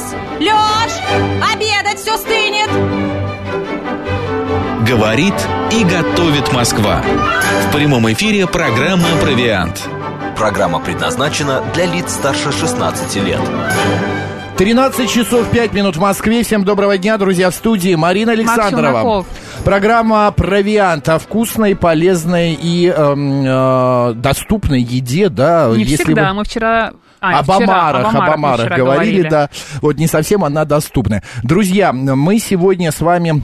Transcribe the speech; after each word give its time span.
Люсь! 0.00 0.14
Лёш! 0.40 0.92
Обедать 1.52 1.98
все 1.98 2.16
стынет! 2.16 2.70
Говорит 4.86 5.34
и 5.72 5.84
готовит 5.84 6.52
Москва. 6.52 7.02
В 7.68 7.72
прямом 7.72 8.10
эфире 8.12 8.46
программа 8.46 9.08
«Провиант». 9.20 9.88
Программа 10.36 10.80
предназначена 10.80 11.62
для 11.74 11.86
лиц 11.86 12.12
старше 12.12 12.50
16 12.50 13.16
лет. 13.16 13.40
13 14.56 15.10
часов 15.10 15.50
5 15.50 15.72
минут 15.74 15.96
в 15.96 16.00
Москве. 16.00 16.42
Всем 16.42 16.64
доброго 16.64 16.96
дня, 16.98 17.18
друзья, 17.18 17.50
в 17.50 17.54
студии 17.54 17.94
Марина 17.94 18.32
Александрова. 18.32 19.24
Программа 19.64 20.30
«Провиант» 20.32 21.08
о 21.08 21.18
вкусной, 21.18 21.76
полезной 21.76 22.54
и 22.54 22.88
эм, 22.88 23.44
э, 23.46 24.14
доступной 24.14 24.80
еде, 24.80 25.28
да. 25.28 25.70
Не 25.76 25.84
если 25.84 26.04
всегда. 26.04 26.30
вы- 26.30 26.34
Мы 26.38 26.44
вчера... 26.44 26.92
а, 27.20 27.38
об 27.38 27.44
вчера, 27.44 27.56
омарах, 27.64 28.06
об 28.06 28.14
мы 28.14 28.26
омарах 28.34 28.60
вчера 28.62 28.76
говорили, 28.76 29.28
да. 29.28 29.50
Вот 29.82 29.96
не 29.96 30.06
совсем 30.06 30.44
она 30.44 30.64
доступна. 30.64 31.22
Друзья, 31.42 31.92
мы 31.92 32.38
сегодня 32.38 32.90
с 32.90 33.00
вами 33.00 33.42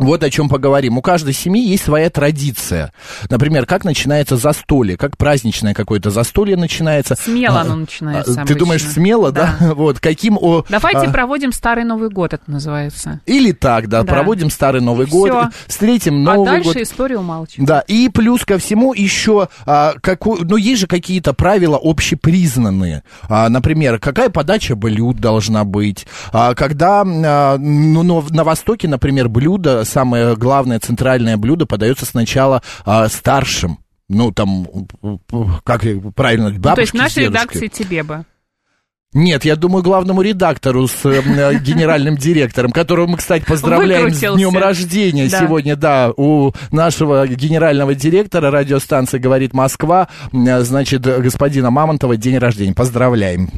вот 0.00 0.22
о 0.24 0.30
чем 0.30 0.48
поговорим. 0.48 0.98
У 0.98 1.02
каждой 1.02 1.32
семьи 1.34 1.62
есть 1.68 1.84
своя 1.84 2.10
традиция. 2.10 2.92
Например, 3.28 3.66
как 3.66 3.84
начинается 3.84 4.36
застолье, 4.36 4.96
как 4.96 5.16
праздничное 5.16 5.74
какое-то 5.74 6.10
застолье 6.10 6.56
начинается. 6.56 7.16
Смело 7.16 7.58
А, 7.58 7.60
оно 7.62 7.76
начинается 7.76 8.32
а, 8.32 8.34
Ты 8.34 8.40
обычно. 8.40 8.58
думаешь, 8.58 8.84
смело, 8.84 9.32
да? 9.32 9.56
Вот, 9.74 10.00
каким... 10.00 10.36
о, 10.40 10.64
Давайте 10.68 11.06
а, 11.06 11.10
проводим 11.10 11.52
Старый 11.52 11.84
Новый 11.84 12.08
год, 12.10 12.32
это 12.34 12.50
называется. 12.50 13.20
Или 13.26 13.52
так, 13.52 13.88
да, 13.88 14.02
Да. 14.02 14.12
проводим 14.12 14.50
Старый 14.50 14.80
Новый 14.80 15.06
И 15.06 15.10
год, 15.10 15.30
всё. 15.30 15.48
встретим 15.66 16.26
а 16.28 16.34
Новый 16.34 16.46
дальше 16.46 16.68
год. 16.74 16.76
историю 16.78 17.20
умалчиваем. 17.20 17.66
Да, 17.66 17.80
и 17.80 18.08
плюс 18.08 18.44
ко 18.44 18.58
всему 18.58 18.92
еще, 18.94 19.48
а, 19.66 19.94
какой, 20.00 20.40
ну, 20.42 20.56
есть 20.56 20.80
же 20.80 20.86
какие-то 20.86 21.32
правила 21.34 21.78
общепризнанные. 21.82 23.02
А, 23.28 23.48
например, 23.48 23.98
какая 23.98 24.28
подача 24.30 24.76
блюд 24.76 25.18
должна 25.18 25.64
быть. 25.64 26.06
А, 26.32 26.54
когда, 26.54 27.02
а, 27.06 27.56
ну, 27.58 28.02
ну, 28.02 28.24
на 28.30 28.44
Востоке, 28.44 28.88
например, 28.88 29.28
блюдо, 29.28 29.84
самое 29.90 30.36
главное 30.36 30.80
центральное 30.80 31.36
блюдо 31.36 31.66
подается 31.66 32.06
сначала 32.06 32.62
а, 32.84 33.08
старшим. 33.08 33.78
Ну, 34.08 34.32
там, 34.32 34.66
как 35.62 35.82
правильно, 36.16 36.50
бабушке 36.50 36.68
Ну, 36.68 36.74
то 36.74 36.80
есть 36.80 36.94
нашей 36.94 37.24
с 37.24 37.28
редакции 37.28 37.68
тебе 37.68 38.02
бы. 38.02 38.24
Нет, 39.12 39.44
я 39.44 39.56
думаю, 39.56 39.82
главному 39.82 40.22
редактору 40.22 40.86
с 40.86 41.04
э, 41.04 41.20
э, 41.20 41.58
генеральным 41.62 42.16
директором, 42.16 42.70
которого 42.70 43.08
мы, 43.08 43.16
кстати, 43.16 43.44
поздравляем 43.44 44.10
с 44.10 44.14
Выкрутился. 44.14 44.36
днем 44.36 44.56
рождения 44.56 45.28
Да. 45.28 45.40
сегодня, 45.40 45.74
да, 45.74 46.12
у 46.16 46.52
нашего 46.70 47.26
генерального 47.26 47.96
директора 47.96 48.52
радиостанции 48.52 49.18
«Говорит 49.18 49.52
Москва», 49.52 50.08
э, 50.32 50.60
значит, 50.60 51.02
господина 51.02 51.70
Мамонтова, 51.70 52.16
день 52.16 52.38
рождения. 52.38 52.72
Поздравляем. 52.72 53.50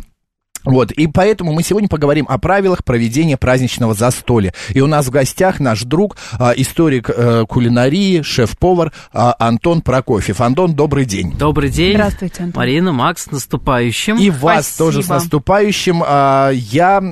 Вот, 0.65 0.93
и 0.93 1.07
поэтому 1.07 1.53
мы 1.53 1.63
сегодня 1.63 1.89
поговорим 1.89 2.27
о 2.29 2.39
правилах 2.39 2.85
проведения 2.85 3.37
праздничного 3.37 3.95
застолья. 3.95 4.55
И 4.71 4.81
у 4.81 4.87
нас 4.87 5.07
в 5.07 5.11
гостях 5.11 5.61
наш 5.61 5.83
друг, 5.83 6.17
а, 6.39 6.53
историк 6.57 7.11
э, 7.11 7.45
кулинарии, 7.49 8.23
шеф-повар 8.23 8.93
а, 9.13 9.35
Антон 9.39 9.83
Прокофьев. 9.83 10.41
Антон, 10.41 10.75
добрый 10.75 11.05
день. 11.05 11.33
Добрый 11.37 11.71
день. 11.71 11.95
Здравствуйте, 11.95 12.45
Антон. 12.45 12.61
Марина, 12.61 12.93
Макс, 12.93 13.25
с 13.25 13.31
наступающим. 13.31 14.19
И 14.19 14.31
вас 14.31 14.67
Спасибо. 14.67 14.79
тоже 14.79 15.03
с 15.03 15.09
наступающим. 15.09 16.03
А, 16.07 16.51
Я 16.51 17.03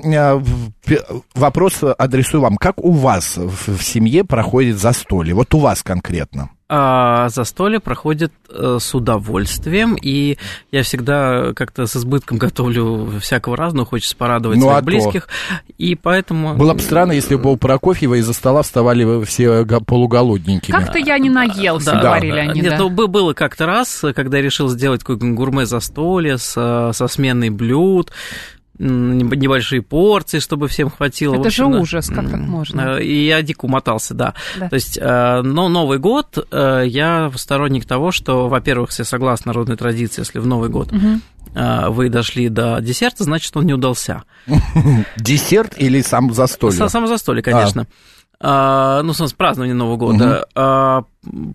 вопрос 1.35 1.79
адресую 1.83 2.41
вам. 2.41 2.57
Как 2.57 2.83
у 2.83 2.93
вас 2.93 3.37
в 3.37 3.83
семье 3.83 4.25
проходит 4.25 4.79
застолье? 4.79 5.35
Вот 5.35 5.55
у 5.55 5.59
вас 5.59 5.83
конкретно. 5.83 6.51
А, 6.73 7.29
застолье 7.31 7.81
проходит 7.81 8.33
э, 8.49 8.79
с 8.81 8.95
удовольствием, 8.95 9.97
и 10.01 10.39
я 10.71 10.85
всегда 10.85 11.53
как-то 11.55 11.87
с 11.89 11.97
избытком 11.97 12.39
готовлю 12.39 13.19
всякого 13.21 13.57
разного, 13.57 13.87
хочется 13.87 14.17
порадовать 14.17 14.59
Ну, 14.59 14.67
своих 14.67 14.77
а 14.77 14.81
то. 14.81 14.85
близких, 14.87 15.29
и 15.79 15.97
поэтому... 15.97 16.55
Было 16.55 16.75
бы 16.75 16.81
странно, 16.81 17.11
если 17.11 17.35
бы 17.35 17.51
у 17.51 17.57
Прокофьева 17.57 18.15
из-за 18.21 18.33
стола 18.35 18.63
вставали 18.63 19.25
все 19.25 19.65
го- 19.65 19.81
полуголодненькими. 19.81 20.77
Как-то 20.77 21.01
я 21.01 21.19
не 21.19 21.29
наелся, 21.29 21.91
Да, 21.91 22.03
говорили 22.03 22.37
да. 22.37 22.41
они, 22.53 22.61
Нет, 22.61 22.71
да. 22.71 22.79
ну, 22.79 22.89
бы- 22.89 23.09
было 23.09 23.33
как-то 23.33 23.67
раз, 23.67 24.05
когда 24.15 24.37
я 24.39 24.45
решил 24.45 24.69
сделать 24.69 25.01
какое-то 25.01 25.27
гурме 25.27 25.67
застолье 25.67 26.39
с, 26.39 26.53
со 26.95 27.09
сменой 27.09 27.51
блюд, 27.51 28.13
небольшие 28.81 29.83
порции, 29.83 30.39
чтобы 30.39 30.69
всем 30.69 30.91
хватило. 30.91 31.35
Это 31.35 31.49
общем, 31.49 31.73
же 31.73 31.79
ужас, 31.81 32.09
как 32.09 32.31
так 32.31 32.41
можно? 32.41 32.99
э, 32.99 33.05
И 33.05 33.27
я 33.27 33.43
дико 33.43 33.67
умотался, 33.67 34.15
да. 34.15 34.35
Да. 34.59 34.69
То 34.69 34.75
есть, 34.75 34.99
э, 35.01 35.41
но 35.43 35.69
Новый 35.69 35.99
год, 35.99 36.47
э, 36.51 36.85
я 36.87 37.31
сторонник 37.37 37.85
того, 37.85 38.11
что, 38.11 38.49
во-первых, 38.49 38.91
все 38.91 39.05
согласны 39.05 39.51
народной 39.51 39.77
традиции, 39.77 40.23
если 40.23 40.39
в 40.39 40.47
Новый 40.47 40.71
год 40.71 40.93
э, 41.55 41.89
вы 41.89 42.09
дошли 42.09 42.49
до 42.49 42.81
десерта, 42.81 43.25
значит, 43.25 43.55
он 43.57 43.67
не 43.67 43.75
удался. 43.75 44.23
Десерт 45.17 45.75
или 45.77 46.01
сам 46.01 46.33
застолье? 46.33 46.89
Само 46.89 47.07
застолье, 47.07 47.43
конечно. 47.43 47.87
А, 48.43 49.03
ну, 49.03 49.13
в 49.13 49.17
смысле, 49.17 49.37
празднование 49.37 49.75
Нового 49.75 49.97
года. 49.97 50.47
А, 50.55 51.05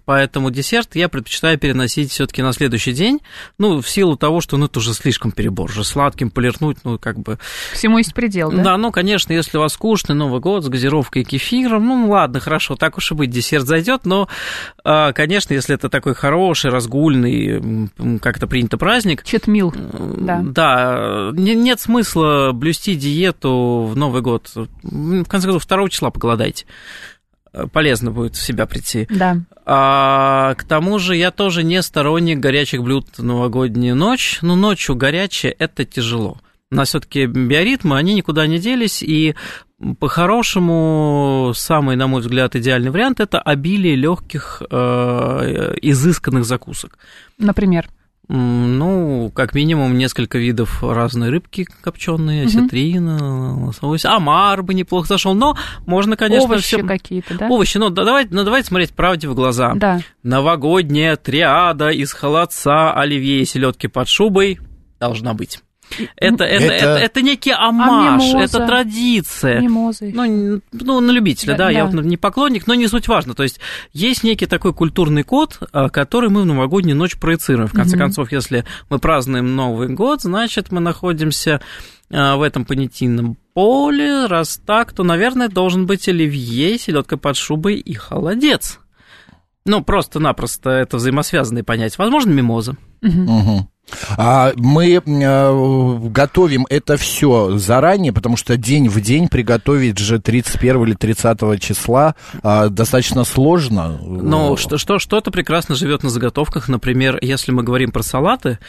поэтому 0.06 0.52
десерт 0.52 0.96
я 0.96 1.10
предпочитаю 1.10 1.58
переносить 1.58 2.12
все-таки 2.12 2.42
на 2.42 2.54
следующий 2.54 2.94
день. 2.94 3.20
Ну, 3.58 3.82
в 3.82 3.90
силу 3.90 4.16
того, 4.16 4.42
что 4.42 4.58
ну, 4.58 4.66
это 4.66 4.80
уже 4.80 4.94
слишком 4.94 5.32
перебор. 5.32 5.70
Уже 5.70 5.84
сладким 5.84 6.30
полирнуть, 6.30 6.78
ну, 6.84 7.00
как 7.00 7.20
бы. 7.20 7.40
Всему 7.74 7.98
есть 7.98 8.14
предел, 8.14 8.52
да? 8.52 8.64
Да, 8.64 8.78
ну, 8.78 8.92
конечно, 8.92 9.34
если 9.34 9.58
у 9.58 9.62
вас 9.62 9.74
скучный 9.74 10.16
Новый 10.16 10.40
год 10.40 10.64
с 10.64 10.70
газировкой 10.70 11.24
и 11.24 11.26
кефиром, 11.26 11.86
ну, 11.86 12.10
ладно, 12.10 12.40
хорошо, 12.40 12.76
так 12.76 12.98
уж 12.98 13.12
и 13.12 13.16
быть, 13.16 13.30
десерт 13.30 13.66
зайдет, 13.66 14.06
но, 14.06 14.28
а, 14.84 15.14
конечно, 15.14 15.54
если 15.54 15.76
это 15.76 15.90
такой 15.90 16.14
хороший, 16.14 16.70
разгульный, 16.72 17.58
м, 17.58 18.20
как 18.20 18.38
это 18.38 18.48
принято, 18.48 18.78
праздник, 18.78 19.24
Читмил, 19.24 19.74
да. 19.76 20.42
да, 20.44 21.32
не- 21.34 21.56
нет 21.56 21.80
смысла 21.80 22.52
блюсти 22.54 22.96
диету 22.96 23.90
в 23.92 23.96
Новый 23.96 24.22
год. 24.22 24.52
В 24.56 25.26
конце 25.26 25.48
концов, 25.48 25.66
2 25.66 25.90
числа 25.90 26.10
поголодайте. 26.12 26.66
Э, 27.56 27.68
Полезно 27.72 28.12
будет 28.12 28.36
в 28.36 28.46
себя 28.46 28.66
прийти. 28.66 29.08
Да. 29.10 29.38
А 29.66 30.54
к 30.56 30.64
тому 30.66 31.00
же 31.00 31.16
я 31.16 31.32
тоже 31.32 31.64
не 31.64 31.82
сторонник 31.82 32.40
горячих 32.40 32.84
блюд 32.84 33.08
в 33.18 33.24
новогоднюю 33.24 33.96
ночь. 33.96 34.40
Но 34.42 34.56
ночью 34.56 34.96
горячее– 34.96 35.54
это 35.60 35.86
тяжело. 35.86 36.38
У 36.72 36.76
нас 36.76 36.90
все-таки 36.90 37.26
биоритмы, 37.26 37.98
они 37.98 38.14
никуда 38.14 38.48
не 38.48 38.60
делись, 38.60 39.02
и 39.04 39.36
по-хорошему 40.00 41.54
самый, 41.56 41.96
на 41.96 42.08
мой 42.08 42.22
взгляд, 42.22 42.56
идеальный 42.56 42.90
вариант– 42.90 43.20
это 43.22 43.40
обилие 43.40 43.96
легких, 43.96 44.62
изысканных 44.62 46.44
закусок. 46.44 46.98
Например. 47.38 47.88
Ну, 48.28 49.32
как 49.36 49.54
минимум, 49.54 49.98
несколько 49.98 50.38
видов 50.38 50.84
разной 50.84 51.30
рыбки 51.30 51.68
копченые, 51.82 52.46
осетрина, 52.46 53.66
лосось, 53.66 54.06
омар 54.06 54.64
бы 54.64 54.74
неплохо 54.74 55.08
зашел, 55.08 55.34
но 55.36 55.56
можно, 55.86 56.18
конечно, 56.18 56.46
Овощи 56.46 56.78
всё- 56.78 56.88
какие-то, 56.88 57.38
да? 57.38 57.48
Овощи, 57.50 57.78
ну, 57.78 57.90
да, 57.90 58.04
давайте, 58.04 58.34
ну, 58.34 58.44
давайте 58.44 58.68
смотреть 58.68 58.94
правде 58.94 59.28
в 59.28 59.36
глаза. 59.36 59.74
Да. 59.76 60.02
Новогодняя 60.24 61.16
триада 61.18 61.90
из 61.90 62.14
холодца, 62.14 62.94
оливье 62.94 63.42
и 63.42 63.46
селедки 63.46 63.88
под 63.88 64.08
шубой 64.08 64.60
должна 65.00 65.34
быть. 65.34 65.60
Это, 66.18 66.44
это, 66.44 66.66
Это- 66.66 66.74
это, 66.74 66.98
это 66.98 67.22
некий 67.22 67.52
омаж, 67.52 68.22
мимоза? 68.24 68.58
это 68.58 68.68
традиция. 68.68 69.62
Мимозы. 69.62 70.12
Ну, 70.14 70.62
ну, 70.74 71.00
на 71.00 71.12
любителя, 71.12 71.54
Да, 71.54 71.66
да, 71.66 71.70
я 71.70 71.86
вот 71.86 72.04
не 72.04 72.18
поклонник, 72.18 72.68
но 72.68 72.74
не 72.74 72.88
суть 72.88 73.08
важно. 73.08 73.34
То 73.34 73.44
есть 73.44 73.60
есть 73.94 74.24
некий 74.24 74.46
такой 74.46 74.74
культурный 74.74 75.24
код, 75.24 75.60
а, 75.72 75.90
который 75.90 76.30
мы 76.30 76.42
в 76.42 76.46
новогоднюю 76.46 76.98
ночь 76.98 77.18
проецируем. 77.18 77.68
В 77.68 77.74
конце 77.74 77.96
Мгм. 77.96 78.06
концов, 78.06 78.32
если 78.32 78.66
мы 78.90 79.00
празднуем 79.00 79.56
Новый 79.56 79.88
год, 79.90 80.22
значит, 80.22 80.72
мы 80.72 80.82
находимся 80.82 81.62
а, 82.12 82.36
в 82.38 82.44
этом 82.44 82.66
понятийном 82.66 83.36
поле. 83.56 84.28
Раз 84.28 84.62
так, 84.64 84.94
то, 84.94 85.04
наверное, 85.04 85.48
должен 85.50 85.86
быть 85.88 86.08
оливье, 86.08 86.78
селедка 86.78 87.18
под 87.18 87.36
шубой 87.36 87.76
и 87.78 87.94
холодец. 87.94 88.80
Ну, 89.66 89.84
просто-напросто 89.84 90.70
это 90.70 90.98
взаимосвязанные 90.98 91.64
понятия. 91.64 91.96
Возможно, 91.98 92.32
мимоза. 92.32 92.78
Мгм. 93.02 93.70
А 94.18 94.52
мы 94.56 94.94
э, 94.94 96.00
готовим 96.10 96.66
это 96.70 96.98
все 96.98 97.58
заранее, 97.58 98.14
потому 98.14 98.36
что 98.36 98.58
день 98.58 98.90
в 98.90 99.00
день 99.00 99.28
приготовить 99.28 100.00
же 100.00 100.20
31 100.20 100.84
или 100.84 100.94
30 100.94 101.62
числа 101.62 102.16
а, 102.42 102.70
достаточно 102.70 103.24
сложно. 103.24 104.00
Но 104.02 104.58
что, 104.58 104.78
что, 104.78 104.98
что-то 104.98 105.32
прекрасно 105.32 105.76
живет 105.76 106.04
на 106.04 106.10
заготовках. 106.10 106.68
Например, 106.68 107.20
если 107.22 107.52
мы 107.52 107.64
говорим 107.64 107.92
про 107.92 108.02
салаты, 108.02 108.60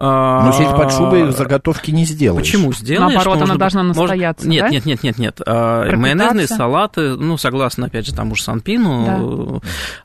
Но 0.00 0.52
сеть 0.56 0.70
под 0.70 0.92
шубой 0.92 1.32
заготовки 1.32 1.90
не 1.90 2.04
сделаешь. 2.04 2.44
Почему 2.46 2.72
сделаешь? 2.72 3.14
Наоборот, 3.14 3.36
она 3.38 3.46
Можно- 3.46 3.58
должна 3.58 3.82
может- 3.82 4.00
настояться, 4.02 4.48
Нет, 4.48 4.62
да? 4.62 4.68
нет, 4.68 4.86
нет, 4.86 5.02
нет, 5.02 5.18
нет. 5.18 5.40
А, 5.44 5.80
Пропитаться? 5.82 6.00
Майонезные 6.00 6.46
салаты, 6.46 7.00
ну, 7.16 7.36
согласно, 7.36 7.86
опять 7.86 8.06
же, 8.06 8.14
тому 8.14 8.36
же 8.36 8.44
Санпину, 8.44 9.60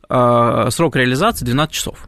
а, 0.10 0.70
срок 0.72 0.96
реализации 0.96 1.46
12 1.46 1.76
часов. 1.76 2.08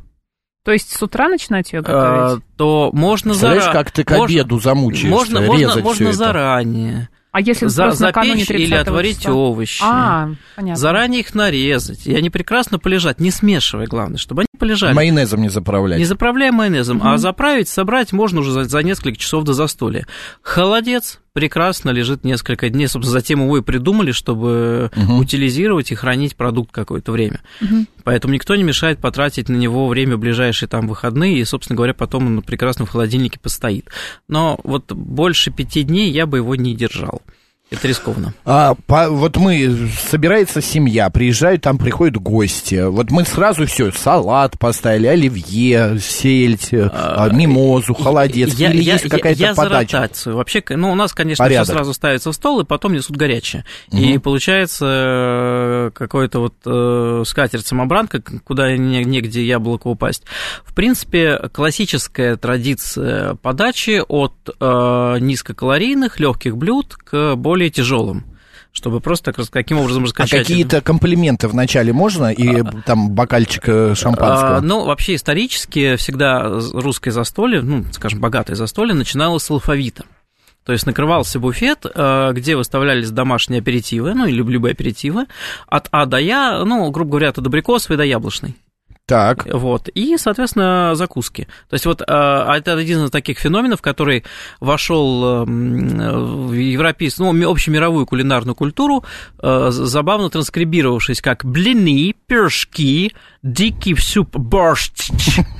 То 0.63 0.71
есть 0.71 0.91
с 0.97 1.03
утра 1.03 1.27
начинать 1.27 1.71
ее 1.73 1.81
А, 1.85 2.29
готовить? 2.29 2.43
То 2.57 2.89
можно 2.91 3.35
заранее. 3.35 3.71
как 3.71 3.91
ты 3.91 4.03
к 4.03 4.11
обеду 4.13 4.59
замучаешься, 4.59 5.07
Можно, 5.07 5.41
можно, 5.41 5.61
резать 5.61 5.83
можно 5.83 6.07
это. 6.07 6.17
заранее. 6.17 7.09
А 7.35 7.41
если 7.41 7.67
За- 7.67 7.91
запечь 7.91 8.49
или 8.49 8.67
30 8.67 8.73
отварить 8.87 9.17
числа? 9.17 9.33
овощи. 9.33 9.81
А, 9.83 10.29
понятно. 10.55 10.79
Заранее 10.79 11.19
их 11.19 11.35
нарезать. 11.35 12.07
И 12.07 12.15
они 12.15 12.29
прекрасно 12.29 12.79
полежат, 12.79 13.19
не 13.19 13.29
смешивая, 13.29 13.87
главное, 13.87 14.17
чтобы 14.17 14.43
они 14.43 14.47
полежали. 14.57 14.93
Майонезом 14.93 15.41
не 15.41 15.49
заправлять. 15.49 15.99
Не 15.99 16.05
заправляя 16.05 16.53
майонезом, 16.53 17.01
а 17.03 17.17
заправить, 17.17 17.67
собрать 17.67 18.13
можно 18.13 18.39
уже 18.39 18.53
за, 18.53 18.63
за 18.63 18.79
несколько 18.83 19.19
часов 19.19 19.43
до 19.43 19.51
застолья. 19.51 20.07
Холодец 20.43 21.19
прекрасно 21.35 21.89
лежит 21.89 22.23
несколько 22.23 22.69
дней. 22.69 22.87
Собственно, 22.87 23.11
затем 23.19 23.41
его 23.41 23.57
и 23.57 23.61
придумали, 23.61 24.13
чтобы 24.13 24.89
Мгм. 24.95 25.19
утилизировать 25.19 25.91
и 25.91 25.95
хранить 25.95 26.37
продукт 26.37 26.71
какое-то 26.71 27.11
время. 27.11 27.41
Мгм. 27.59 27.87
Поэтому 28.05 28.33
никто 28.33 28.55
не 28.55 28.63
мешает 28.63 28.99
потратить 28.99 29.49
на 29.49 29.57
него 29.57 29.85
время 29.89 30.15
в 30.15 30.19
ближайшие 30.19 30.69
там 30.69 30.87
выходные, 30.87 31.37
и, 31.37 31.43
собственно 31.43 31.75
говоря, 31.75 31.93
потом 31.93 32.27
он 32.27 32.41
прекрасно 32.41 32.85
в 32.85 32.89
холодильнике 32.89 33.37
постоит. 33.37 33.89
Но 34.29 34.57
вот 34.63 34.93
больше 34.93 35.51
пяти 35.51 35.83
дней 35.83 36.09
я 36.09 36.25
бы 36.25 36.37
его 36.37 36.55
не 36.55 36.73
держал. 36.73 37.21
Это 37.71 37.87
рискованно. 37.87 38.31
А, 38.45 38.75
по- 38.85 39.09
вот 39.09 39.37
мы, 39.37 39.89
собирается 40.09 40.61
семья, 40.61 41.09
приезжают, 41.09 41.63
там 41.63 41.79
приходят 41.79 42.15
гости. 42.15 42.87
Вот 42.87 43.09
мы 43.09 43.25
сразу 43.25 43.65
все, 43.65 43.91
салат 43.91 44.57
поставили, 44.59 45.07
оливье, 45.07 45.97
сельдь, 45.99 46.71
э, 46.71 46.87
а, 46.93 47.27
мимозу, 47.29 47.95
холодец. 47.95 48.53
Я, 48.53 48.69
Или 48.71 48.83
я- 48.83 48.93
есть 48.93 49.05
я- 49.05 49.09
какая-то 49.09 49.39
я 49.41 49.53
за 49.55 49.63
подача? 49.63 49.97
ротацию. 49.97 50.35
Вообще, 50.35 50.63
ну, 50.69 50.91
у 50.91 50.95
нас, 50.95 51.11
конечно, 51.13 51.43
Порядок. 51.43 51.65
все 51.65 51.73
сразу 51.73 51.93
ставится 51.95 52.31
в 52.31 52.35
стол, 52.35 52.59
и 52.61 52.65
потом 52.65 52.93
несут 52.93 53.17
горячее. 53.17 53.65
И 53.91 54.19
получается 54.19 54.85
э, 54.87 55.91
какой-то 55.95 56.39
вот 56.41 56.53
э, 56.67 57.23
скатерть-самобранка, 57.25 58.21
куда 58.43 58.77
не- 58.77 59.03
негде 59.03 59.43
яблоко 59.43 59.87
упасть. 59.87 60.23
В 60.63 60.73
принципе, 60.75 61.49
классическая 61.51 62.35
традиция 62.37 63.33
подачи 63.41 64.03
от 64.07 64.33
э, 64.59 65.17
низкокалорийных, 65.19 66.19
легких 66.19 66.55
блюд 66.57 66.93
к 66.95 67.35
более 67.35 67.54
тяжелым 67.69 68.25
чтобы 68.75 68.99
просто 68.99 69.31
как 69.31 69.49
каким 69.49 69.79
образом 69.79 70.03
А 70.03 70.05
раскачать. 70.07 70.41
какие-то 70.41 70.81
комплименты 70.81 71.47
вначале 71.47 71.93
можно? 71.93 72.31
И 72.31 72.61
там 72.85 73.11
бокальчик 73.11 73.63
э, 73.67 73.95
шампанского? 73.95 74.57
А, 74.57 74.61
ну, 74.61 74.83
вообще 74.83 75.15
исторически 75.15 75.95
всегда 75.95 76.59
русское 76.73 77.11
застолье, 77.11 77.61
ну, 77.61 77.85
скажем, 77.93 78.19
богатое 78.19 78.57
застолье, 78.57 78.93
начиналось 78.93 79.43
с 79.43 79.49
алфавита. 79.49 80.03
То 80.65 80.73
есть 80.73 80.85
накрывался 80.85 81.39
буфет, 81.39 81.85
э, 81.85 82.31
где 82.33 82.57
выставлялись 82.57 83.11
домашние 83.11 83.59
аперитивы, 83.61 84.13
ну, 84.13 84.25
или 84.25 84.41
любые 84.41 84.73
аперитивы, 84.73 85.27
от 85.67 85.87
А 85.91 86.05
до 86.05 86.17
Я, 86.17 86.65
ну, 86.65 86.91
грубо 86.91 87.11
говоря, 87.11 87.29
от 87.29 87.37
абрикосовой 87.37 87.97
до 87.97 88.03
яблочной. 88.03 88.55
Так. 89.05 89.45
Вот. 89.51 89.87
И, 89.89 90.17
соответственно, 90.17 90.95
закуски. 90.95 91.47
То 91.69 91.75
есть 91.75 91.85
вот 91.85 92.01
э, 92.01 92.05
это 92.05 92.73
один 92.73 93.05
из 93.05 93.11
таких 93.11 93.37
феноменов, 93.37 93.81
который 93.81 94.23
вошел 94.59 95.45
в 95.45 96.53
европейскую, 96.53 97.31
ну, 97.33 97.51
общемировую 97.51 98.07
кулинарную 98.07 98.55
культуру, 98.55 99.03
э, 99.41 99.67
забавно 99.69 100.29
транскрибировавшись 100.29 101.21
как 101.21 101.45
блины, 101.45 102.15
пирожки, 102.27 103.13
дикий 103.43 103.95
суп, 103.95 104.35
борщ. 104.35 104.89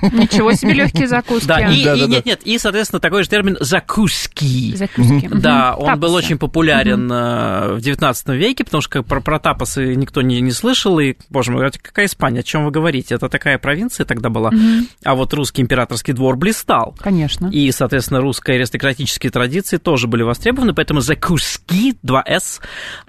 Ничего 0.02 0.54
себе 0.54 0.74
легкие 0.74 1.08
закуски. 1.08 1.46
Да, 1.48 1.60
и, 1.60 1.84
Да, 1.84 1.96
и 1.96 2.02
да, 2.02 2.08
нет, 2.08 2.26
нет, 2.26 2.42
и, 2.44 2.58
соответственно, 2.58 3.00
такой 3.00 3.24
же 3.24 3.30
термин 3.30 3.58
закуски. 3.60 4.76
Закуски. 4.76 5.30
Да, 5.32 5.76
он 5.76 6.00
был 6.00 6.10
Тапосы. 6.10 6.26
очень 6.26 6.38
популярен 6.40 7.12
э, 7.12 7.74
в 7.76 7.82
19 7.82 8.28
веке, 8.30 8.64
потому 8.64 8.82
что 8.82 9.04
про, 9.04 9.22
про 9.22 9.40
тапосы 9.40 9.96
никто 9.96 10.22
не, 10.22 10.42
не 10.42 10.52
слышал, 10.52 11.00
и, 11.00 11.16
боже 11.30 11.52
мой, 11.52 11.70
какая 11.72 12.08
Испания, 12.08 12.40
о 12.40 12.44
чем 12.44 12.66
вы 12.66 12.72
говорите? 12.72 13.16
Это 13.16 13.30
такая 13.38 13.58
провинция 13.58 14.06
тогда 14.06 14.30
была, 14.30 14.52
а 15.04 15.16
вот 15.16 15.34
русский 15.34 15.62
императорский 15.62 16.14
двор 16.14 16.38
блистал. 16.38 16.96
Конечно. 17.00 17.50
И, 17.52 17.70
соответственно, 17.72 18.22
русские 18.22 18.56
аристократические 18.56 19.30
традиции 19.30 19.78
тоже 19.78 20.08
были 20.08 20.24
востребованы, 20.24 20.74
поэтому 20.74 21.02
закуски, 21.02 21.96
2С, 22.02 22.62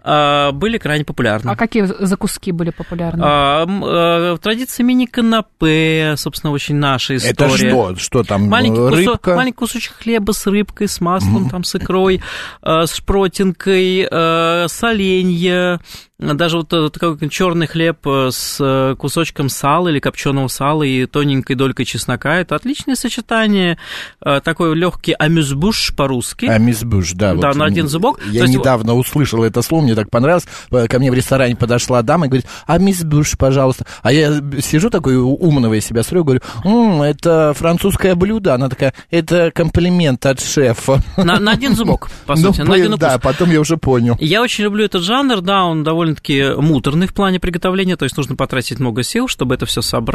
э, 0.02 0.50
были 0.52 0.78
крайне 0.78 1.04
популярны. 1.04 1.50
А 1.50 1.56
какие 1.56 1.84
закуски 1.84 2.50
были 2.50 2.70
популярны? 2.70 3.22
А, 3.24 4.34
э, 4.34 4.38
традиция 4.42 4.84
мини-канапе, 4.84 6.14
собственно, 6.16 6.52
очень 6.52 6.74
наша 6.74 7.16
история. 7.16 7.32
Это 7.32 7.56
что? 7.56 7.96
Что 7.96 8.22
там? 8.24 8.48
Маленький, 8.48 8.80
э, 8.80 8.90
кусок, 8.90 9.14
рыбка? 9.14 9.36
маленький 9.36 9.58
кусочек 9.58 9.92
хлеба 9.94 10.32
с 10.32 10.46
рыбкой, 10.46 10.88
с 10.88 11.00
маслом, 11.00 11.48
там, 11.50 11.62
с 11.62 11.74
икрой, 11.76 12.20
э, 12.62 12.86
с 12.86 12.94
шпротинкой, 12.94 14.08
э, 14.10 14.66
соленья, 14.68 15.80
даже 16.18 16.58
вот 16.58 16.68
такой 16.68 17.28
черный 17.28 17.66
хлеб 17.66 18.06
с 18.06 18.94
кусочком 18.98 19.48
сала 19.50 19.88
или 19.88 20.00
копченого 20.00 20.15
сала 20.48 20.82
и 20.82 21.06
тоненькой 21.06 21.56
долькой 21.56 21.84
чеснока. 21.84 22.36
Это 22.36 22.54
отличное 22.56 22.94
сочетание. 22.94 23.78
Э, 24.24 24.40
Такой 24.42 24.74
легкий 24.74 25.12
амюзбуш 25.18 25.94
по-русски. 25.96 26.46
Амисбуш, 26.46 27.12
да. 27.12 27.34
Да, 27.34 27.48
вот, 27.48 27.56
на 27.56 27.64
один 27.64 27.88
зубок. 27.88 28.20
Я 28.26 28.40
То 28.40 28.46
есть 28.46 28.58
недавно 28.58 28.94
услышал 28.94 29.42
это 29.44 29.62
слово, 29.62 29.82
мне 29.82 29.94
так 29.94 30.10
понравилось. 30.10 30.46
Э, 30.70 30.86
Ко 30.88 30.98
мне 30.98 31.10
в 31.10 31.14
ресторане 31.14 31.56
подошла 31.56 32.02
дама 32.02 32.26
и 32.26 32.28
говорит, 32.28 32.46
амисбуш, 32.66 33.36
пожалуйста. 33.38 33.86
А 34.02 34.12
я 34.12 34.40
сижу 34.60 34.90
такой 34.90 35.16
умного 35.16 35.74
из 35.74 35.84
себя 35.86 36.02
строю, 36.02 36.24
говорю, 36.24 36.40
«М, 36.64 37.02
это 37.02 37.52
французское 37.56 38.14
блюдо. 38.14 38.54
Она 38.54 38.68
такая, 38.68 38.94
это 39.10 39.50
комплимент 39.54 40.24
от 40.26 40.40
шефа. 40.40 41.02
На, 41.16 41.38
на 41.40 41.52
один 41.52 41.74
зубок, 41.74 42.08
по 42.26 42.34
Ну, 42.36 42.52
сути, 42.52 42.60
на 42.62 42.74
один 42.74 42.86
укус. 42.94 43.00
да, 43.00 43.18
потом 43.18 43.50
я 43.50 43.60
уже 43.60 43.76
понял. 43.76 44.16
Я 44.20 44.42
очень 44.42 44.64
люблю 44.64 44.84
этот 44.84 45.02
жанр, 45.02 45.40
да, 45.40 45.64
он 45.64 45.84
довольно-таки 45.84 46.52
муторный 46.56 47.06
в 47.06 47.14
плане 47.14 47.40
приготовления, 47.40 47.96
то 47.96 48.04
есть 48.04 48.16
нужно 48.16 48.36
потратить 48.36 48.78
много 48.80 49.02
сил, 49.02 49.28
чтобы 49.28 49.54
это 49.54 49.66
все 49.66 49.82
собрать, 49.82 50.05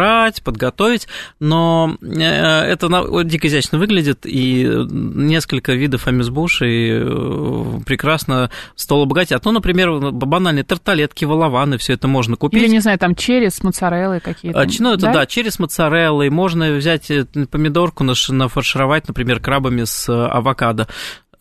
подготовить, 0.41 1.07
но 1.39 1.97
э, 2.01 2.21
это 2.21 2.87
дико 3.23 3.47
изящно 3.47 3.77
выглядит, 3.77 4.25
и 4.25 4.63
несколько 4.89 5.73
видов 5.73 6.07
амизбушей 6.07 6.91
э, 6.91 7.79
прекрасно 7.85 8.49
стол 8.75 9.03
обогатят. 9.03 9.43
Ну, 9.45 9.51
например, 9.51 10.11
банальные 10.11 10.63
тарталетки, 10.63 11.25
валаваны, 11.25 11.77
все 11.77 11.93
это 11.93 12.07
можно 12.07 12.35
купить. 12.35 12.61
Или, 12.61 12.69
не 12.69 12.79
знаю, 12.79 12.97
там 12.97 13.15
черри 13.15 13.49
с 13.49 13.63
моцареллой 13.63 14.19
какие-то. 14.19 14.59
А, 14.59 14.65
Ну, 14.79 14.93
это 14.93 15.11
да, 15.11 15.25
через 15.25 15.59
моцареллой. 15.59 16.29
Можно 16.29 16.71
взять 16.73 17.11
э, 17.11 17.25
помидорку, 17.49 18.03
нафаршировать, 18.03 19.07
например, 19.07 19.39
крабами 19.39 19.83
с 19.83 20.09
авокадо. 20.09 20.87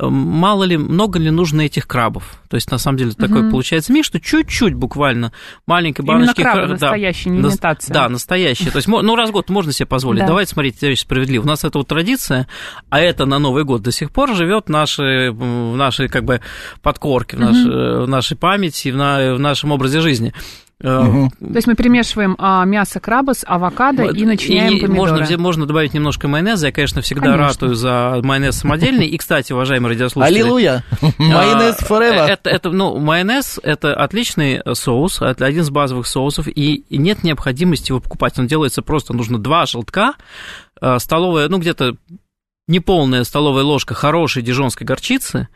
Э, 0.01 0.07
Мало 0.09 0.65
ли, 0.65 0.77
много 0.77 1.19
ли 1.19 1.31
нужно 1.31 1.61
этих 1.63 1.87
крабов? 1.87 2.25
То 2.49 2.57
есть, 2.57 2.71
на 2.71 2.79
самом 2.79 2.99
деле, 2.99 3.13
такой 3.13 3.43
Мгм. 3.43 3.51
получается 3.51 3.93
миш, 3.93 4.07
что 4.07 4.19
чуть-чуть 4.21 4.75
буквально 4.75 5.33
маленькой 5.67 6.01
Именно 6.03 6.21
баночки... 6.21 6.43
крабы 6.43 6.59
кра- 6.61 6.67
да, 6.67 6.73
настоящие, 6.73 7.33
не 7.35 7.41
нас- 7.41 7.53
имитация. 7.53 7.95
Да, 7.95 8.09
настоящие. 8.09 8.71
То 8.71 8.77
есть, 8.79 8.89
ну, 8.89 9.15
раз 9.17 9.29
в 9.31 9.33
год 9.33 9.49
можно 9.51 9.73
себе 9.73 9.87
позволить. 9.87 10.21
Да. 10.21 10.27
Давайте 10.29 10.53
смотреть 10.53 10.81
вещь 10.83 11.01
справедливо. 11.03 11.43
У 11.43 11.47
нас 11.47 11.65
это 11.65 11.79
вот 11.79 11.89
традиция, 11.89 12.47
а 12.89 13.01
это 13.01 13.27
на 13.27 13.39
Новый 13.39 13.65
год 13.65 13.83
до 13.83 13.93
сих 13.93 14.11
пор 14.11 14.35
живет 14.35 14.67
в 14.67 14.71
нашей, 14.71 15.31
в 15.31 15.77
нашей 15.77 16.09
как 16.09 16.25
бы 16.25 16.41
подкорке, 16.83 17.37
в 17.37 17.41
нашей, 17.41 18.05
в 18.05 18.09
нашей 18.09 18.37
памяти, 18.37 18.89
в, 18.89 18.97
на- 18.97 19.35
в 19.35 19.39
нашем 19.39 19.71
образе 19.73 20.01
жизни. 20.01 20.33
Э, 20.83 21.29
То 21.39 21.55
есть 21.55 21.67
мы 21.67 21.75
перемешиваем 21.75 22.37
а, 22.39 22.65
мясо 22.65 23.01
краба 23.01 23.35
с 23.35 23.45
авокадо 23.47 24.07
и 24.07 24.25
начиняем 24.25 24.75
И 24.75 24.81
помидоры. 24.81 25.19
Можно, 25.19 25.39
можно 25.39 25.67
добавить 25.67 25.93
немножко 25.93 26.27
майонеза. 26.27 26.69
Я, 26.69 26.73
конечно, 26.73 27.03
всегда 27.03 27.33
Конечно. 27.33 27.47
ратую 27.47 27.75
за 27.75 28.21
майонез 28.23 28.57
самодельный. 28.57 29.07
И, 29.07 29.19
кстати, 29.19 29.53
уважаемые 29.53 29.93
радиослушатели... 29.93 30.39
Аллилуйя! 30.39 30.85
Майонез 31.19 31.77
а, 31.81 31.85
forever. 31.85 32.27
Это, 32.27 32.49
это, 32.49 32.71
ну, 32.71 32.99
майонез– 32.99 33.61
это 33.63 33.95
отличный 33.95 34.63
соус, 34.73 35.21
это 35.21 35.45
один 35.45 35.63
из 35.63 35.71
базовых 35.71 36.07
соусов, 36.07 36.49
и, 36.49 36.85
нет 36.91 37.25
необходимости 37.25 37.91
его 37.91 38.01
покупать. 38.01 38.39
Он 38.39 38.47
делается 38.47 38.81
просто, 38.81 39.13
нужно 39.13 39.39
два 39.39 39.67
желтка, 39.67 40.15
э, 40.81 40.99
столовая, 40.99 41.49
ну, 41.49 41.59
где-то 41.59 41.97
неполная 42.69 43.25
столовая 43.25 43.65
ложка 43.65 43.93
хорошей 43.95 44.43
дижонской 44.43 44.87
горчицы, 44.87 45.49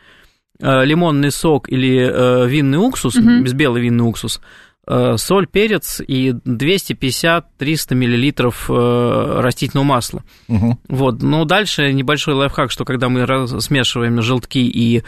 э, 0.61 0.85
лимонный 0.85 1.31
сок 1.31 1.71
или 1.71 1.97
э, 1.97 2.47
винный 2.47 2.79
уксус, 2.79 3.17
без 3.17 3.55
белый 3.55 3.81
винный 3.81 4.07
уксус, 4.07 4.39
э, 4.39 4.74
соль, 5.17 5.47
перец 5.47 6.01
и 6.07 6.31
250-300 6.31 7.95
миллилитров 7.95 8.67
э, 8.69 9.41
растительного 9.41 9.85
масла. 9.85 10.23
Мгм. 10.49 10.79
Вот, 10.89 11.23
но 11.23 11.45
дальше 11.45 11.93
небольшой 11.93 12.35
лайфхак, 12.35 12.71
что 12.71 12.85
когда 12.85 13.09
мы 13.09 13.27
смешиваем 13.61 14.21
желтки 14.23 14.59
и 14.59 15.03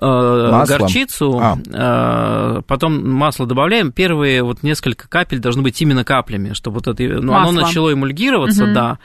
э, 0.00 0.64
горчицу, 0.68 1.40
А. 1.42 2.58
э, 2.58 2.62
потом 2.66 3.10
масло 3.10 3.46
добавляем, 3.46 3.92
первые 3.92 4.42
вот 4.42 4.62
несколько 4.62 5.08
капель 5.08 5.38
должны 5.38 5.62
быть 5.62 5.80
именно 5.80 6.04
каплями, 6.04 6.52
чтобы 6.52 6.76
вот 6.76 6.88
это, 6.88 7.02
ну, 7.02 7.34
оно 7.34 7.52
начало 7.52 7.92
эмульгироваться, 7.92 8.64
Мгм. 8.64 8.74
да, 8.74 8.98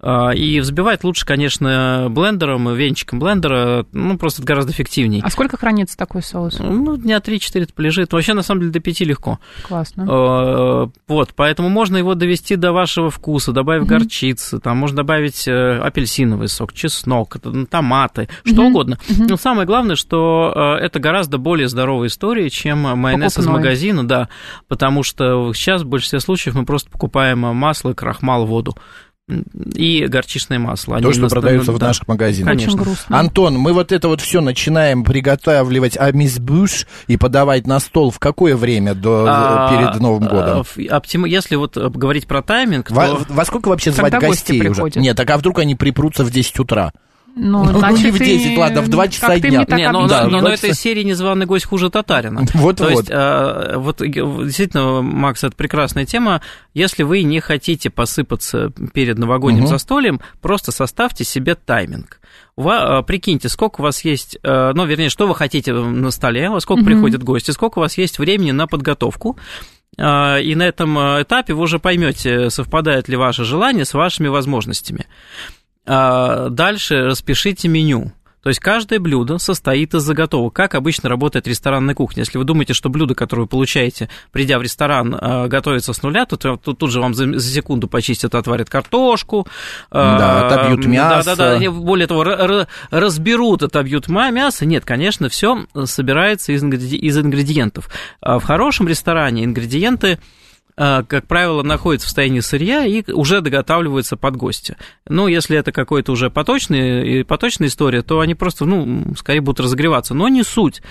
Э, 0.00 0.34
и 0.34 0.60
взбивать 0.60 1.04
лучше, 1.04 1.26
конечно, 1.26 2.06
блендером, 2.10 2.72
венчиком 2.74 3.18
блендера, 3.18 3.86
ну, 3.92 4.16
просто 4.18 4.42
это 4.42 4.46
гораздо 4.46 4.72
эффективней. 4.72 5.20
А 5.24 5.30
сколько 5.30 5.56
хранится 5.56 5.96
такой 5.96 6.22
соус? 6.22 6.58
Ну, 6.60 6.96
дня 6.96 7.18
3-4 7.18 7.62
это 7.64 7.72
полежит. 7.74 8.12
Вообще, 8.12 8.34
на 8.34 8.42
самом 8.42 8.60
деле, 8.60 8.72
до 8.72 8.80
5 8.80 9.00
легко. 9.04 9.38
Классно. 9.68 10.06
Э, 10.08 10.86
Вот, 11.08 11.30
поэтому 11.34 11.68
можно 11.68 11.96
его 11.96 12.14
довести 12.14 12.56
до 12.56 12.72
вашего 12.72 13.10
вкуса, 13.10 13.52
добавив 13.52 13.82
Мгм. 13.82 13.88
горчицы, 13.98 14.58
там 14.60 14.76
можно 14.78 14.96
добавить 14.98 15.46
э, 15.48 15.78
апельсиновый 15.78 16.48
сок, 16.48 16.72
чеснок, 16.72 17.36
ну, 17.44 17.66
томаты, 17.66 18.28
что 18.44 18.62
Мгм. 18.62 18.66
угодно. 18.66 18.98
Мгм. 19.08 19.26
Но 19.28 19.36
самое 19.36 19.66
главное, 19.66 19.96
что 19.96 20.52
э, 20.54 20.84
это 20.84 20.98
гораздо 20.98 21.38
более 21.38 21.68
здоровая 21.68 22.08
история, 22.08 22.50
чем 22.50 22.78
майонез 22.80 23.32
из 23.32 23.36
Покупной. 23.36 23.58
магазина, 23.60 24.06
да, 24.06 24.28
потому 24.68 25.02
что 25.02 25.52
сейчас 25.52 25.82
в 25.82 25.86
большинстве 25.86 26.20
случаев 26.20 26.54
мы 26.54 26.64
просто 26.64 26.90
покупаем 26.90 27.40
масло, 27.40 27.92
крахмал, 27.92 28.46
воду 28.46 28.76
и 29.74 30.06
горчичное 30.06 30.58
масло. 30.60 30.98
То, 31.00 31.04
Они 31.08 31.12
что 31.12 31.22
нас- 31.22 31.32
продается 31.32 31.72
в 31.72 31.78
да. 31.78 31.88
наших 31.88 32.06
магазинах. 32.06 32.50
Конечно. 32.56 32.84
Антон, 33.08 33.54
мы 33.58 33.72
вот 33.72 33.90
это 33.90 34.06
вот 34.08 34.20
все 34.20 34.40
начинаем 34.40 35.02
приготавливать 35.02 35.96
амисбуш 35.96 36.86
и 37.08 37.16
подавать 37.16 37.66
на 37.66 37.80
стол 37.80 38.10
в 38.12 38.20
какое 38.20 38.56
время 38.56 38.94
до, 38.94 39.26
А, 39.28 39.70
перед 39.90 40.00
Новым 40.00 40.28
годом? 40.28 40.60
а, 40.60 40.62
в- 40.62 40.78
оптим- 40.78 41.26
Если 41.26 41.56
вот 41.56 41.76
э, 41.76 41.88
говорить 41.88 42.26
про 42.28 42.40
тайминг, 42.42 42.90
Во, 42.90 43.06
то... 43.08 43.20
во 43.28 43.44
сколько 43.44 43.68
вообще 43.68 43.90
звать 43.90 44.12
гостей 44.12 44.60
уже? 44.60 44.70
приходят? 44.70 44.96
Нет, 44.96 45.16
так 45.16 45.28
а 45.30 45.38
вдруг 45.38 45.58
они 45.58 45.74
припрутся 45.74 46.24
в 46.24 46.30
10 46.30 46.60
утра? 46.60 46.92
Ну, 47.38 47.64
Ну, 47.64 47.78
значит, 47.80 48.04
не 48.06 48.10
в 48.12 48.18
10, 48.18 48.52
и 48.54 48.56
ладно, 48.58 48.80
в 48.80 48.88
2 48.88 49.08
часа 49.08 49.26
как-то 49.26 49.48
дня. 49.50 49.66
не 49.68 49.76
Не, 49.76 49.92
но, 49.92 50.08
Да, 50.08 50.24
но- 50.24 50.30
но 50.30 50.40
вот 50.40 50.52
это 50.54 50.68
из 50.68 50.80
серии 50.80 51.02
«Незваный 51.02 51.44
гость 51.44 51.66
хуже 51.66 51.90
татарина». 51.90 52.40
Вот, 52.54 52.78
То 52.78 52.84
вот. 52.84 52.90
есть, 52.90 53.10
э, 53.10 53.74
вот 53.76 53.98
действительно, 53.98 55.02
Макс, 55.02 55.44
это 55.44 55.54
прекрасная 55.54 56.06
тема. 56.06 56.40
Если 56.72 57.02
вы 57.02 57.22
не 57.24 57.40
хотите 57.40 57.90
посыпаться 57.90 58.72
перед 58.94 59.18
новогодним 59.18 59.64
Мгм. 59.64 59.68
застольем, 59.68 60.20
просто 60.40 60.72
составьте 60.72 61.24
себе 61.24 61.54
тайминг. 61.56 62.20
Ва- 62.56 63.00
э, 63.00 63.02
прикиньте, 63.06 63.50
сколько 63.50 63.82
у 63.82 63.84
вас 63.84 64.02
есть, 64.02 64.38
э, 64.42 64.72
ну, 64.74 64.86
вернее, 64.86 65.10
что 65.10 65.26
вы 65.26 65.34
хотите 65.34 65.74
на 65.74 66.10
столе, 66.10 66.48
во 66.48 66.58
сколько 66.60 66.80
Мгм. 66.80 66.86
приходят 66.90 67.22
гости, 67.22 67.50
сколько 67.50 67.80
у 67.80 67.82
вас 67.82 67.98
есть 67.98 68.18
времени 68.18 68.52
на 68.52 68.66
подготовку. 68.66 69.36
Э, 69.98 70.40
И 70.42 70.54
на 70.54 70.62
этом 70.62 70.98
этапе 70.98 71.52
вы 71.52 71.64
уже 71.64 71.78
поймете, 71.78 72.48
совпадает 72.48 73.08
ли 73.10 73.16
ваше 73.16 73.44
желание 73.44 73.84
с 73.84 73.92
вашими 73.92 74.28
возможностями. 74.28 75.04
А, 75.86 76.48
Дальше 76.48 77.04
распишите 77.04 77.68
меню. 77.68 78.12
То 78.42 78.50
есть 78.50 78.60
каждое 78.60 79.00
блюдо 79.00 79.38
состоит 79.38 79.92
из 79.94 80.02
заготовок. 80.02 80.54
Как 80.54 80.76
обычно 80.76 81.08
работает 81.08 81.48
ресторанная 81.48 81.96
кухня. 81.96 82.20
Если 82.22 82.38
вы 82.38 82.44
думаете, 82.44 82.74
что 82.74 82.88
блюдо, 82.88 83.16
которое 83.16 83.42
вы 83.42 83.48
получаете, 83.48 84.08
придя 84.30 84.60
в 84.60 84.62
ресторан, 84.62 85.16
э, 85.20 85.48
готовится 85.48 85.92
с 85.92 86.00
нуля, 86.04 86.26
то 86.26 86.36
тут, 86.36 86.78
тут 86.78 86.90
же 86.92 87.00
вам 87.00 87.12
за, 87.12 87.40
секунду 87.40 87.88
почистят, 87.88 88.36
отварят 88.36 88.70
картошку. 88.70 89.48
э, 89.90 89.94
Да, 89.94 90.46
отобьют 90.46 90.86
мясо. 90.86 91.30
Да-да-да, 91.34 91.58
не, 91.58 91.68
более 91.68 92.06
того, 92.06 92.22
ра- 92.22 92.38
ра- 92.46 92.66
разберут, 92.92 93.64
отобьют 93.64 94.06
мясо. 94.06 94.64
Нет, 94.64 94.84
конечно, 94.84 95.28
все 95.28 95.66
собирается 95.86 96.52
из, 96.52 96.62
ингреди- 96.62 96.98
из 96.98 97.18
ингредиентов. 97.18 97.88
А 98.20 98.38
В 98.38 98.44
хорошем 98.44 98.86
ресторане 98.86 99.42
ингредиенты 99.44 100.20
как 100.76 101.26
правило, 101.26 101.62
находятся 101.62 102.06
в 102.06 102.10
состоянии 102.10 102.40
сырья 102.40 102.84
и 102.84 103.02
уже 103.10 103.40
доготавливаются 103.40 104.16
под 104.16 104.36
гостя. 104.36 104.76
Ну, 105.08 105.26
если 105.26 105.56
это 105.56 105.72
какой-то 105.72 106.12
уже 106.12 106.28
поточный, 106.28 107.24
поточная 107.24 107.68
история, 107.68 108.02
то 108.02 108.20
они 108.20 108.34
просто, 108.34 108.66
ну, 108.66 109.14
скорее 109.16 109.40
будут 109.40 109.60
разогреваться. 109.60 110.12
Но 110.14 110.28
не 110.28 110.42
суть. 110.42 110.82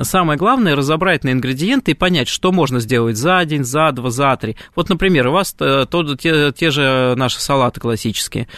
Самое 0.00 0.38
главное 0.38 0.74
разобрать 0.74 1.22
на 1.22 1.32
ингредиенты 1.32 1.90
и 1.90 1.94
понять, 1.94 2.28
что 2.28 2.50
можно 2.50 2.80
сделать 2.80 3.16
за 3.18 3.44
день, 3.44 3.62
за 3.64 3.92
два, 3.92 4.10
за 4.10 4.36
три. 4.40 4.56
Вот, 4.74 4.88
например, 4.88 5.28
у 5.28 5.32
вас 5.32 5.54
э, 5.60 5.84
то- 5.88 6.16
те, 6.16 6.50
те 6.52 6.70
же 6.70 7.14
наши 7.16 7.38
салаты 7.40 7.80
классические. 7.80 8.48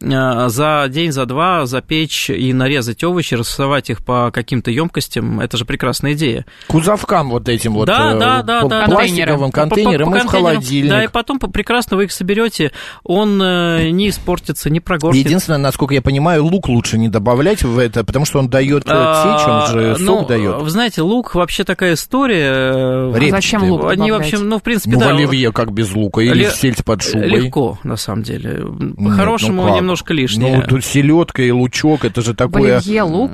Э, 0.00 0.48
За 0.48 0.86
день, 0.88 1.12
за 1.12 1.24
два 1.26 1.64
запечь 1.66 2.28
и 2.28 2.52
нарезать 2.52 3.02
овощи, 3.04 3.34
рассовать 3.34 3.88
их 3.88 4.04
по 4.04 4.30
каким-то 4.30 4.70
емкостям, 4.70 5.40
это 5.40 5.56
же 5.56 5.64
прекрасная 5.64 6.12
идея. 6.12 6.44
Кузовкам 6.66 7.30
вот 7.30 7.48
этим 7.48 7.72
вот 7.74 7.86
Да, 7.86 8.12
э, 8.14 8.18
да, 8.18 8.42
да, 8.42 8.62
да. 8.64 8.84
пластиковым 8.86 9.50
По- 9.50 9.60
по- 9.62 9.68
по 9.68 9.74
контейнером 9.76 10.14
и 10.14 10.18
в 10.20 10.26
холодильник. 10.26 10.90
Да, 10.90 11.04
и 11.04 11.08
потом 11.08 11.38
по- 11.38 11.48
прекрасно 11.48 11.96
вы 11.96 12.04
их 12.04 12.12
соберете, 12.12 12.72
он 13.02 13.38
не 13.38 14.08
испортится, 14.10 14.68
не 14.68 14.80
прогорклит. 14.80 15.24
Единственное, 15.24 15.58
насколько 15.58 15.94
я 15.94 16.02
понимаю, 16.02 16.44
лук 16.44 16.68
лучше 16.68 16.98
не 16.98 17.08
добавлять 17.08 17.62
в 17.62 17.78
это, 17.78 18.04
потому 18.04 18.26
что 18.26 18.38
он 18.40 18.48
дает 18.48 18.84
течь, 18.84 18.92
он 18.92 19.66
же 19.68 19.92
А, 19.92 19.96
сок 19.96 20.06
ну, 20.22 20.26
дает. 20.26 20.60
Вы 20.60 20.70
знаете, 20.70 20.91
лук 21.00 21.34
вообще 21.34 21.64
такая 21.64 21.94
история. 21.94 22.50
э, 22.52 23.06
Репчатый. 23.14 23.30
Зачем 23.30 23.62
лук 23.64 23.84
Они, 23.90 24.02
в 24.02 24.14
добавлять? 24.14 24.32
общем, 24.34 24.48
ну, 24.48 24.58
в 24.58 24.62
принципе, 24.62 24.90
Ну, 24.92 24.98
в 24.98 25.00
да. 25.00 25.10
оливье 25.10 25.52
как 25.52 25.72
без 25.72 25.92
лука, 25.94 26.20
или 26.20 26.34
Ле- 26.44 26.50
сельдь 26.50 26.84
под 26.84 27.02
шубой. 27.02 27.28
Легко, 27.28 27.78
на 27.84 27.96
самом 27.96 28.22
деле. 28.22 28.64
Нет, 28.78 28.96
По-хорошему, 28.96 29.66
ну 29.66 29.76
немножко 29.76 30.12
лишнее. 30.14 30.56
Ну, 30.58 30.62
тут 30.68 30.84
селедка 30.84 31.42
и 31.42 31.50
лучок, 31.50 32.04
это 32.04 32.20
же 32.22 32.32
В 32.32 32.36
такое... 32.36 32.78
оливье 32.78 33.02
лук. 33.02 33.30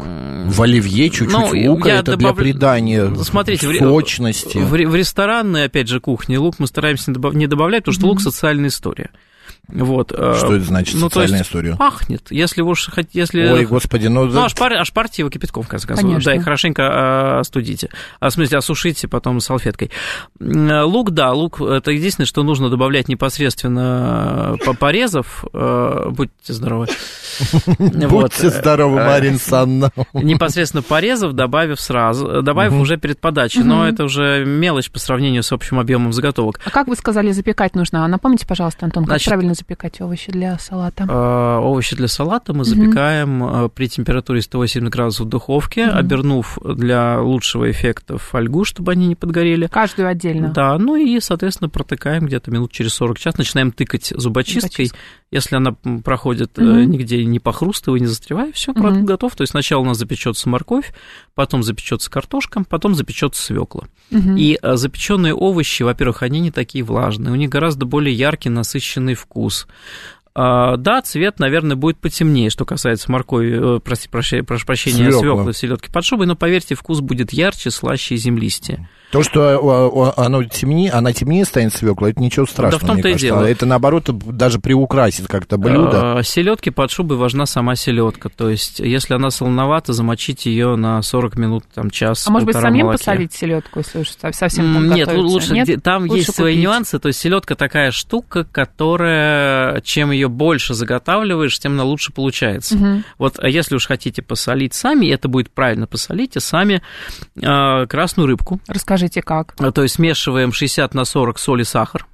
В 0.47 0.63
оливье 0.63 1.11
чуть-чуть 1.11 1.31
Ну, 1.33 1.71
лука, 1.73 1.91
это 1.91 2.17
для 2.17 2.29
добавлю- 2.31 2.35
придания 2.37 3.15
Смотрите, 3.23 3.69
в 3.69 3.77
сочности. 3.79 4.59
В, 4.59 4.71
в 4.71 4.95
ресторанной, 4.95 5.65
опять 5.65 5.89
же, 5.89 6.01
кухне 6.01 6.39
лук 6.39 6.55
мы 6.59 6.67
стараемся 6.67 7.11
не 7.11 7.17
добав- 7.17 7.35
не 7.35 7.47
добавлять, 7.47 7.83
потому 7.85 7.95
что 7.95 8.07
лук 8.07 8.21
социальная 8.21 8.69
история. 8.69 9.11
Вот. 9.69 10.13
э, 10.13 10.35
Что 10.37 10.55
это 10.55 10.65
значит, 10.65 10.95
ну, 10.95 11.09
то 11.09 11.21
социальная 11.21 11.39
есть 11.39 11.49
история? 11.49 11.77
Пахнет. 11.77 12.31
Если 12.31 12.63
уж 12.63 12.87
хотите, 12.89 13.19
если... 13.21 13.47
Ой, 13.49 13.67
господи, 13.67 14.07
ну... 14.07 14.25
Ну, 14.25 14.41
аж, 14.41 14.55
пар, 14.55 14.73
аж 14.73 14.93
парьте 14.93 15.23
его 15.23 15.31
кипятком, 15.31 15.63
в 15.63 15.69
конце 15.69 15.87
концов. 15.87 16.07
Конечно. 16.07 16.33
Да, 16.33 16.37
и 16.37 16.41
хорошенько 16.41 16.83
а, 16.85 17.41
остудите. 17.41 17.91
А, 18.19 18.31
в 18.31 18.33
смысле, 18.33 18.59
осушите 18.59 19.09
потом 19.09 19.41
салфеткой. 19.41 19.91
М, 20.41 20.85
Лук, 20.85 21.11
да, 21.11 21.33
лук, 21.33 21.61
это 21.61 21.91
единственное, 21.91 22.27
что 22.27 22.43
нужно 22.43 22.71
добавлять 22.71 23.09
непосредственно 23.09 24.57
по 24.65 24.73
порезов. 24.75 25.45
Э, 25.53 26.09
Будьте 26.11 26.53
здоровы. 26.53 26.87
Будьте 27.79 28.51
здоровы, 28.51 28.97
Марин 28.97 29.39
Санна. 29.39 29.91
Непосредственно 30.15 30.83
порезав, 30.83 31.33
добавив 31.35 31.81
сразу, 31.81 32.43
добавив 32.43 32.73
уже 32.75 32.97
перед 32.97 33.21
подачей. 33.21 33.63
Но 33.63 33.87
это 33.87 34.05
уже 34.05 34.45
мелочь 34.47 34.91
по 34.91 34.99
сравнению 34.99 35.43
с 35.43 35.53
общим 35.53 35.79
объемом 35.79 36.13
заготовок. 36.13 36.61
А 36.65 36.71
как 36.71 36.89
вы 36.89 36.97
сказали, 36.97 37.33
запекать 37.33 37.75
нужно? 37.75 38.05
А 38.05 38.09
напомните, 38.09 38.47
пожалуйста, 38.47 38.87
Антон, 38.87 39.05
как 39.05 39.23
правильно 39.23 39.55
запекать 39.59 40.01
овощи 40.01 40.33
для 40.33 40.59
салата? 40.59 41.05
Э, 41.09 41.59
Овощи 41.59 41.97
для 41.97 42.09
салата 42.09 42.55
мы 42.55 42.65
запекаем 42.65 43.45
э, 43.45 43.69
при 43.69 43.89
температуре 43.89 44.41
180 44.41 44.91
градусов 44.91 45.27
в 45.27 45.29
духовке, 45.29 45.87
обернув 45.87 46.59
для 46.65 47.21
лучшего 47.21 47.71
эффекта 47.71 48.19
фольгу, 48.19 48.65
чтобы 48.65 48.93
они 48.93 49.07
не 49.07 49.15
подгорели. 49.15 49.67
Каждую 49.67 50.09
отдельно. 50.09 50.49
Да, 50.49 50.79
ну 50.79 50.97
и, 50.97 51.21
соответственно, 51.21 51.69
протыкаем 51.69 52.27
где-то 52.27 52.51
минут 52.51 52.73
через 52.73 52.95
40 52.95 53.19
час, 53.19 53.39
начинаем 53.39 53.73
тыкать 53.73 54.13
зубочисткой. 54.15 54.87
Зубочисткой. 54.87 54.93
Если 55.31 55.57
она 55.57 55.73
проходит 56.05 56.57
Мгм. 56.57 56.91
нигде 56.91 57.23
не 57.27 57.39
похрустывая, 57.39 58.01
не 58.01 58.07
застревая, 58.07 58.51
все, 58.53 58.73
Мгм. 58.73 58.81
продукт 58.83 59.05
готов. 59.05 59.37
То 59.37 59.43
есть 59.43 59.51
сначала 59.51 59.83
у 59.83 59.85
нас 59.85 59.99
запечется 59.99 60.49
морковь, 60.49 60.93
потом 61.35 61.63
запечется 61.63 62.11
картошка, 62.11 62.65
потом 62.69 62.95
запечется 62.95 63.43
свекла. 63.43 63.85
Мгм. 64.11 64.37
И 64.37 64.59
э, 64.63 64.77
запеченные 64.77 65.35
овощи, 65.35 65.83
во-первых, 65.83 66.23
они 66.23 66.41
не 66.41 66.51
такие 66.51 66.83
влажные, 66.83 67.31
у 67.33 67.37
них 67.37 67.51
гораздо 67.51 67.85
более 67.85 68.15
яркий, 68.15 68.49
насыщенный 68.49 69.15
вкус. 69.15 69.67
А, 70.35 70.77
Да, 70.77 71.03
цвет, 71.03 71.41
наверное, 71.41 71.77
будет 71.77 71.99
потемнее, 71.99 72.49
что 72.49 72.65
касается 72.65 73.11
моркови, 73.11 73.77
э, 73.77 73.81
прости, 73.81 74.09
прощай- 74.09 74.43
прошу 74.45 74.67
прощения, 74.67 75.11
свеклы, 75.11 75.53
селедки 75.53 75.91
под 75.93 76.05
шубой, 76.05 76.27
но 76.29 76.37
поверьте, 76.37 76.75
вкус 76.77 77.01
будет 77.01 77.33
ярче, 77.33 77.71
слаще 77.71 78.15
и 78.15 78.19
землистее. 78.19 78.89
То, 79.11 79.23
что 79.23 80.13
э, 80.17 80.21
оно 80.21 80.45
темнее, 80.45 80.91
она 80.91 81.13
темнее 81.13 81.45
станет 81.47 81.75
свекла, 81.75 82.11
это 82.11 82.21
ничего 82.21 82.45
страшного, 82.45 82.85
в 82.85 82.87
том-то 82.87 83.09
и 83.09 83.13
кажется. 83.13 83.27
дело. 83.27 83.45
Это, 83.45 83.65
наоборот, 83.65 84.11
даже 84.11 84.59
приукрасит 84.59 85.29
как-то 85.29 85.57
блюдо. 85.57 86.21
Селедки 86.23 86.71
под 86.71 86.91
шубой 86.91 87.17
важна 87.17 87.47
сама 87.47 87.75
селедка. 87.75 88.29
То 88.29 88.51
есть, 88.51 88.81
если 88.81 89.15
она 89.15 89.31
солоновата, 89.31 89.93
замочить 89.95 90.45
ее 90.47 90.77
на 90.77 91.01
40 91.01 91.37
минут, 91.37 91.65
там, 91.75 91.91
час. 91.91 92.27
А 92.27 92.31
может 92.31 92.47
быть, 92.47 92.57
самим 92.57 92.87
молоке. 92.87 92.99
посолить 92.99 93.33
селедку, 93.33 93.79
если 93.79 94.01
уж 94.01 94.11
со- 94.11 94.33
совсем 94.33 94.73
Нет, 94.73 95.07
подготовиться? 95.07 95.33
лучше, 95.33 95.53
Нет? 95.55 95.83
там 95.83 96.03
Лучше 96.03 96.17
есть 96.17 96.35
свои 96.35 96.53
купить. 96.53 96.65
нюансы. 96.65 96.99
То 96.99 97.09
есть 97.09 97.19
селедка 97.21 97.55
такая 97.55 97.91
штука, 97.93 98.45
которая, 98.45 99.81
чем 99.83 100.11
ее 100.11 100.29
больше 100.29 100.75
заготавливаешь, 100.75 101.59
тем 101.59 101.73
она 101.73 101.85
лучше 101.85 102.13
получается. 102.13 102.77
Мгм. 102.77 103.05
Вот 103.19 103.39
а 103.39 103.49
если 103.49 103.75
уж 103.77 103.87
хотите 103.87 104.23
посолить 104.23 104.75
сами, 104.75 105.07
это 105.07 105.29
будет 105.29 105.51
правильно, 105.51 105.87
посолите 105.87 106.41
сами 106.41 106.83
э, 107.41 107.87
красную 107.87 108.27
рыбку. 108.27 108.61
Расскажите, 108.99 109.23
как? 109.23 109.55
То 109.55 109.83
есть 109.83 109.95
смешиваем 109.95 110.53
60 110.53 110.93
на 110.93 111.05
40 111.05 111.39
соль 111.39 111.61
и 111.61 111.65
сахар. 111.65 112.08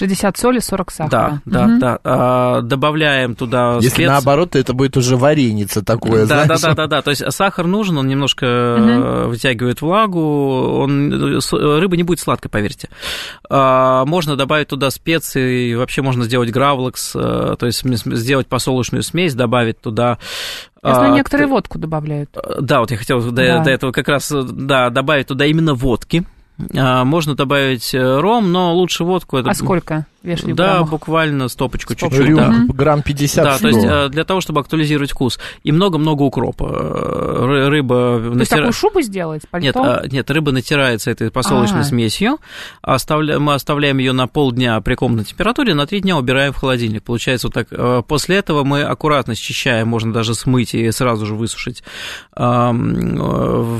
60 0.00 0.36
соли, 0.36 0.58
40 0.58 0.90
сахара. 0.90 1.10
Да, 1.10 1.40
да, 1.60 1.66
Мгм. 1.66 1.78
да. 1.78 1.98
А, 2.04 2.60
добавляем 2.62 3.34
туда 3.34 3.74
Если 3.76 3.88
специи. 3.88 4.06
наоборот, 4.06 4.50
то 4.50 4.58
это 4.58 4.72
будет 4.72 4.96
уже 4.96 5.16
вареница 5.16 5.84
такое, 5.84 6.26
да, 6.26 6.44
да, 6.46 6.56
знаешь. 6.56 6.76
да, 6.76 6.82
да, 6.82 6.86
да. 6.86 7.02
То 7.02 7.10
есть 7.10 7.22
сахар 7.32 7.66
нужен, 7.66 7.98
он 7.98 8.08
немножко 8.08 8.46
э, 8.46 9.26
вытягивает 9.26 9.82
влагу, 9.82 10.20
он, 10.80 11.36
э, 11.36 11.40
с- 11.40 11.52
рыба 11.52 11.96
не 11.96 12.02
будет 12.02 12.20
сладкой, 12.20 12.50
поверьте. 12.50 12.88
А, 13.48 14.04
Можно 14.06 14.36
добавить 14.36 14.68
туда 14.68 14.90
специи, 14.90 15.74
вообще 15.74 16.02
можно 16.02 16.24
сделать 16.24 16.50
гравлекс, 16.50 17.12
э, 17.14 17.56
то 17.58 17.66
есть 17.66 17.82
сделать 17.84 18.46
посолочную 18.46 19.02
смесь, 19.02 19.34
добавить 19.34 19.80
туда... 19.80 20.18
Я 20.82 20.94
знаю, 20.94 21.12
а, 21.12 21.16
некоторые 21.16 21.46
т- 21.46 21.50
водку 21.52 21.78
добавляют. 21.78 22.30
Да, 22.60 22.80
вот 22.80 22.90
я 22.90 22.96
хотел 22.96 23.20
до, 23.22 23.30
Да. 23.32 23.58
до 23.62 23.70
этого 23.70 23.92
как 23.92 24.08
раз, 24.08 24.32
э, 24.32 24.42
да, 24.42 24.88
добавить 24.90 25.26
туда 25.26 25.44
именно 25.44 25.74
водки. 25.74 26.24
А, 26.76 27.04
Можно 27.04 27.34
добавить 27.34 27.94
э, 27.94 28.20
ром, 28.20 28.52
но 28.52 28.74
лучше 28.74 29.04
водку. 29.04 29.36
Это, 29.38 29.50
А 29.50 29.54
сколько 29.54 30.06
вешали 30.22 30.52
Да, 30.52 30.72
граммах? 30.72 30.90
буквально 30.90 31.48
стопочку 31.48 31.94
чуть-чуть, 31.94 32.34
да. 32.36 32.54
Грамм 32.68 33.02
50 33.02 33.44
Да, 33.44 33.58
то 33.58 33.68
есть 33.68 33.80
100. 33.80 33.88
э, 33.90 34.08
для 34.10 34.24
того, 34.24 34.40
чтобы 34.40 34.60
актуализировать 34.60 35.12
вкус. 35.12 35.38
И 35.62 35.72
много-много 35.72 36.22
укропа. 36.22 36.64
Э, 36.64 37.44
ры- 37.46 37.68
Рыба... 37.68 38.20
То 38.34 38.38
есть 38.40 38.50
такую 38.50 38.72
шубу 38.72 39.00
сделать, 39.02 39.42
Нет, 39.52 39.74
пальто? 39.74 40.00
а, 40.02 40.06
нет, 40.08 40.30
рыба 40.30 40.52
натирается 40.52 41.10
этой 41.10 41.30
посолочной 41.30 41.80
А. 41.80 41.84
смесью. 41.84 42.38
Оставля... 42.82 43.38
Мы 43.38 43.54
оставляем 43.54 43.98
ее 43.98 44.12
на 44.12 44.26
полдня 44.26 44.80
при 44.80 44.94
комнатной 44.94 45.24
температуре, 45.24 45.74
на 45.74 45.86
три 45.86 46.00
дня 46.00 46.16
убираем 46.18 46.52
в 46.52 46.56
холодильник. 46.56 47.02
Получается 47.02 47.46
вот 47.48 47.54
так. 47.54 47.68
Э, 47.70 48.02
После 48.06 48.36
этого 48.36 48.64
мы 48.64 48.82
аккуратно 48.82 49.34
счищаем, 49.34 49.88
можно 49.88 50.12
даже 50.12 50.34
смыть 50.34 50.74
и 50.74 50.90
сразу 50.90 51.26
же 51.26 51.34
высушить 51.34 51.82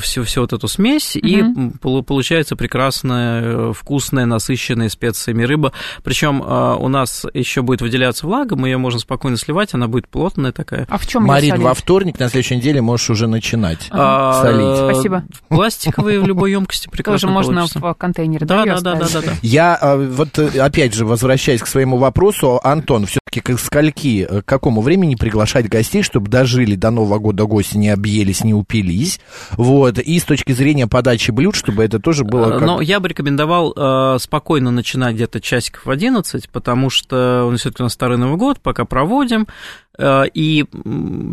всю, 0.00 0.24
всю 0.24 0.40
вот 0.42 0.52
эту 0.52 0.68
смесь. 0.68 1.16
И 1.16 1.42
Мгм. 1.42 1.72
полу- 1.80 2.02
получается 2.02 2.56
прекрасная, 2.56 3.72
вкусная, 3.72 4.26
насыщенная 4.26 4.88
специями 4.88 5.44
рыба. 5.44 5.72
Причем 6.04 6.29
у 6.38 6.88
нас 6.88 7.26
еще 7.34 7.62
будет 7.62 7.80
выделяться 7.82 8.26
влага, 8.26 8.56
мы 8.56 8.68
ее 8.68 8.78
можно 8.78 9.00
спокойно 9.00 9.36
сливать, 9.36 9.74
она 9.74 9.88
будет 9.88 10.06
плотная 10.08 10.52
такая. 10.52 10.86
А 10.88 10.98
в 10.98 11.06
чем 11.06 11.24
Марин, 11.24 11.60
во 11.60 11.74
вторник, 11.74 12.18
на 12.18 12.28
следующей 12.28 12.56
неделе 12.56 12.80
можешь 12.80 13.10
уже 13.10 13.26
начинать. 13.26 13.88
А, 13.90 14.42
солить. 14.42 14.78
э, 14.78 14.92
Спасибо. 14.92 15.24
Пластиковые 15.48 16.20
в 16.20 16.26
любой 16.26 16.52
емкости 16.52 16.86
Тоже 16.86 16.96
прекрасно 16.96 17.30
можно 17.30 17.54
получится. 17.54 17.78
в 17.80 17.94
контейнере, 17.94 18.46
Да, 18.46 18.64
да, 18.64 18.80
да, 18.80 18.94
да, 18.94 19.08
да. 19.22 19.32
Я, 19.42 19.78
э, 19.80 19.96
вот, 19.96 20.38
э, 20.38 20.60
опять 20.60 20.94
же, 20.94 21.06
возвращаясь 21.06 21.60
к 21.62 21.66
своему 21.66 21.96
вопросу, 21.96 22.60
Антон, 22.62 23.06
все 23.06 23.19
все-таки 23.30 23.40
к 23.40 23.58
скольки, 23.58 24.26
э, 24.28 24.42
к 24.42 24.44
какому 24.44 24.80
времени 24.80 25.14
приглашать 25.14 25.68
гостей, 25.68 26.02
чтобы 26.02 26.28
дожили 26.28 26.74
до 26.74 26.90
Нового 26.90 27.18
года 27.18 27.44
гости, 27.44 27.76
не 27.76 27.88
объелись, 27.88 28.44
не 28.44 28.54
упились. 28.54 29.20
Вот. 29.52 29.98
И 29.98 30.18
с 30.18 30.24
точки 30.24 30.52
зрения 30.52 30.86
подачи 30.86 31.30
блюд, 31.30 31.54
чтобы 31.54 31.84
это 31.84 31.98
тоже 32.00 32.24
было... 32.24 32.58
Как... 32.58 32.62
Но 32.62 32.80
я 32.80 33.00
бы 33.00 33.08
рекомендовал 33.08 33.72
э, 33.76 34.18
спокойно 34.18 34.70
начинать 34.70 35.14
где-то 35.14 35.40
часиков 35.40 35.86
в 35.86 35.90
11, 35.90 36.50
потому 36.50 36.90
что 36.90 37.44
он 37.46 37.56
все-таки 37.56 37.82
у 37.82 37.86
нас 37.86 37.92
Старый 37.92 38.18
Новый 38.18 38.38
год, 38.38 38.60
пока 38.60 38.84
проводим, 38.84 39.42
э, 39.42 39.89
и 40.32 40.64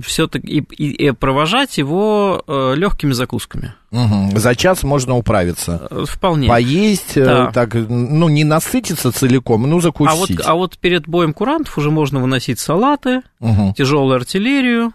все-таки 0.05 0.47
и, 0.47 0.59
и, 1.07 1.11
провожать 1.11 1.77
его 1.77 2.43
э, 2.47 2.73
легкими 2.75 3.13
закусками. 3.13 3.73
Угу. 3.91 4.37
За 4.37 4.55
час 4.55 4.83
можно 4.83 5.15
управиться. 5.15 5.87
Э, 5.89 6.03
Вполне. 6.07 6.47
Поесть, 6.47 7.13
Да. 7.15 7.51
так, 7.51 7.73
ну, 7.75 8.27
не 8.29 8.43
насытиться 8.43 9.11
целиком, 9.11 9.61
ну, 9.63 9.69
А 9.69 9.73
вот, 9.73 9.83
закусить. 9.83 10.41
а 10.43 10.55
вот 10.55 10.77
перед 10.77 11.07
боем 11.07 11.33
курантов 11.33 11.77
уже 11.77 11.91
можно 11.91 12.19
выносить 12.19 12.59
салаты, 12.59 13.21
Мгм. 13.39 13.73
тяжелую 13.73 14.15
артиллерию 14.15 14.91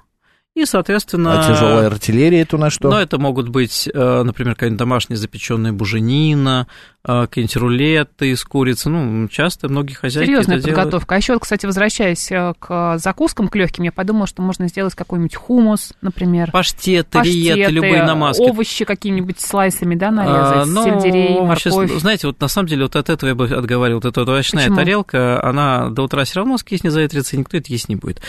и, 0.55 0.67
соответственно... 0.67 1.41
А 1.41 1.49
тяжелая 1.49 1.87
артиллерия 1.87 2.43
это 2.43 2.59
на 2.59 2.69
что? 2.69 2.91
Ну, 2.91 2.97
это 2.99 3.19
могут 3.19 3.49
быть, 3.49 3.89
э, 3.93 4.23
например, 4.23 4.55
какая-нибудь 4.55 4.79
домашняя 4.79 5.17
запеченная 5.17 5.73
буженина, 5.73 6.67
э, 7.07 7.23
какие-нибудь 7.23 7.57
рулеты 7.57 8.31
из 8.33 8.45
курицы. 8.45 8.91
Ну, 8.91 9.29
часто 9.29 9.71
многие 9.71 9.95
хозяйки 9.95 10.27
Серьезная 10.27 10.57
это 10.59 10.67
делают. 10.67 10.85
подготовка. 10.85 11.15
А 11.15 11.19
еще, 11.19 11.39
кстати, 11.39 11.65
возвращаясь 11.65 12.31
э, 12.31 12.53
к 12.59 12.99
закускам, 12.99 13.49
к 13.49 13.57
легким, 13.57 13.85
я 13.85 13.93
подумала, 13.93 14.27
что 14.27 14.43
можно 14.43 14.69
сделать 14.69 14.95
какой-нибудь 14.95 15.35
хумус, 15.35 15.95
например. 16.03 16.51
Паштеты, 16.51 17.09
паштеты, 17.11 17.35
риеты, 17.55 17.73
любые 17.73 18.05
намазки. 18.05 18.43
овощи 18.43 18.85
какие-нибудь 18.85 19.41
слайсами, 19.41 19.95
да, 19.95 20.11
нарезать, 20.11 20.37
А, 20.37 20.65
ну, 20.67 20.85
сельдерей, 20.85 21.41
морковь. 21.41 21.91
знаете, 21.99 22.27
вот 22.27 22.39
на 22.39 22.49
самом 22.49 22.69
деле 22.69 22.83
вот 22.83 22.97
от 22.97 23.09
этого 23.09 23.31
я 23.31 23.35
бы 23.35 23.47
отговаривал. 23.47 24.01
Вот 24.03 24.11
эта 24.11 24.21
вот 24.21 24.29
овощная 24.29 24.65
Почему? 24.65 24.77
тарелка, 24.77 25.43
она 25.43 25.89
до 25.89 26.03
утра 26.03 26.25
все 26.25 26.41
равно 26.41 26.59
скиснет, 26.59 26.93
заветрится, 26.93 27.37
и 27.37 27.39
никто 27.39 27.57
это 27.57 27.73
есть 27.73 27.89
не 27.89 27.97
будет. 27.97 28.21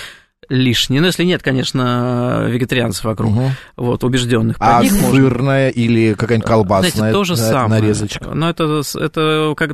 Лишнее. 0.49 1.01
Ну, 1.01 1.07
если 1.07 1.23
нет, 1.23 1.41
конечно, 1.43 2.45
вегетарианцев 2.49 3.05
вокруг, 3.05 3.31
Мгм. 3.33 3.51
вот, 3.77 4.03
убежденных. 4.03 4.57
А 4.59 4.81
них 4.83 4.91
можно. 4.93 5.11
сырная 5.11 5.69
или 5.69 6.13
какая-нибудь 6.13 6.47
колбасная 6.47 6.91
Знаете, 6.91 7.13
то 7.17 7.23
же 7.23 7.35
самое. 7.37 7.81
нарезочка? 7.81 8.29
Но 8.29 8.49
это, 8.49 8.81
это 8.95 9.53
как 9.55 9.71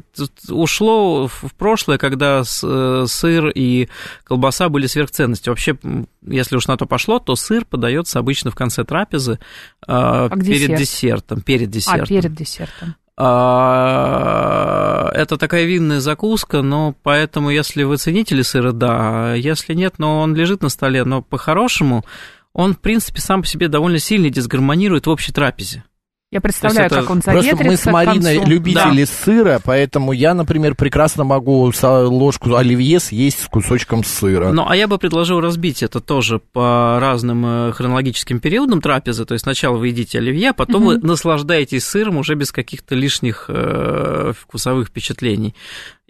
ушло 0.50 1.28
в 1.28 1.54
прошлое, 1.58 1.98
когда 1.98 2.44
э, 2.64 3.06
сыр 3.08 3.50
и 3.50 3.90
колбаса 4.24 4.70
были 4.70 4.88
сверхценностью. 4.88 5.52
Вообще, 5.52 5.78
если 6.26 6.56
уж 6.56 6.68
на 6.68 6.78
то 6.78 6.86
пошло, 6.86 7.20
то 7.20 7.36
сыр 7.36 7.66
подается 7.66 8.20
обычно 8.20 8.52
в 8.52 8.56
конце 8.56 8.84
трапезы 8.84 9.40
а, 9.88 10.30
Как 10.30 10.40
перед 10.44 10.78
десерт. 10.78 10.80
десертом. 10.80 11.42
Перед 11.42 11.70
десертом. 11.70 12.04
А, 12.04 12.06
перед 12.08 12.34
десертом. 12.34 12.96
А, 13.22 15.12
Это 15.14 15.38
такая 15.38 15.66
винная 15.66 16.00
закуска, 16.00 16.62
но 16.62 16.96
поэтому, 17.04 17.50
если 17.50 17.84
вы 17.84 17.98
ценители 17.98 18.42
сыра, 18.42 18.72
да. 18.72 19.34
А 19.34 19.36
Если 19.36 19.74
нет, 19.74 19.96
но 19.98 20.22
он 20.22 20.34
лежит 20.36 20.64
на 20.64 20.70
столе, 20.70 21.04
но 21.04 21.22
по-хорошему 21.22 22.06
он, 22.54 22.74
в 22.74 22.80
принципе, 22.80 23.20
сам 23.20 23.42
по 23.42 23.48
себе 23.48 23.68
довольно 23.68 24.00
сильно 24.00 24.30
дисгармонирует 24.30 25.06
в 25.06 25.10
общей 25.10 25.34
трапезе. 25.34 25.84
Я 26.32 26.42
представляю, 26.42 26.86
это 26.86 27.02
как 27.02 27.10
он 27.10 27.22
Просто 27.22 27.42
заветрится 27.42 27.66
мы 27.66 27.76
с 27.78 27.86
Мариной 27.92 28.36
концу. 28.38 28.52
любители 28.52 29.04
сыра, 29.06 29.60
поэтому 29.64 30.12
я, 30.12 30.36
например, 30.36 30.76
прекрасно 30.76 31.24
могу 31.24 31.72
ложку 31.82 32.54
оливье 32.54 33.00
съесть 33.00 33.42
с 33.44 33.48
кусочком 33.48 34.04
сыра. 34.04 34.52
Ну, 34.52 34.64
а 34.68 34.76
я 34.76 34.88
бы 34.88 35.00
предложил 35.00 35.40
разбить 35.42 35.82
это 35.82 36.00
тоже 36.00 36.38
по 36.38 37.00
разным 37.02 37.44
э, 37.46 37.72
хронологическим 37.72 38.40
периодам 38.40 38.80
трапезы. 38.80 39.26
То 39.26 39.34
есть 39.34 39.42
сначала 39.44 39.78
вы 39.78 39.88
едите 39.88 40.20
оливье, 40.20 40.52
а 40.52 40.54
потом 40.54 40.86
вы 40.86 40.98
Мгм. 41.00 41.08
наслаждаетесь 41.08 41.84
сыром 41.86 42.18
уже 42.18 42.36
без 42.36 42.52
каких-то 42.52 42.94
лишних 42.94 43.46
э, 43.48 44.34
вкусовых 44.40 44.90
впечатлений. 44.90 45.56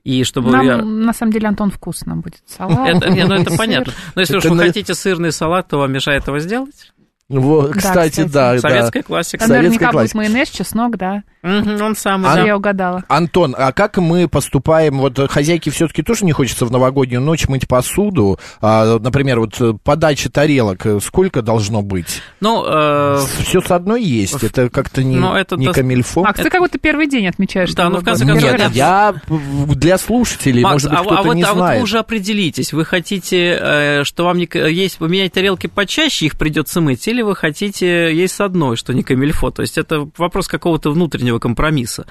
И 0.04 0.26
чтобы 0.26 0.52
Нам, 0.52 0.66
я... 0.66 0.78
на 0.78 1.14
самом 1.14 1.32
деле, 1.32 1.48
Антон, 1.48 1.72
вкусно 1.72 2.18
будет 2.18 2.42
салат. 2.46 2.90
Это, 2.90 3.10
не, 3.10 3.24
ну, 3.26 3.36
это 3.36 3.56
понятно. 3.56 3.94
Но 4.16 4.22
если 4.22 4.36
уж 4.36 4.44
вы 4.44 4.58
хотите 4.58 4.96
сырный 4.96 5.32
салат, 5.32 5.70
то 5.70 5.78
вам 5.78 5.94
мешает 5.94 6.28
его 6.28 6.40
сделать. 6.40 6.92
Вот, 7.30 7.74
Да, 7.74 7.78
кстати, 7.78 8.10
кстати. 8.10 8.28
да, 8.30 8.54
да. 8.56 8.60
Советская 8.60 9.04
классика. 9.04 9.38
Там 9.46 9.50
наверняка 9.50 9.92
советская 9.92 10.02
будет 10.02 10.16
майонез, 10.16 10.50
чеснок, 10.50 10.98
да. 10.98 11.24
Мгм, 11.44 11.82
он 11.82 11.96
самый, 11.96 12.30
А- 12.30 12.36
да. 12.36 12.44
Я 12.44 12.58
угадала. 12.58 13.04
Антон, 13.08 13.56
а 13.58 13.72
как 13.72 13.98
мы 13.98 14.28
поступаем? 14.28 14.98
Вот 14.98 15.18
хозяйке 15.32 15.70
все-таки 15.72 16.02
тоже 16.02 16.26
не 16.26 16.32
хочется 16.32 16.66
в 16.66 16.72
новогоднюю 16.72 17.22
ночь 17.22 17.48
мыть 17.48 17.68
посуду. 17.68 18.40
А, 18.62 18.98
например, 19.00 19.40
вот 19.40 19.56
э, 19.62 19.74
подача 19.84 20.30
тарелок, 20.30 20.86
э, 20.86 21.00
сколько 21.02 21.42
должно 21.42 21.82
быть? 21.82 22.22
Ну, 22.42 22.66
э, 22.68 23.20
Все 23.44 23.62
с 23.62 23.72
одной 23.72 24.04
есть. 24.04 24.44
Это 24.44 24.70
как-то 24.70 25.04
не, 25.04 25.16
Ну, 25.16 25.34
это 25.34 25.56
не 25.56 25.68
дос- 25.68 25.74
камильфо. 25.74 26.24
Макс, 26.24 26.42
ты 26.42 26.50
как 26.50 26.60
будто 26.62 26.78
первый 26.80 27.08
день 27.08 27.28
отмечаешь. 27.28 27.74
Да, 27.74 27.90
ну, 27.90 28.00
в 28.00 28.04
конце 28.04 28.26
концов, 28.26 28.52
Нет, 28.52 28.72
я 28.74 29.14
для 29.30 29.98
слушателей, 29.98 30.64
Макс, 30.64 30.74
может 30.84 30.90
быть, 30.90 31.00
а, 31.00 31.04
кто-то 31.04 31.20
а 31.22 31.24
вот, 31.24 31.34
не 31.36 31.44
а 31.44 31.50
вот 31.50 31.58
знает. 31.58 31.78
вы 31.78 31.84
уже 31.84 32.00
определитесь, 32.00 32.74
вы 32.74 32.84
хотите, 32.86 33.58
э, 33.62 34.04
что 34.04 34.26
вам 34.26 34.40
не, 34.40 34.50
есть 34.74 34.98
поменять 34.98 35.32
тарелки 35.32 35.68
почаще, 35.68 36.26
их 36.26 36.38
придется 36.38 36.82
мыть, 36.82 37.08
или 37.08 37.19
вы 37.24 37.36
хотите 37.36 38.16
есть 38.16 38.36
с 38.36 38.42
одной, 38.42 38.76
что 38.76 38.94
не 38.94 39.04
камильфо. 39.04 39.52
То 39.52 39.62
есть 39.62 39.78
это 39.78 40.10
вопрос 40.18 40.48
какого-то 40.48 40.92
внутреннего 40.92 41.40
компромисса. 41.40 42.06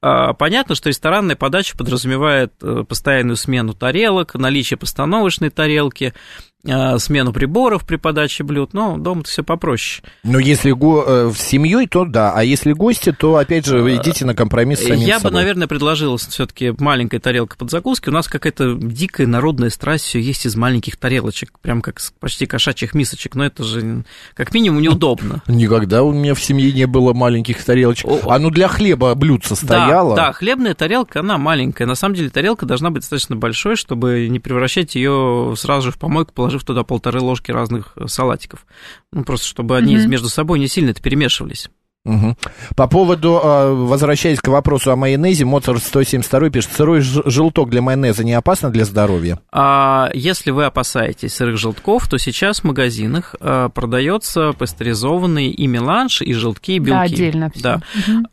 А, 0.00 0.32
Понятно, 0.32 0.74
что 0.74 0.88
ресторанная 0.88 1.36
подача 1.36 1.76
подразумевает 1.76 2.52
э, 2.62 2.84
постоянную 2.88 3.36
смену 3.36 3.74
тарелок, 3.74 4.34
наличие 4.34 4.76
постановочной 4.76 5.50
тарелки, 5.50 6.14
смену 6.64 7.32
приборов 7.32 7.84
при 7.84 7.96
подаче 7.96 8.44
блюд, 8.44 8.72
но 8.72 8.96
дома-то 8.96 9.28
все 9.28 9.42
попроще. 9.42 10.02
Но 10.22 10.38
если 10.38 10.70
го, 10.70 11.02
э, 11.06 11.26
в 11.26 11.36
семьей, 11.36 11.86
то 11.88 12.04
да. 12.04 12.32
А 12.34 12.44
если 12.44 12.72
гости, 12.72 13.12
то 13.12 13.36
опять 13.36 13.66
же 13.66 13.80
вы 13.80 13.96
идите 13.96 14.24
на 14.24 14.34
компромисс 14.34 14.80
с 14.80 14.84
самим 14.84 15.00
Я 15.00 15.16
бы, 15.16 15.22
собой. 15.22 15.40
наверное, 15.40 15.66
предложил 15.66 16.16
все-таки 16.16 16.72
маленькая 16.78 17.18
тарелка 17.18 17.56
под 17.56 17.70
закуски. 17.70 18.08
У 18.08 18.12
нас 18.12 18.28
какая-то 18.28 18.74
дикая 18.74 19.26
народная 19.26 19.70
страсть 19.70 20.04
все 20.04 20.20
есть 20.20 20.46
из 20.46 20.54
маленьких 20.54 20.96
тарелочек, 20.96 21.58
прям 21.58 21.82
как 21.82 21.98
с 21.98 22.12
почти 22.20 22.46
кошачьих 22.46 22.94
мисочек. 22.94 23.34
Но 23.34 23.44
это 23.44 23.64
же 23.64 24.04
как 24.34 24.54
минимум 24.54 24.82
неудобно. 24.82 25.42
Никогда 25.48 26.02
у 26.04 26.12
меня 26.12 26.34
в 26.34 26.40
семье 26.40 26.72
не 26.72 26.86
было 26.86 27.12
маленьких 27.12 27.62
тарелочек. 27.64 28.06
О, 28.08 28.20
А 28.28 28.38
ну 28.38 28.50
для 28.50 28.68
хлеба 28.68 29.14
блюдце 29.16 29.56
стояло. 29.56 30.14
Да, 30.14 30.26
да, 30.26 30.32
хлебная 30.32 30.74
тарелка, 30.74 31.20
она 31.20 31.38
маленькая. 31.38 31.86
На 31.86 31.96
самом 31.96 32.14
деле 32.14 32.30
тарелка 32.30 32.66
должна 32.66 32.90
быть 32.90 33.02
достаточно 33.02 33.34
большой, 33.34 33.74
чтобы 33.76 34.28
не 34.28 34.38
превращать 34.38 34.94
ее 34.94 35.54
сразу 35.56 35.86
же 35.86 35.90
в 35.92 35.98
помойку, 35.98 36.32
положив 36.52 36.64
туда 36.64 36.84
полторы 36.84 37.20
ложки 37.20 37.50
разных 37.50 37.92
э, 37.96 38.06
салатиков. 38.06 38.66
Ну, 39.12 39.24
просто 39.24 39.46
чтобы 39.46 39.76
они 39.76 39.96
Мгм. 39.96 40.10
между 40.10 40.28
собой 40.28 40.58
не 40.58 40.68
сильно 40.68 40.90
это 40.90 41.00
перемешивались. 41.02 41.70
Мгм. 42.04 42.36
По 42.74 42.88
поводу, 42.88 43.40
э, 43.42 43.72
возвращаясь 43.74 44.40
к 44.40 44.48
вопросу 44.48 44.90
о 44.90 44.96
майонезе, 44.96 45.44
Моцарт 45.44 45.84
172 45.84 46.50
пишет, 46.50 46.72
сырой 46.72 47.00
желток 47.00 47.70
для 47.70 47.80
майонеза 47.80 48.24
не 48.24 48.32
опасно 48.32 48.70
для 48.70 48.84
здоровья? 48.84 49.38
А 49.52 50.10
если 50.12 50.50
вы 50.50 50.64
опасаетесь 50.64 51.32
сырых 51.34 51.58
желтков, 51.58 52.08
то 52.08 52.18
сейчас 52.18 52.60
в 52.60 52.64
магазинах 52.64 53.36
а, 53.38 53.68
продается 53.68 54.52
пастеризованный 54.52 55.50
и 55.50 55.66
меланж, 55.68 56.22
и 56.22 56.32
желтки, 56.32 56.72
и 56.72 56.78
белки. 56.80 56.90
Да, 56.90 57.00
отдельно 57.02 57.50
все. 57.54 57.62
Да. 57.62 57.82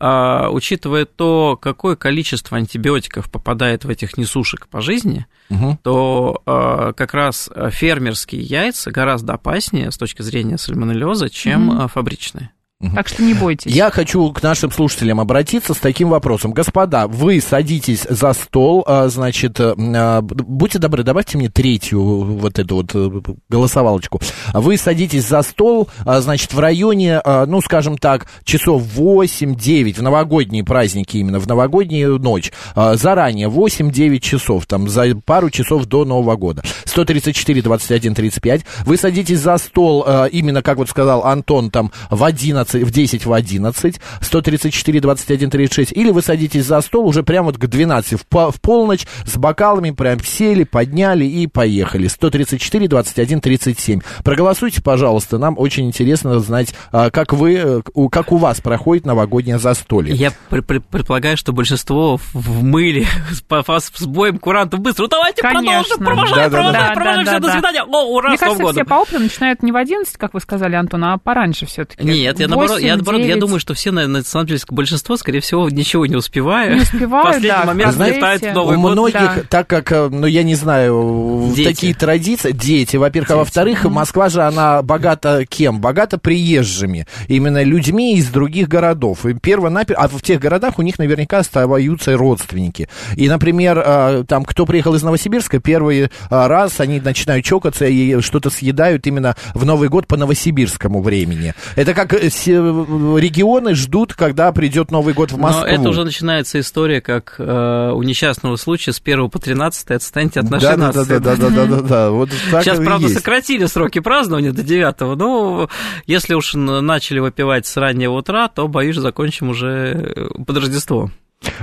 А, 0.00 0.50
учитывая 0.50 1.04
то, 1.04 1.56
какое 1.60 1.94
количество 1.94 2.56
антибиотиков 2.56 3.30
попадает 3.30 3.84
в 3.84 3.88
этих 3.88 4.16
несушек 4.16 4.66
по 4.66 4.80
жизни, 4.80 5.26
Мгм. 5.48 5.76
то 5.76 6.42
а, 6.44 6.92
как 6.92 7.14
раз 7.14 7.48
фермерские 7.70 8.42
яйца 8.42 8.90
гораздо 8.90 9.34
опаснее 9.34 9.92
с 9.92 9.96
точки 9.96 10.22
зрения 10.22 10.58
сальмонеллеза, 10.58 11.30
чем 11.30 11.70
а, 11.70 11.86
фабричные. 11.86 12.50
Так 12.80 13.08
что 13.08 13.22
не 13.22 13.34
бойтесь. 13.34 13.70
Я 13.70 13.90
хочу 13.90 14.32
к 14.32 14.42
нашим 14.42 14.70
слушателям 14.70 15.20
обратиться 15.20 15.74
с 15.74 15.76
таким 15.76 16.08
вопросом. 16.08 16.52
Господа, 16.52 17.08
вы 17.08 17.38
садитесь 17.42 18.06
за 18.08 18.32
стол, 18.32 18.84
а, 18.86 19.08
значит, 19.08 19.60
э, 19.60 19.74
а, 19.76 20.22
будьте 20.22 20.78
добры, 20.78 21.02
добавьте 21.02 21.36
мне 21.36 21.50
третью 21.50 22.00
вот 22.00 22.58
эту 22.58 22.76
вот 22.76 22.90
э, 22.94 23.20
голосовалочку. 23.50 24.22
Вы 24.54 24.78
садитесь 24.78 25.28
за 25.28 25.42
стол, 25.42 25.88
а, 26.06 26.22
значит, 26.22 26.54
в 26.54 26.58
районе, 26.58 27.20
ну, 27.46 27.60
скажем 27.60 27.98
так, 27.98 28.26
часов 28.44 28.82
8-9, 28.96 29.98
в 29.98 30.02
новогодние 30.02 30.64
праздники 30.64 31.18
именно, 31.18 31.38
в 31.38 31.46
новогоднюю 31.46 32.18
ночь, 32.18 32.50
заранее, 32.74 33.48
8-9 33.48 34.20
часов, 34.20 34.64
там, 34.64 34.88
за 34.88 35.14
пару 35.26 35.50
часов 35.50 35.84
до 35.84 36.06
Нового 36.06 36.36
года. 36.36 36.62
134, 36.86 37.62
21, 37.62 38.14
35. 38.14 38.62
Вы 38.86 38.96
садитесь 38.96 39.40
за 39.40 39.58
стол, 39.58 40.06
именно, 40.32 40.62
как 40.62 40.78
вот 40.78 40.88
сказал 40.88 41.24
Антон, 41.24 41.70
там, 41.70 41.92
в 42.08 42.24
11, 42.24 42.69
в 42.78 42.90
10, 42.90 43.26
в 43.26 43.32
11, 43.32 44.00
134, 44.20 45.00
21, 45.00 45.50
36, 45.50 45.92
или 45.92 46.10
вы 46.10 46.22
садитесь 46.22 46.64
за 46.66 46.80
стол 46.80 47.06
уже 47.06 47.22
прямо 47.22 47.46
вот 47.46 47.58
к 47.58 47.66
12, 47.66 48.20
в, 48.20 48.26
по- 48.26 48.50
в 48.50 48.60
полночь, 48.60 49.06
с 49.24 49.36
бокалами, 49.36 49.90
прям 49.90 50.20
сели, 50.22 50.64
подняли 50.64 51.24
и 51.24 51.46
поехали. 51.46 52.06
134, 52.08 52.88
21, 52.88 53.40
37. 53.40 54.00
Проголосуйте, 54.24 54.82
пожалуйста, 54.82 55.38
нам 55.38 55.54
очень 55.58 55.86
интересно 55.86 56.38
знать, 56.40 56.74
а, 56.92 57.10
как 57.10 57.32
вы, 57.32 57.54
э, 57.56 57.80
у- 57.94 58.08
как 58.08 58.32
у 58.32 58.36
вас 58.36 58.60
проходит 58.60 59.06
новогоднее 59.06 59.58
застолье. 59.58 60.14
Я 60.14 60.32
пр- 60.48 60.62
пр- 60.62 60.80
предполагаю, 60.80 61.36
что 61.36 61.52
большинство 61.52 62.18
в- 62.32 62.62
мыле 62.62 63.06
с, 63.30 63.90
с 63.94 64.06
боем 64.06 64.38
курантов 64.38 64.80
быстро. 64.80 65.02
Ну, 65.04 65.08
давайте 65.08 65.42
Конечно. 65.42 65.62
продолжим, 65.72 65.98
провожай, 66.04 66.50
Да-да-да. 66.50 66.50
провожай, 66.50 66.80
Да, 66.88 66.94
провожай, 66.94 67.24
да, 67.24 67.30
все, 67.30 67.32
да, 67.32 67.38
до 67.40 67.46
да. 67.46 67.52
свидания. 67.54 67.82
О, 67.84 68.14
ура, 68.14 68.28
Мне 68.28 68.38
кажется, 68.38 68.58
все 68.62 68.72
годом. 68.72 68.86
по 68.86 68.94
опыту 68.94 69.18
начинают 69.20 69.62
не 69.62 69.72
в 69.72 69.76
11, 69.76 70.16
как 70.16 70.34
вы 70.34 70.40
сказали, 70.40 70.74
Антон, 70.76 71.04
а 71.04 71.18
пораньше 71.18 71.66
все-таки. 71.66 72.04
Нет, 72.04 72.38
я 72.40 72.48
наоборот 72.48 72.59
наоборот, 72.60 72.80
я, 72.80 72.92
8, 72.92 72.96
наоборот, 72.96 73.20
я 73.20 73.26
9. 73.28 73.40
думаю, 73.40 73.60
что 73.60 73.74
все, 73.74 73.90
на, 73.90 74.06
на 74.06 74.22
самом 74.22 74.46
деле, 74.46 74.60
большинство, 74.70 75.16
скорее 75.16 75.40
всего, 75.40 75.68
ничего 75.68 76.06
не 76.06 76.16
успевают. 76.16 76.74
Не 76.74 76.80
В 76.80 76.82
успевают, 76.82 77.26
последний 77.26 77.48
да, 77.50 77.64
момент 77.64 77.92
знаете. 77.94 78.16
летает 78.16 78.42
в 78.42 78.44
У 78.44 78.52
Новый 78.54 78.76
год. 78.78 78.92
многих, 78.92 79.14
да. 79.20 79.42
так 79.48 79.66
как, 79.66 79.92
э, 79.92 80.08
ну, 80.10 80.26
я 80.26 80.42
не 80.42 80.54
знаю, 80.54 81.52
Дети. 81.54 81.68
такие 81.68 81.94
традиции, 81.94 82.52
дети, 82.52 82.96
во-первых, 82.96 83.30
а 83.30 83.36
во-вторых, 83.36 83.84
Москва 83.84 84.28
же, 84.28 84.42
она 84.42 84.82
богата 84.82 85.44
кем? 85.48 85.80
Богата 85.80 86.18
приезжими, 86.18 87.06
именно 87.28 87.62
людьми 87.62 88.16
из 88.16 88.28
других 88.28 88.68
городов. 88.68 89.26
И 89.26 89.34
перво-напер- 89.34 89.96
а 89.98 90.08
в 90.08 90.20
тех 90.22 90.40
городах 90.40 90.78
у 90.78 90.82
них 90.82 90.98
наверняка 90.98 91.38
остаются 91.38 92.16
родственники. 92.16 92.88
И, 93.16 93.28
например, 93.28 93.82
э, 93.84 94.24
там, 94.26 94.44
кто 94.44 94.66
приехал 94.66 94.94
из 94.94 95.02
Новосибирска, 95.02 95.58
первый 95.60 96.00
э, 96.02 96.08
раз 96.30 96.80
они 96.80 97.00
начинают 97.00 97.44
чокаться 97.44 97.86
и 97.86 98.20
что-то 98.20 98.50
съедают 98.50 99.06
именно 99.06 99.36
в 99.54 99.64
Новый 99.64 99.88
год 99.88 100.06
по 100.06 100.16
новосибирскому 100.16 101.02
времени. 101.02 101.54
Это 101.76 101.94
как 101.94 102.12
регионы 102.50 103.74
ждут, 103.74 104.14
когда 104.14 104.52
придет 104.52 104.90
Новый 104.90 105.14
год 105.14 105.32
в 105.32 105.38
Москву. 105.38 105.62
Но 105.62 105.66
это 105.66 105.88
уже 105.88 106.04
начинается 106.04 106.60
история, 106.60 107.00
как 107.00 107.36
э, 107.38 107.92
у 107.94 108.02
несчастного 108.02 108.56
случая 108.56 108.92
с 108.92 109.00
1 109.00 109.30
по 109.30 109.38
13 109.38 109.90
отстаньте 109.90 110.40
от 110.40 110.50
нашей 110.50 110.62
да, 110.62 110.76
да, 110.76 110.86
нации. 110.86 111.04
да, 111.04 111.18
да, 111.18 111.36
да, 111.36 111.50
да, 111.50 111.66
да, 111.66 111.80
да. 111.80 112.10
Вот 112.10 112.30
так 112.50 112.64
Сейчас, 112.64 112.78
правда, 112.78 113.06
есть. 113.06 113.18
сократили 113.18 113.66
сроки 113.66 114.00
празднования 114.00 114.52
до 114.52 114.62
9 114.62 115.00
но 115.16 115.68
если 116.06 116.34
уж 116.34 116.54
начали 116.54 117.18
выпивать 117.18 117.66
с 117.66 117.76
раннего 117.76 118.14
утра, 118.14 118.48
то, 118.48 118.68
боюсь, 118.68 118.96
закончим 118.96 119.50
уже 119.50 120.12
э, 120.16 120.44
под 120.44 120.56
Рождество. 120.56 121.10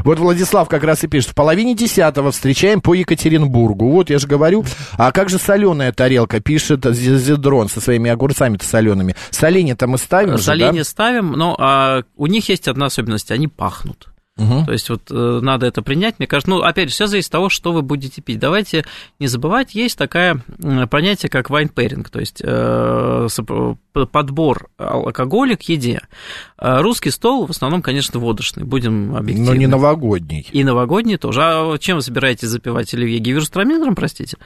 Вот 0.03 0.19
Владислав 0.19 0.69
как 0.69 0.83
раз 0.83 1.03
и 1.03 1.07
пишет, 1.07 1.31
в 1.31 1.35
половине 1.35 1.75
десятого 1.75 2.31
встречаем 2.31 2.81
по 2.81 2.93
Екатеринбургу. 2.93 3.91
Вот 3.91 4.09
я 4.09 4.19
же 4.19 4.27
говорю, 4.27 4.65
а 4.97 5.11
как 5.11 5.29
же 5.29 5.37
соленая 5.37 5.91
тарелка, 5.91 6.39
пишет 6.39 6.85
Зи- 6.85 7.17
Зидрон 7.17 7.69
со 7.69 7.81
своими 7.81 8.09
огурцами-то 8.09 8.65
солеными. 8.65 9.15
Соленье-то 9.31 9.87
мы 9.87 9.97
ставим 9.97 10.37
же, 10.37 10.43
Соленье 10.43 10.81
да? 10.81 10.83
ставим, 10.83 11.31
но 11.31 11.55
а, 11.59 12.03
у 12.15 12.27
них 12.27 12.49
есть 12.49 12.67
одна 12.67 12.87
особенность, 12.87 13.31
они 13.31 13.47
пахнут. 13.47 14.07
Мгм. 14.38 14.65
То 14.65 14.71
есть 14.71 14.89
вот 14.89 15.02
э, 15.10 15.39
надо 15.41 15.65
это 15.65 15.82
принять, 15.82 16.19
мне 16.19 16.28
кажется, 16.28 16.50
ну, 16.50 16.62
опять 16.62 16.89
же, 16.89 16.93
все 16.93 17.08
зависит 17.08 17.30
от 17.30 17.32
того, 17.34 17.50
что 17.50 17.71
вы 17.73 17.82
будете 17.82 18.21
пить. 18.21 18.39
Давайте 18.39 18.86
не 19.19 19.28
забывать, 19.28 19.73
есть 19.76 19.97
такое 19.97 20.41
понятие, 20.89 21.30
как 21.30 21.50
wine 21.50 21.73
pairing, 21.73 22.08
то 22.12 22.19
есть 22.19 22.41
э, 22.43 23.28
подбор 24.12 24.69
алкоголя 24.78 25.56
к 25.56 25.63
еде. 25.63 26.02
Э, 26.60 26.82
Русский 26.82 27.10
стол 27.12 27.47
в 27.47 27.52
основном, 27.52 27.82
конечно, 27.82 28.19
водочный, 28.19 28.63
будем 28.63 29.15
объективны. 29.15 29.50
Но 29.52 29.56
не 29.56 29.67
новогодний. 29.67 30.47
И 30.52 30.63
новогодний 30.63 31.17
тоже. 31.17 31.41
А 31.43 31.78
чем 31.80 31.97
вы 31.97 32.02
собираетесь 32.02 32.47
запивать 32.47 32.93
оливье? 32.93 33.19
Гиверстрамином, 33.19 33.95
простите? 33.95 34.38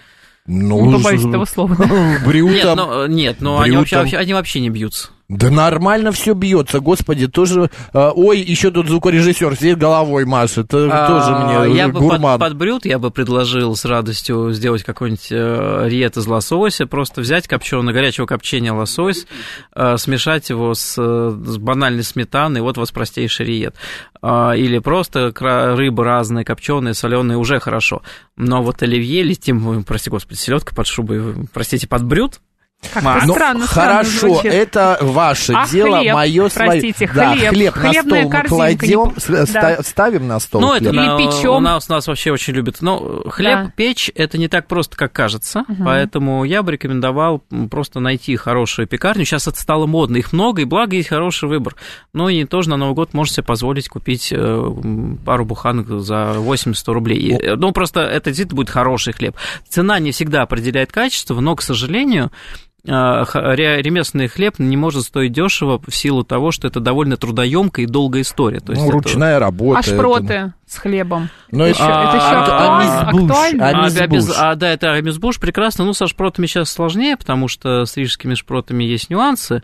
Ну, 0.48 0.86
Не 0.88 0.94
побоюсь 0.98 1.24
этого 1.24 1.46
слова, 1.46 1.76
да. 1.78 1.86
Нет, 1.86 2.26
брютом. 2.26 2.78
ну, 2.78 3.06
нет, 3.08 3.42
но 3.42 3.60
они 3.60 3.72
брютом. 3.76 3.80
вообще, 3.82 3.96
вообще- 3.98 4.18
они 4.18 4.34
вообще 4.34 4.60
не 4.60 4.70
бьются. 4.72 5.10
Да 5.32 5.50
нормально 5.50 6.12
все 6.12 6.34
бьется, 6.34 6.82
господи, 6.82 7.28
тоже. 7.28 7.70
а, 7.94 8.12
ой, 8.12 8.40
еще 8.42 8.70
тут 8.70 8.88
звукорежиссер 8.90 9.56
сидит 9.56 9.78
головой 9.78 10.26
машет, 10.26 10.66
э, 10.74 10.90
тоже 10.90 10.90
А, 10.92 11.64
мне 11.66 11.74
Я 11.78 11.86
э, 11.86 11.88
бы 11.88 12.00
под, 12.00 12.02
гурман. 12.02 12.40
под 12.40 12.58
брют, 12.58 12.84
я 12.86 13.00
бы 13.00 13.12
предложил 13.12 13.74
с 13.78 13.86
радостью 13.86 14.52
сделать 14.52 14.84
какой-нибудь 14.84 15.28
э, 15.32 15.86
риет 15.88 16.18
из 16.18 16.28
лосося, 16.28 16.86
просто 16.86 17.22
взять 17.22 17.48
копченого, 17.48 17.94
горячего 17.94 18.26
копчения 18.26 18.74
лосось, 18.74 19.26
э, 19.74 19.96
смешать 19.98 20.50
его 20.50 20.74
с, 20.74 20.96
э, 20.98 21.32
с 21.46 21.58
банальной 21.58 22.04
сметаной, 22.04 22.60
вот 22.60 22.78
у 22.78 22.82
вас 22.82 22.92
простейший 22.92 23.46
риет. 23.46 23.76
А, 24.22 24.52
Или 24.52 24.80
просто 24.80 25.34
рыба 25.40 26.04
разная, 26.04 26.44
копченая, 26.44 26.94
соленая, 26.94 27.38
уже 27.38 27.62
хорошо. 27.62 28.02
Но 28.36 28.62
вот 28.62 28.84
оливье 28.84 29.22
или 29.22 29.34
тем, 29.34 29.86
прости 29.86 30.10
господи, 30.10 30.38
селедка 30.38 30.76
под 30.76 30.88
шубой, 30.88 31.48
простите, 31.54 31.88
под 31.88 32.04
брют, 32.04 32.42
Как-то 32.82 33.26
Ну, 33.28 33.34
странно, 33.36 33.68
странно 33.68 33.94
хорошо, 34.04 34.20
звучит. 34.34 34.52
это 34.52 34.98
ваше 35.02 35.54
А 35.54 35.68
дело, 35.68 36.00
хлеб? 36.00 36.14
мое 36.14 36.50
свое. 36.50 36.70
Простите, 36.72 37.12
да, 37.14 37.36
хлеб. 37.36 37.74
хлеб 37.74 37.76
на 37.76 37.94
стол 37.94 38.60
мы 38.60 38.70
не 38.72 38.78
кладем, 38.78 39.14
с- 39.18 39.28
да. 39.28 39.46
ста- 39.46 39.84
ставим 39.84 40.28
на 40.28 40.40
стол. 40.40 40.62
Ну, 40.62 40.74
это 40.74 40.90
хлеб. 40.90 40.94
Или 40.96 41.06
на- 41.08 41.18
печём. 41.18 41.58
у 41.58 41.60
нас, 41.60 41.86
у 41.90 41.94
нас 41.94 42.08
вообще 42.08 42.32
очень 42.32 42.54
любят. 42.54 42.78
Но 42.82 43.22
хлеб 43.30 43.66
Да. 43.66 43.74
печь 43.76 44.12
это 44.16 44.38
не 44.38 44.48
так 44.48 44.68
просто, 44.68 44.98
как 44.98 45.14
кажется. 45.14 45.64
Поэтому 45.86 46.44
я 46.44 46.64
бы 46.64 46.72
рекомендовал 46.74 47.44
просто 47.70 48.00
найти 48.00 48.36
хорошую 48.36 48.88
пекарню. 48.88 49.26
Сейчас 49.26 49.48
это 49.48 49.60
стало 49.62 49.86
модно, 49.86 50.18
их 50.18 50.34
много, 50.34 50.62
и 50.64 50.66
благо 50.66 50.96
есть 50.96 51.10
хороший 51.10 51.48
выбор. 51.48 51.76
Но 52.14 52.30
и 52.30 52.44
тоже 52.46 52.70
на 52.72 52.78
Новый 52.78 52.96
год 52.96 53.14
можете 53.14 53.36
себе 53.38 53.44
позволить 53.46 53.88
купить 53.90 54.34
э, 54.36 54.72
пару 55.24 55.46
буханок 55.46 55.88
за 56.02 56.34
80-100 56.38 56.94
рублей. 56.94 57.38
Э, 57.40 57.56
Ну, 57.56 57.72
просто 57.74 58.02
это 58.02 58.32
действительно 58.32 58.56
будет 58.58 58.70
хороший 58.72 59.14
хлеб. 59.14 59.36
Цена 59.70 60.00
не 60.00 60.12
всегда 60.12 60.42
определяет 60.42 60.92
качество, 60.92 61.40
но, 61.40 61.56
к 61.56 61.62
сожалению, 61.62 62.32
ремесленный 62.84 64.28
хлеб 64.28 64.56
не 64.58 64.76
может 64.76 65.04
стоить 65.04 65.32
дешево 65.34 65.80
в 65.86 65.96
силу 65.96 66.24
того, 66.24 66.52
что 66.52 66.68
это 66.68 66.80
довольно 66.80 67.16
трудоемкая 67.18 67.86
и 67.86 67.88
долгая 67.88 68.24
история. 68.24 68.60
То 68.60 68.72
есть 68.72 68.82
Ну, 68.82 68.88
это- 68.90 68.98
ручная 68.98 69.40
работа. 69.40 69.78
А 69.80 69.82
это- 69.82 69.90
шпроты 69.96 70.54
с 70.66 70.78
хлебом? 70.78 71.30
Ну, 71.52 71.64
Это 71.64 71.70
еще- 71.74 71.84
а- 71.84 72.04
это 72.08 72.18
еще 72.18 72.36
а- 72.36 73.02
актуально? 73.10 73.70
А, 73.70 74.08
без- 74.08 74.36
а, 74.38 74.56
да, 74.56 74.70
это 74.72 74.94
амизбуш 74.94 75.40
прекрасно. 75.40 75.86
Ну, 75.86 75.94
со 75.94 76.08
шпротами 76.08 76.48
сейчас 76.48 76.72
сложнее, 76.72 77.18
потому 77.18 77.48
что 77.48 77.86
с 77.86 77.96
рижскими 77.98 78.34
шпротами 78.34 78.84
есть 78.84 79.10
нюансы, 79.10 79.62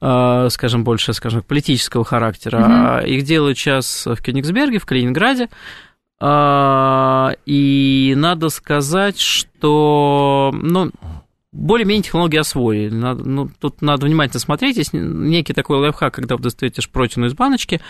э, 0.00 0.48
скажем, 0.50 0.82
больше, 0.84 1.12
скажем, 1.12 1.42
политического 1.42 2.04
характера. 2.04 2.64
А 2.66 3.00
Их 3.02 3.22
делают 3.24 3.56
сейчас 3.58 4.06
в 4.06 4.16
Кёнигсберге, 4.22 4.78
в 4.78 4.86
Калининграде. 4.86 5.48
А, 6.20 7.32
И 7.46 8.14
надо 8.16 8.48
сказать, 8.48 9.20
что, 9.20 10.50
ну, 10.54 10.90
более-менее 11.56 12.02
технологии 12.02 12.38
освоили. 12.38 12.94
Надо, 12.94 13.24
ну, 13.24 13.50
тут 13.58 13.82
надо 13.82 14.06
внимательно 14.06 14.40
смотреть. 14.40 14.76
Есть 14.76 14.92
некий 14.92 15.54
такой 15.54 15.78
лайфхак, 15.78 16.14
когда 16.14 16.36
вы 16.36 16.42
достаете 16.42 16.82
шпротину 16.82 17.26
из 17.26 17.34
баночки, 17.34 17.80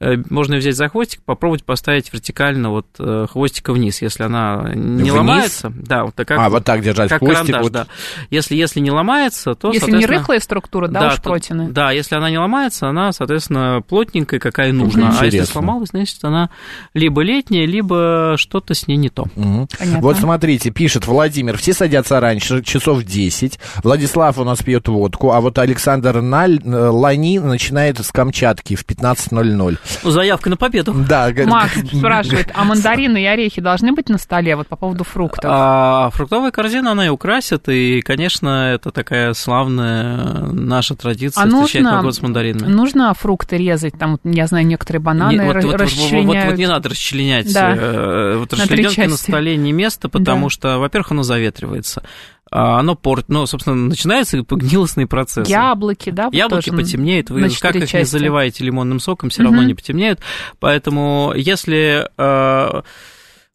можно 0.00 0.54
ее 0.54 0.60
взять 0.60 0.76
за 0.76 0.88
хвостик, 0.88 1.22
попробовать 1.22 1.64
поставить 1.64 2.12
вертикально 2.12 2.70
вот 2.70 2.86
э, 3.00 3.26
хвостика 3.30 3.72
вниз, 3.72 4.00
если 4.00 4.22
она 4.22 4.70
не 4.74 5.02
Вниз? 5.02 5.12
ломается. 5.12 5.72
Да, 5.74 6.04
вот 6.04 6.14
так 6.14 6.28
как, 6.28 6.38
А, 6.38 6.48
вот 6.50 6.64
так 6.64 6.82
держать 6.82 7.08
как 7.10 7.18
хвостик. 7.18 7.46
карандаш, 7.46 7.62
вот. 7.62 7.72
да. 7.72 7.86
Если, 8.30 8.54
если 8.54 8.78
не 8.78 8.92
ломается, 8.92 9.54
то, 9.54 9.72
Если 9.72 9.90
не 9.90 10.06
рыхлая 10.06 10.38
структура, 10.38 10.86
да, 10.86 11.00
да, 11.00 11.06
уж 11.08 11.20
протины. 11.22 11.68
Да, 11.70 11.90
если 11.90 12.14
она 12.14 12.30
не 12.30 12.38
ломается, 12.38 12.88
она, 12.88 13.12
соответственно, 13.12 13.82
плотненькая, 13.86 14.38
какая 14.38 14.72
нужна. 14.72 15.08
А 15.08 15.24
если 15.24 15.26
Интересно. 15.38 15.52
сломалась, 15.52 15.88
значит, 15.90 16.18
она 16.22 16.50
либо 16.94 17.22
летняя, 17.22 17.66
либо 17.66 18.34
что-то 18.38 18.74
с 18.74 18.86
ней 18.86 18.96
не 18.96 19.08
то. 19.08 19.24
Понятно. 19.34 19.66
Вот 20.00 20.16
смотрите, 20.16 20.70
пишет 20.70 21.06
Владимир, 21.08 21.56
все 21.58 21.72
садятся 21.72 22.20
раньше, 22.20 22.62
часов 22.62 23.02
10. 23.02 23.58
Владислав 23.82 24.38
у 24.38 24.44
нас 24.44 24.62
пьет 24.62 24.86
водку, 24.86 25.32
а 25.32 25.40
вот 25.40 25.58
Александр 25.58 26.20
Наль, 26.20 26.60
э, 26.64 26.68
Лани 26.88 27.38
начинает 27.40 27.98
с 27.98 28.12
Камчатки 28.12 28.76
в 28.76 28.84
15.00. 28.84 29.76
Ну, 30.02 30.10
заявка 30.10 30.50
на 30.50 30.56
победу. 30.56 30.94
Да, 31.08 31.30
Макс 31.46 31.72
спрашивает, 31.92 32.48
а 32.54 32.64
мандарины 32.64 33.22
и 33.22 33.26
орехи 33.26 33.60
должны 33.60 33.92
быть 33.92 34.08
на 34.08 34.18
столе 34.18 34.56
вот 34.56 34.66
по 34.68 34.76
поводу 34.76 35.04
фруктов? 35.04 35.44
А 35.52 36.10
фруктовая 36.12 36.50
корзина, 36.50 36.92
она 36.92 37.06
и 37.06 37.08
украсит, 37.08 37.68
и, 37.68 38.00
конечно, 38.02 38.72
это 38.74 38.90
такая 38.90 39.32
славная 39.34 40.42
наша 40.52 40.94
традиция 40.94 41.42
А 41.42 41.46
встречать 41.46 41.82
нужно- 41.82 41.90
Новый 41.90 42.02
год 42.04 42.14
с 42.14 42.22
мандаринами. 42.22 42.70
Нужно 42.70 43.12
фрукты 43.14 43.56
резать? 43.56 43.98
Там, 43.98 44.12
вот, 44.12 44.20
я 44.24 44.46
знаю, 44.46 44.66
некоторые 44.66 45.00
бананы 45.02 45.32
Не- 45.32 45.38
вот, 45.44 45.54
вот- 45.56 45.64
вот- 45.64 45.72
вот- 45.72 45.80
расчленяют. 45.80 46.50
вот 46.52 46.58
не 46.58 46.66
надо 46.66 46.88
расчленять. 46.88 47.52
Да. 47.52 47.74
э, 47.76 48.36
Вот 48.38 48.52
расчлененки 48.52 49.00
на 49.00 49.16
столе 49.16 49.56
не 49.56 49.72
место, 49.72 50.08
потому 50.08 50.46
Да. 50.46 50.50
что, 50.50 50.78
во-первых, 50.78 51.10
оно 51.12 51.22
заветривается. 51.22 52.02
А 52.50 52.78
Оно 52.78 52.94
портит, 52.94 53.28
ну, 53.28 53.46
собственно, 53.46 53.76
начинаются 53.76 54.38
гнилостные 54.38 55.06
процессы. 55.06 55.50
Яблоки, 55.50 56.10
да? 56.10 56.28
Яблоки 56.32 56.70
тоже 56.70 56.76
потемнеют, 56.82 57.30
вы 57.30 57.48
как 57.60 57.76
их 57.76 57.92
не 57.92 58.04
заливаете 58.04 58.64
лимонным 58.64 59.00
соком, 59.00 59.30
все 59.30 59.42
равно 59.42 59.58
Мгм. 59.58 59.66
не 59.68 59.74
потемнеют. 59.74 60.20
Поэтому, 60.60 61.32
если 61.36 62.08
э, 62.16 62.82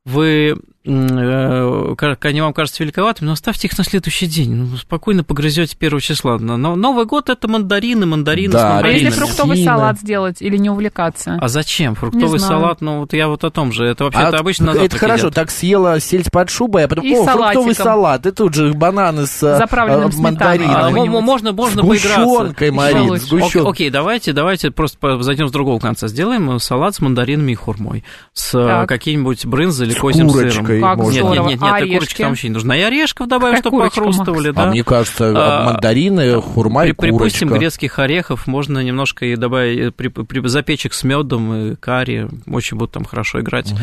вы 0.06 0.58
они 0.86 2.42
вам 2.42 2.54
кажутся 2.54 2.84
великоватыми, 2.84 3.28
но 3.28 3.34
оставьте 3.34 3.68
их 3.68 3.78
на 3.78 3.84
следующий 3.84 4.28
день. 4.28 4.54
Ну, 4.56 4.78
спокойно 4.78 5.24
погрызете 5.24 5.76
первого 5.78 6.02
числа. 6.02 6.38
Но 6.38 6.58
но 6.58 6.76
Новый 6.76 7.06
год 7.06 7.30
это 7.30 7.48
мандарины, 7.48 8.06
мандарины 8.06 8.52
Да, 8.54 8.60
с 8.60 8.64
А 8.64 8.74
мандаринами. 8.76 9.04
если 9.06 9.20
фруктовый 9.20 9.64
салат 9.64 10.00
сделать 10.00 10.42
или 10.42 10.58
не 10.58 10.70
увлекаться? 10.70 11.38
А 11.40 11.48
зачем? 11.48 11.96
Фруктовый 11.96 12.40
знаю. 12.40 12.62
салат, 12.62 12.82
ну 12.82 13.00
вот 13.00 13.14
я 13.14 13.28
вот 13.28 13.44
о 13.44 13.50
том 13.50 13.72
же. 13.72 13.86
Это 13.86 14.04
вообще 14.06 14.20
А 14.20 14.28
это 14.30 14.38
обычно 14.40 14.68
на 14.68 14.72
это 14.72 14.82
завтрак 14.82 15.00
хорошо, 15.02 15.26
едят. 15.28 15.36
так 15.36 15.52
съела 15.52 16.00
сельдь 16.00 16.32
под 16.32 16.50
шубой, 16.50 16.86
а 16.86 16.88
потом, 16.88 17.06
И 17.06 17.14
о, 17.14 17.24
фруктовый 17.24 17.54
салатиком. 17.54 17.74
салат, 17.84 18.26
и 18.26 18.32
тут 18.32 18.54
же 18.54 18.74
бананы 18.74 19.26
с 19.26 19.42
э, 19.44 19.58
Заправленным 19.58 20.10
э, 20.10 20.22
мандарином. 20.22 20.76
А, 20.76 20.90
можно, 21.22 21.52
можно 21.54 21.82
Сгущенкой, 21.82 22.72
поиграться. 22.72 22.98
Марин, 22.98 23.18
сгущенкой. 23.20 23.72
Окей, 23.72 23.90
давайте, 23.90 24.34
давайте 24.34 24.72
просто 24.72 25.22
зайдем 25.22 25.48
с 25.48 25.52
другого 25.52 25.80
конца. 25.80 26.08
Сделаем 26.08 26.60
салат 26.60 26.96
с 26.96 27.00
мандаринами 27.02 27.52
и 27.54 27.56
хурмой. 27.56 28.04
С 28.34 28.54
э, 28.56 28.86
каким-нибудь 28.88 29.46
брынзой 29.46 29.88
или 29.88 29.94
козьим 29.94 30.30
сыром. 30.30 30.66
Курочкой 30.80 30.82
Как 30.82 30.98
можно. 30.98 31.20
Нет, 31.20 31.24
нет, 31.34 31.46
нет, 31.46 31.60
А 31.62 31.66
нет, 31.66 31.74
орешки? 31.76 31.94
курочки 31.96 32.18
там 32.22 32.30
вообще 32.30 32.48
не 32.50 32.54
нужно. 32.54 32.74
И 32.74 32.82
орешков 32.82 33.28
добавим, 33.28 33.58
чтобы 33.58 33.78
курочка, 33.78 34.00
похрустывали, 34.02 34.52
да. 34.52 34.64
А 34.64 34.70
мне 34.70 34.84
кажется, 34.84 35.34
А, 35.36 35.66
мандарины, 35.66 36.42
хурма 36.42 36.86
и 36.86 36.92
При- 36.94 37.08
Припустим, 37.12 37.48
курочка. 37.50 37.60
грецких 37.60 38.00
орехов 38.00 38.48
можно 38.48 38.80
немножко 38.80 39.26
и 39.26 39.36
добавить, 39.36 39.80
э, 39.80 39.92
при, 39.92 40.08
при- 40.08 40.48
запечь 40.48 40.86
их 40.86 40.94
с 40.94 41.04
медом 41.04 41.54
и 41.54 41.76
карри, 41.76 42.28
очень 42.48 42.78
будут 42.78 42.92
там 42.92 43.06
хорошо 43.06 43.42
играть. 43.42 43.74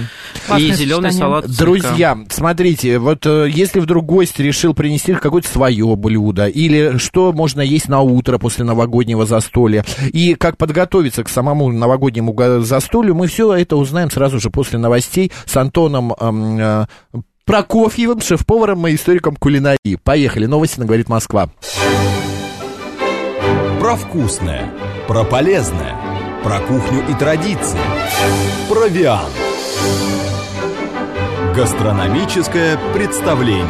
Классное 0.46 0.68
И 0.68 0.72
зеленый 0.72 1.12
салат. 1.12 1.46
Друзья, 1.46 2.18
смотрите, 2.28 2.98
вот 2.98 3.26
э, 3.26 3.48
если 3.50 3.80
вдруг 3.80 4.06
гость 4.06 4.38
решил 4.38 4.74
принести 4.74 5.14
какое-то 5.14 5.48
свое 5.48 5.96
блюдо, 5.96 6.46
или 6.46 6.98
что 6.98 7.32
можно 7.32 7.60
есть 7.60 7.88
на 7.88 8.00
утро 8.00 8.38
после 8.38 8.64
новогоднего 8.64 9.26
застолья, 9.26 9.84
и 10.12 10.34
как 10.34 10.56
подготовиться 10.56 11.24
к 11.24 11.28
самому 11.28 11.70
новогоднему 11.72 12.34
застолью, 12.62 13.14
мы 13.14 13.26
все 13.26 13.52
это 13.54 13.76
узнаем 13.76 14.10
сразу 14.10 14.40
же 14.40 14.50
после 14.50 14.78
новостей 14.78 15.30
с 15.44 15.56
Антоном 15.56 16.12
э, 17.12 17.18
Прокофьевым, 17.44 18.20
шеф-поваром 18.20 18.86
и 18.86 18.94
историком 18.94 19.34
кулинарии. 19.34 19.98
Поехали, 20.04 20.46
новости 20.46 20.78
на 20.78 20.86
«Говорит 20.86 21.08
Москва». 21.08 21.50
Про 23.80 23.96
вкусное, 23.96 24.70
про 25.08 25.24
полезное, 25.24 25.96
про 26.44 26.60
кухню 26.60 27.02
и 27.08 27.14
традиции. 27.14 27.78
Провиан. 28.68 29.30
Гастрономическое 31.56 32.78
представление. 32.94 33.66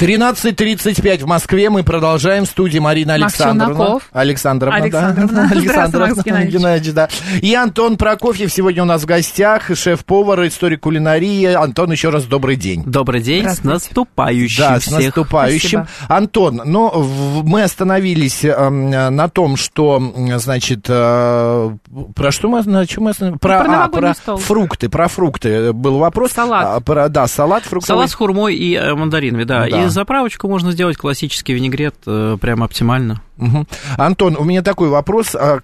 13.35 0.00 1.24
в 1.24 1.26
Москве. 1.26 1.68
Мы 1.68 1.82
продолжаем. 1.82 2.46
В 2.46 2.48
студии 2.48 2.78
Марина 2.78 3.14
Александровна. 3.14 3.98
Александровна, 4.12 4.76
Александровна. 4.78 5.48
да. 5.50 6.06
Макс 6.06 6.24
Геннадьевич. 6.24 6.54
Геннадьевич, 6.54 6.94
да. 6.94 7.08
И 7.42 7.54
Антон 7.54 7.98
Прокофьев 7.98 8.50
сегодня 8.50 8.82
у 8.82 8.86
нас 8.86 9.02
в 9.02 9.04
гостях, 9.04 9.70
шеф-повар, 9.76 10.46
историк 10.46 10.80
кулинарии. 10.80 11.44
Антон, 11.52 11.92
еще 11.92 12.08
раз 12.08 12.24
добрый 12.24 12.56
день. 12.56 12.82
Добрый 12.86 13.20
день, 13.20 13.46
с 13.46 13.62
наступающим 13.62 14.62
Да, 14.64 14.80
с 14.80 14.84
всех. 14.84 15.04
наступающим. 15.16 15.86
Антон, 16.08 16.62
ну, 16.64 16.88
в- 16.88 17.46
мы 17.46 17.62
остановились 17.62 18.42
эм, 18.42 18.88
на 18.88 19.28
том, 19.28 19.56
что, 19.56 20.02
значит, 20.38 20.86
э, 20.88 21.70
про 22.14 22.32
что 22.32 22.48
мы, 22.48 22.62
на 22.62 22.86
чем 22.86 23.04
мы 23.04 23.10
остановились? 23.10 23.40
Про, 23.40 23.64
Про 23.64 23.84
а, 23.84 23.88
про 23.88 24.14
стол. 24.14 24.38
фрукты, 24.38 24.88
про 24.88 25.08
фрукты 25.08 25.74
был 25.74 25.98
вопрос. 25.98 26.32
Салат. 26.32 26.64
А, 26.66 26.80
про, 26.80 27.10
да, 27.10 27.26
салат 27.26 27.64
фруктовый. 27.64 27.98
Салат 27.98 28.10
с 28.10 28.14
хурмой 28.14 28.54
и 28.54 28.74
э, 28.76 28.94
мандаринами, 28.94 29.44
да. 29.44 29.68
Да. 29.68 29.84
И 29.84 29.89
заправочку 29.90 30.48
можно 30.48 30.72
сделать 30.72 30.96
классический 30.96 31.52
винегрет, 31.52 31.94
э, 32.06 32.36
прям 32.40 32.62
оптимально. 32.62 33.22
Мгм. 33.40 33.66
Антон, 33.96 34.36
у 34.38 34.44
меня 34.44 34.62
такой 34.62 34.88
вопрос. 34.90 35.34
А, 35.34 35.60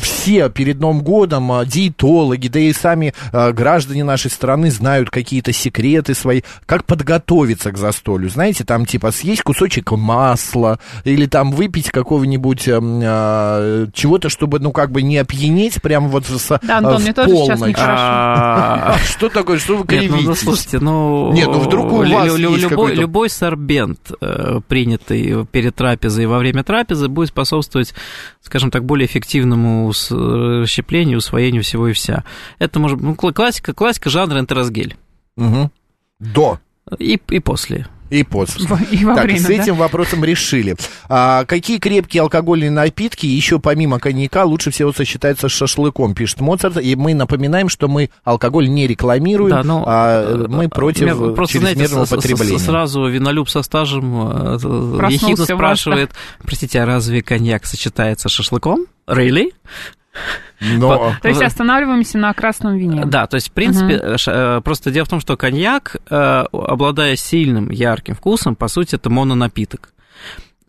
Все 0.00 0.50
перед 0.50 0.78
Новым 0.78 1.02
годом 1.02 1.50
а, 1.52 1.64
диетологи, 1.64 2.48
да 2.48 2.60
и 2.60 2.72
сами 2.72 3.14
а, 3.32 3.52
граждане 3.52 4.04
нашей 4.04 4.30
страны 4.30 4.70
знают 4.70 5.10
какие-то 5.10 5.52
секреты 5.52 6.14
свои. 6.14 6.42
Как 6.66 6.84
подготовиться 6.84 7.72
к 7.72 7.78
застолью? 7.78 8.28
Знаете, 8.28 8.64
там 8.64 8.84
типа 8.84 9.10
съесть 9.10 9.42
кусочек 9.42 9.92
масла 9.92 10.78
или 11.04 11.26
там 11.26 11.52
выпить 11.52 11.90
какого-нибудь 11.90 12.68
ам, 12.68 13.00
а, 13.02 13.86
чего-то, 13.92 14.28
чтобы, 14.28 14.60
ну, 14.60 14.72
как 14.72 14.90
бы 14.90 15.02
не 15.02 15.16
опьянеть 15.16 15.80
прям 15.80 16.08
вот 16.08 16.26
с, 16.26 16.58
Да, 16.62 16.78
Антон, 16.78 16.98
в 16.98 17.02
мне 17.02 17.12
тоже 17.12 17.30
сейчас 17.30 17.60
нехорошо. 17.60 18.98
Что 19.06 19.28
такое? 19.28 19.58
Что 19.58 19.76
вы 19.76 19.84
Нет, 19.94 20.10
ну, 20.10 20.16
ну, 20.16 20.22
кривитесь? 20.22 20.42
слушайте, 20.42 20.78
ну... 20.78 21.32
Нет, 21.32 21.46
ну, 21.46 21.60
вдруг 21.60 21.92
у 21.92 22.04
вас 22.04 22.38
любой 22.38 23.30
сорбент, 23.30 24.12
э, 24.20 24.60
принятый 24.68 25.46
перед 25.46 25.74
трапезой 25.74 26.24
и 26.24 26.26
во 26.26 26.38
время 26.38 26.64
трапезы, 26.64 27.08
будет 27.14 27.28
способствовать, 27.30 27.94
скажем 28.42 28.70
так, 28.70 28.84
более 28.84 29.06
эффективному 29.06 29.88
расщеплению, 29.88 31.18
усвоению 31.18 31.62
всего 31.62 31.88
и 31.88 31.92
вся. 31.92 32.24
Это 32.58 32.78
может 32.78 33.00
ну, 33.00 33.14
кла- 33.14 33.32
классика, 33.32 33.72
классика 33.72 34.10
жанра 34.10 34.38
энтеросгель. 34.40 34.96
Мгм. 35.36 35.70
До 36.20 36.58
И, 36.98 37.20
и 37.28 37.38
после. 37.40 37.86
И 38.14 38.22
после. 38.22 38.66
И 38.90 39.04
во 39.04 39.14
так, 39.14 39.24
время, 39.24 39.40
с 39.40 39.44
да? 39.46 39.52
этим 39.52 39.74
вопросом 39.76 40.24
решили. 40.24 40.76
А, 41.08 41.44
какие 41.44 41.78
крепкие 41.78 42.22
алкогольные 42.22 42.70
напитки 42.70 43.26
еще 43.26 43.58
помимо 43.58 43.98
коньяка 43.98 44.44
лучше 44.44 44.70
всего 44.70 44.92
сочетаются 44.92 45.48
с 45.48 45.52
шашлыком, 45.52 46.14
пишет 46.14 46.40
Моцарт. 46.40 46.78
И 46.78 46.94
мы 46.96 47.14
напоминаем, 47.14 47.68
что 47.68 47.88
мы 47.88 48.10
алкоголь 48.24 48.68
не 48.68 48.86
рекламируем, 48.86 49.50
Да, 49.50 49.62
ну, 49.62 49.84
а 49.86 50.46
мы 50.48 50.68
против 50.68 51.02
Меня 51.02 51.34
просто, 51.34 51.58
знаете, 51.58 51.80
чрезмерного 51.80 52.04
с- 52.06 52.08
с- 52.08 52.10
потребления. 52.12 52.58
сразу 52.58 53.06
винолюб 53.06 53.48
со 53.48 53.62
стажем 53.62 54.30
э, 54.54 54.58
ехидно 55.10 55.44
спрашивает, 55.44 56.12
простите, 56.42 56.80
а 56.80 56.86
разве 56.86 57.22
коньяк 57.22 57.66
сочетается 57.66 58.28
с 58.28 58.32
шашлыком? 58.32 58.86
Really? 59.06 59.50
Но 60.60 61.12
То 61.20 61.28
есть 61.28 61.42
останавливаемся 61.42 62.18
на 62.18 62.32
красном 62.32 62.76
вине. 62.76 63.04
Да, 63.04 63.26
то 63.26 63.34
есть, 63.36 63.48
в 63.48 63.52
принципе, 63.52 64.00
э, 64.26 64.60
просто 64.62 64.90
дело 64.90 65.04
в 65.04 65.08
том, 65.08 65.20
что 65.20 65.36
коньяк, 65.36 65.96
э, 66.08 66.44
обладая 66.52 67.16
сильным, 67.16 67.70
ярким 67.70 68.14
вкусом, 68.14 68.56
по 68.56 68.68
сути, 68.68 68.94
это 68.94 69.10
мононапиток 69.10 69.90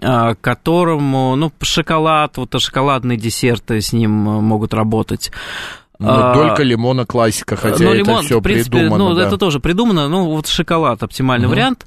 э, 0.02 0.36
которому, 0.42 1.36
ну, 1.36 1.52
шоколад, 1.62 2.38
вот 2.38 2.60
шоколадные 2.60 3.18
десерты 3.18 3.80
с 3.82 3.94
ним 3.94 4.12
могут 4.12 4.74
работать. 4.74 5.32
ну, 6.00 6.08
А, 6.10 6.34
только 6.34 6.64
лимона 6.64 7.06
классика, 7.06 7.56
хотя 7.56 7.84
ну, 7.84 7.92
это 7.92 7.98
лимон, 8.00 8.26
все 8.26 8.40
в 8.40 8.44
принципе, 8.44 8.80
придумано. 8.80 9.10
ну, 9.10 9.16
да. 9.16 9.28
это 9.28 9.38
тоже 9.38 9.60
придумано, 9.60 10.10
ну, 10.10 10.26
вот 10.26 10.48
шоколад 10.48 11.02
оптимальный 11.04 11.48
Мгм. 11.48 11.56
вариант. 11.56 11.86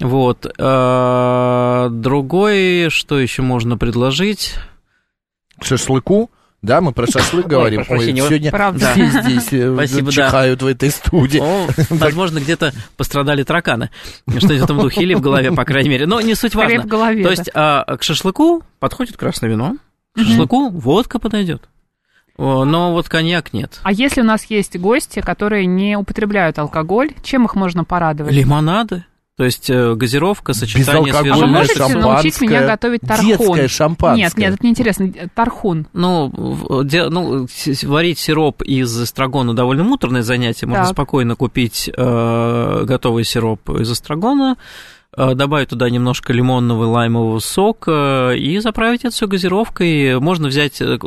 Вот. 0.00 0.46
э, 0.56 1.88
Другой, 1.90 2.88
что 2.90 3.18
еще 3.18 3.42
можно 3.42 3.76
предложить? 3.76 4.54
К 5.58 5.64
шашлыку, 5.64 6.30
да, 6.62 6.80
мы 6.80 6.92
про 6.92 7.06
шашлык 7.06 7.46
говорим. 7.46 7.78
прошу 7.78 7.94
прощения, 7.94 8.22
сегодня 8.22 8.50
Правда. 8.50 8.92
все 8.92 9.06
здесь 9.06 9.52
э, 9.52 9.72
Спасибо, 9.74 10.06
да. 10.06 10.12
чихают 10.12 10.62
в 10.62 10.66
этой 10.66 10.90
студии. 10.90 11.40
О, 11.40 11.68
возможно, 11.90 12.38
где-то 12.38 12.72
пострадали 12.96 13.42
тараканы. 13.44 13.90
Что-нибудь 14.28 14.60
в 14.60 14.64
этом 14.64 14.78
духе, 14.78 15.02
или 15.02 15.14
в 15.14 15.22
голове, 15.22 15.52
по 15.52 15.64
крайней 15.64 15.88
мере. 15.88 16.06
Но 16.06 16.20
не 16.20 16.34
суть 16.34 16.52
Скорее 16.52 16.76
важно. 16.76 16.82
в 16.82 16.90
голове. 16.90 17.22
То 17.22 17.28
да. 17.28 17.34
есть 17.34 17.50
а, 17.54 17.96
к 17.96 18.02
шашлыку 18.02 18.62
подходит 18.78 19.16
красное 19.16 19.48
вино, 19.48 19.76
к 20.14 20.18
шашлыку 20.18 20.68
водка 20.68 21.18
подойдет. 21.18 21.68
Но 22.36 22.92
вот 22.92 23.08
коньяк 23.08 23.52
нет. 23.52 23.80
А 23.82 23.92
если 23.92 24.22
у 24.22 24.24
нас 24.24 24.46
есть 24.46 24.78
гости, 24.78 25.20
которые 25.20 25.66
не 25.66 25.96
употребляют 25.96 26.58
алкоголь, 26.58 27.10
чем 27.22 27.44
их 27.44 27.54
можно 27.54 27.84
порадовать? 27.84 28.32
Лимонады. 28.32 29.04
То 29.40 29.44
есть 29.44 29.70
э, 29.70 29.94
газировка, 29.94 30.52
сочетание 30.52 31.14
А 31.14 31.22
вы 31.22 31.46
можете 31.46 31.76
свежего... 31.76 31.98
научить 31.98 32.38
меня 32.42 32.66
готовить 32.66 33.00
тархун? 33.00 33.26
детское 33.26 33.68
шампанское. 33.68 34.22
Нет, 34.22 34.36
нет, 34.36 34.52
это 34.56 34.66
неинтересно. 34.66 35.10
Тархун. 35.34 35.86
Ну, 35.94 36.28
в- 36.30 36.84
де- 36.84 37.08
ну, 37.08 37.46
варить 37.84 38.18
сироп 38.18 38.60
из 38.60 39.02
эстрагона 39.02 39.54
довольно 39.56 39.82
муторное 39.82 40.20
занятие. 40.20 40.66
Можно 40.66 40.84
Так. 40.84 40.92
спокойно 40.92 41.36
купить 41.36 41.88
э, 41.96 42.84
готовый 42.84 43.24
сироп 43.24 43.70
из 43.70 43.90
эстрагона, 43.90 44.58
э, 45.16 45.32
добавить 45.34 45.70
туда 45.70 45.88
немножко 45.88 46.34
лимонного 46.34 46.84
и 46.84 46.88
лаймового 46.88 47.38
сока 47.38 48.32
и 48.36 48.58
заправить 48.58 49.06
это 49.06 49.14
все 49.14 49.26
газировкой. 49.26 50.20
Можно 50.20 50.48
взять, 50.48 50.82
э, 50.82 50.98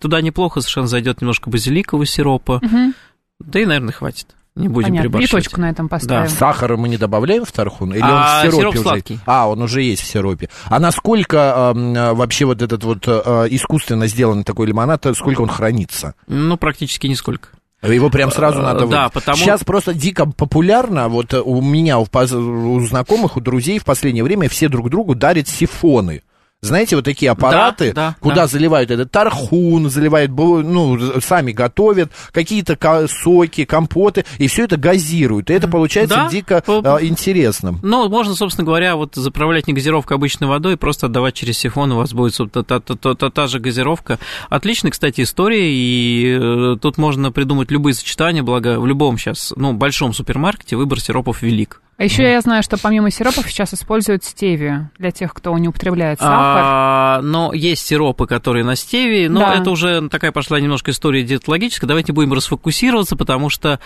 туда 0.00 0.20
неплохо 0.22 0.60
совершенно 0.60 0.88
зайдет 0.88 1.20
немножко 1.20 1.50
базиликового 1.50 2.04
сиропа. 2.04 2.58
Мгм. 2.64 2.94
Да 3.38 3.60
и, 3.60 3.64
наверное, 3.64 3.92
хватит. 3.92 4.26
Не 4.56 4.68
будем 4.68 4.88
Понятно. 4.88 5.02
прибавлять. 5.10 5.30
Плиточку 5.30 5.60
на 5.60 5.68
этом 5.70 5.88
поставим. 5.88 6.28
Сахара 6.30 6.76
мы 6.78 6.88
не 6.88 6.96
добавляем 6.96 7.44
в 7.44 7.52
тархун? 7.52 7.92
Или 7.92 8.00
А, 8.02 8.06
он 8.06 8.22
в 8.38 8.42
сиропе 8.42 8.56
сироп 8.58 8.74
уже? 8.74 8.82
сладкий. 8.82 9.18
А, 9.26 9.48
он 9.48 9.60
уже 9.62 9.82
есть 9.82 10.02
в 10.02 10.06
сиропе. 10.06 10.48
А 10.64 10.78
насколько 10.80 11.72
э, 11.76 12.12
вообще 12.14 12.46
вот 12.46 12.62
этот 12.62 12.82
вот 12.82 13.04
э, 13.06 13.46
искусственно 13.50 14.06
сделанный 14.06 14.44
такой 14.44 14.66
лимонад, 14.66 15.04
э, 15.04 15.14
сколько 15.14 15.42
он 15.42 15.48
хранится? 15.48 16.14
Ну, 16.26 16.56
практически 16.56 17.06
нисколько. 17.06 17.50
Его 17.82 18.08
прям 18.08 18.30
сразу 18.30 18.60
Э, 18.60 18.62
надо 18.62 18.86
да, 18.86 19.02
выпить. 19.04 19.12
потому- 19.12 19.36
Сейчас 19.36 19.62
просто 19.62 19.92
дико 19.92 20.24
популярно, 20.26 21.08
вот 21.10 21.34
э, 21.34 21.40
у 21.40 21.60
меня, 21.60 21.98
у, 21.98 22.06
у 22.06 22.80
знакомых, 22.80 23.36
у 23.36 23.40
друзей 23.40 23.78
в 23.78 23.84
последнее 23.84 24.24
время 24.24 24.48
все 24.48 24.68
друг 24.68 24.88
другу 24.88 25.14
дарят 25.14 25.48
сифоны. 25.48 26.22
Знаете, 26.68 26.96
вот 26.96 27.04
такие 27.04 27.30
аппараты, 27.30 27.92
Да, 27.92 28.10
да, 28.10 28.16
куда 28.20 28.34
да. 28.34 28.46
заливают 28.46 28.90
этот 28.90 29.10
тархун, 29.10 29.88
заливают, 29.90 30.30
ну, 30.32 30.98
сами 31.20 31.52
готовят, 31.52 32.10
какие-то 32.32 32.76
ка- 32.76 33.06
соки, 33.08 33.64
компоты, 33.64 34.24
и 34.38 34.46
все 34.48 34.64
это 34.64 34.76
газируют. 34.76 35.50
И 35.50 35.54
это 35.54 35.68
получается 35.68 36.16
Да, 36.16 36.28
дико 36.28 36.62
по- 36.64 36.98
э, 37.00 37.06
интересно. 37.06 37.78
Ну, 37.82 38.08
можно, 38.08 38.34
собственно 38.34 38.64
говоря, 38.66 38.96
вот 38.96 39.14
заправлять 39.14 39.66
не 39.66 39.74
газировкой 39.74 40.16
обычной 40.16 40.48
водой, 40.48 40.76
просто 40.76 41.06
отдавать 41.06 41.34
через 41.34 41.58
сифон, 41.58 41.92
у 41.92 41.96
вас 41.96 42.12
будет 42.12 42.32
соб- 42.38 42.50
та, 42.50 42.62
та, 42.62 42.80
та, 42.80 43.14
та- 43.14 43.30
та 43.30 43.46
же 43.46 43.58
газировка. 43.58 44.18
Отличная, 44.50 44.90
кстати, 44.90 45.20
история, 45.22 45.70
и 45.72 46.36
э, 46.38 46.76
тут 46.80 46.98
можно 46.98 47.32
придумать 47.32 47.70
любые 47.70 47.94
сочетания, 47.94 48.42
благо 48.42 48.78
в 48.80 48.86
любом 48.86 49.18
сейчас, 49.18 49.52
ну, 49.56 49.72
большом 49.72 50.12
супермаркете 50.14 50.76
выбор 50.76 51.00
сиропов 51.00 51.42
велик. 51.42 51.80
А 51.98 52.04
еще 52.04 52.22
я 52.24 52.40
знаю, 52.42 52.62
что 52.62 52.76
помимо 52.76 53.10
сиропов 53.10 53.48
сейчас 53.48 53.72
используют 53.72 54.22
стевию 54.22 54.90
для 54.98 55.10
тех, 55.12 55.32
кто 55.32 55.56
не 55.56 55.68
употребляет 55.68 56.18
сахар. 56.18 56.34
А, 56.62 57.20
но 57.22 57.54
есть 57.54 57.86
сиропы, 57.86 58.26
которые 58.26 58.64
на 58.66 58.76
стевии, 58.76 59.28
но 59.28 59.40
Да. 59.40 59.54
это 59.54 59.70
уже 59.70 60.06
такая 60.10 60.30
пошла 60.30 60.60
немножко 60.60 60.90
история 60.90 61.22
диетологическая. 61.22 61.88
Давайте 61.88 62.12
будем 62.12 62.34
расфокусироваться, 62.34 63.16
потому 63.16 63.48
что 63.48 63.80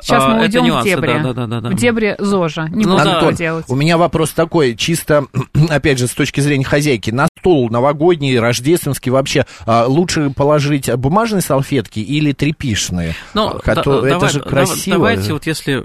Сейчас 0.00 0.22
а, 0.22 0.28
мы 0.28 0.34
это 0.34 0.42
уйдем 0.44 0.62
в 0.62 0.66
нюансы. 0.66 0.90
дебри. 0.90 1.18
Да, 1.24 1.32
да, 1.32 1.46
да, 1.46 1.60
да. 1.60 1.68
В 1.70 1.74
дебри 1.74 2.14
ЗОЖа. 2.18 2.68
Не 2.68 2.84
Ну 2.84 2.92
будем 2.92 2.96
да. 2.98 3.02
этого 3.02 3.18
Антон, 3.18 3.34
делать. 3.34 3.64
у 3.68 3.74
меня 3.74 3.98
вопрос 3.98 4.30
такой, 4.30 4.76
чисто, 4.76 5.26
опять 5.68 5.98
же, 5.98 6.06
с 6.06 6.12
точки 6.12 6.38
зрения 6.38 6.64
хозяйки. 6.64 7.10
На 7.10 7.26
стол 7.40 7.68
новогодний, 7.68 8.38
рождественский 8.38 9.10
вообще 9.10 9.44
а, 9.66 9.86
лучше 9.86 10.30
положить 10.30 10.88
бумажные 10.94 11.40
салфетки 11.42 11.98
или 11.98 12.30
тряпишные? 12.32 13.14
Ну, 13.34 13.48
А, 13.48 13.60
да- 13.64 13.80
это 13.80 14.08
давай- 14.08 14.30
же 14.30 14.38
красиво. 14.40 14.96
Давайте 14.98 15.32
вот 15.32 15.46
если 15.46 15.82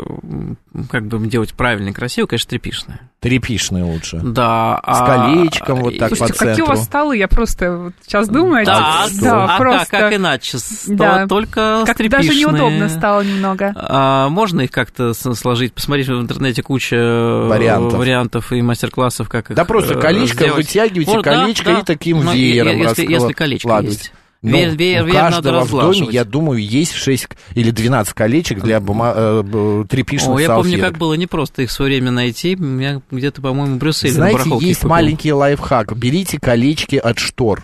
как 0.90 1.06
бы 1.08 1.20
делать 1.28 1.54
правильно 1.54 1.90
и 1.90 1.92
красиво, 1.94 2.28
конечно, 2.28 2.50
трепишная. 2.50 3.02
Трепишные 3.20 3.84
лучше. 3.84 4.20
Да. 4.24 4.80
С 4.84 5.02
а- 5.02 5.06
колечком 5.06 5.82
вот 5.82 5.98
так 5.98 6.10
Слушайте, 6.10 6.34
по 6.34 6.40
какие 6.40 6.52
у 6.54 6.56
центру. 6.56 6.76
вас 6.76 6.84
столы? 6.86 7.18
Я 7.18 7.28
просто 7.28 7.78
вот 7.78 7.94
сейчас 8.06 8.28
думаю. 8.28 8.66
Да, 8.66 9.06
да, 9.22 9.44
а 9.44 9.48
как- 9.48 9.58
просто. 9.58 9.86
как, 9.92 10.14
иначе? 10.16 10.58
С- 10.58 10.86
Да. 10.88 11.28
Только 11.28 11.84
Как 11.86 11.98
даже 12.10 12.30
неудобно 12.34 12.90
стало 12.90 13.22
немного. 13.22 13.74
А, 13.76 14.30
можно 14.30 14.62
их 14.62 14.72
как-то 14.72 15.14
сложить? 15.14 15.74
Посмотрите, 15.74 16.14
в 16.14 16.22
интернете 16.22 16.64
куча 16.64 16.96
э, 16.96 17.48
Вариантов. 17.48 18.00
вариантов 18.00 18.52
и 18.52 18.62
мастер-классов, 18.62 19.30
как 19.30 19.52
их 19.52 19.56
Да 19.56 19.66
просто 19.66 19.96
э, 19.96 20.02
колечко 20.02 20.46
сделать. 20.46 20.56
вытягиваете, 20.56 21.22
да, 21.22 21.22
колечко 21.22 21.74
да. 21.74 21.80
и 21.80 21.84
таким 21.84 22.24
Ну, 22.24 22.32
веером 22.34 22.78
если, 22.78 23.04
раскла- 23.06 23.12
если 23.12 23.34
колечко 23.34 23.68
складываете. 23.68 24.00
есть. 24.04 24.14
Ну, 24.44 24.58
Веер- 24.58 24.76
веер- 24.76 25.04
у 25.04 25.06
веер 25.06 25.22
надо 25.22 25.52
каждого 25.52 25.64
в 25.66 25.70
доме, 25.72 26.08
я 26.12 26.26
думаю, 26.26 26.66
есть 26.66 26.94
6 26.94 27.28
или 27.54 27.70
12 27.70 28.14
колечек 28.14 28.60
для 28.64 28.80
бума... 28.80 29.14
э, 29.16 29.86
тряпичных 29.88 30.36
О, 30.36 30.40
я 30.40 30.48
помню, 30.48 30.64
салфеток. 30.64 30.90
как 30.92 30.98
было 30.98 31.14
непросто 31.14 31.62
их 31.62 31.70
в 31.70 31.72
свое 31.74 31.92
время 31.92 32.10
найти. 32.10 32.56
Меня 32.56 33.02
где-то, 33.12 33.40
по-моему, 33.42 33.76
в 33.76 33.78
Брюсселе 33.78 34.14
на 34.14 34.32
Знаете, 34.32 34.50
есть 34.60 34.84
маленький 34.84 35.32
лайфхак. 35.32 35.96
Берите 35.96 36.40
колечки 36.40 36.96
от 36.96 37.20
штор. 37.20 37.64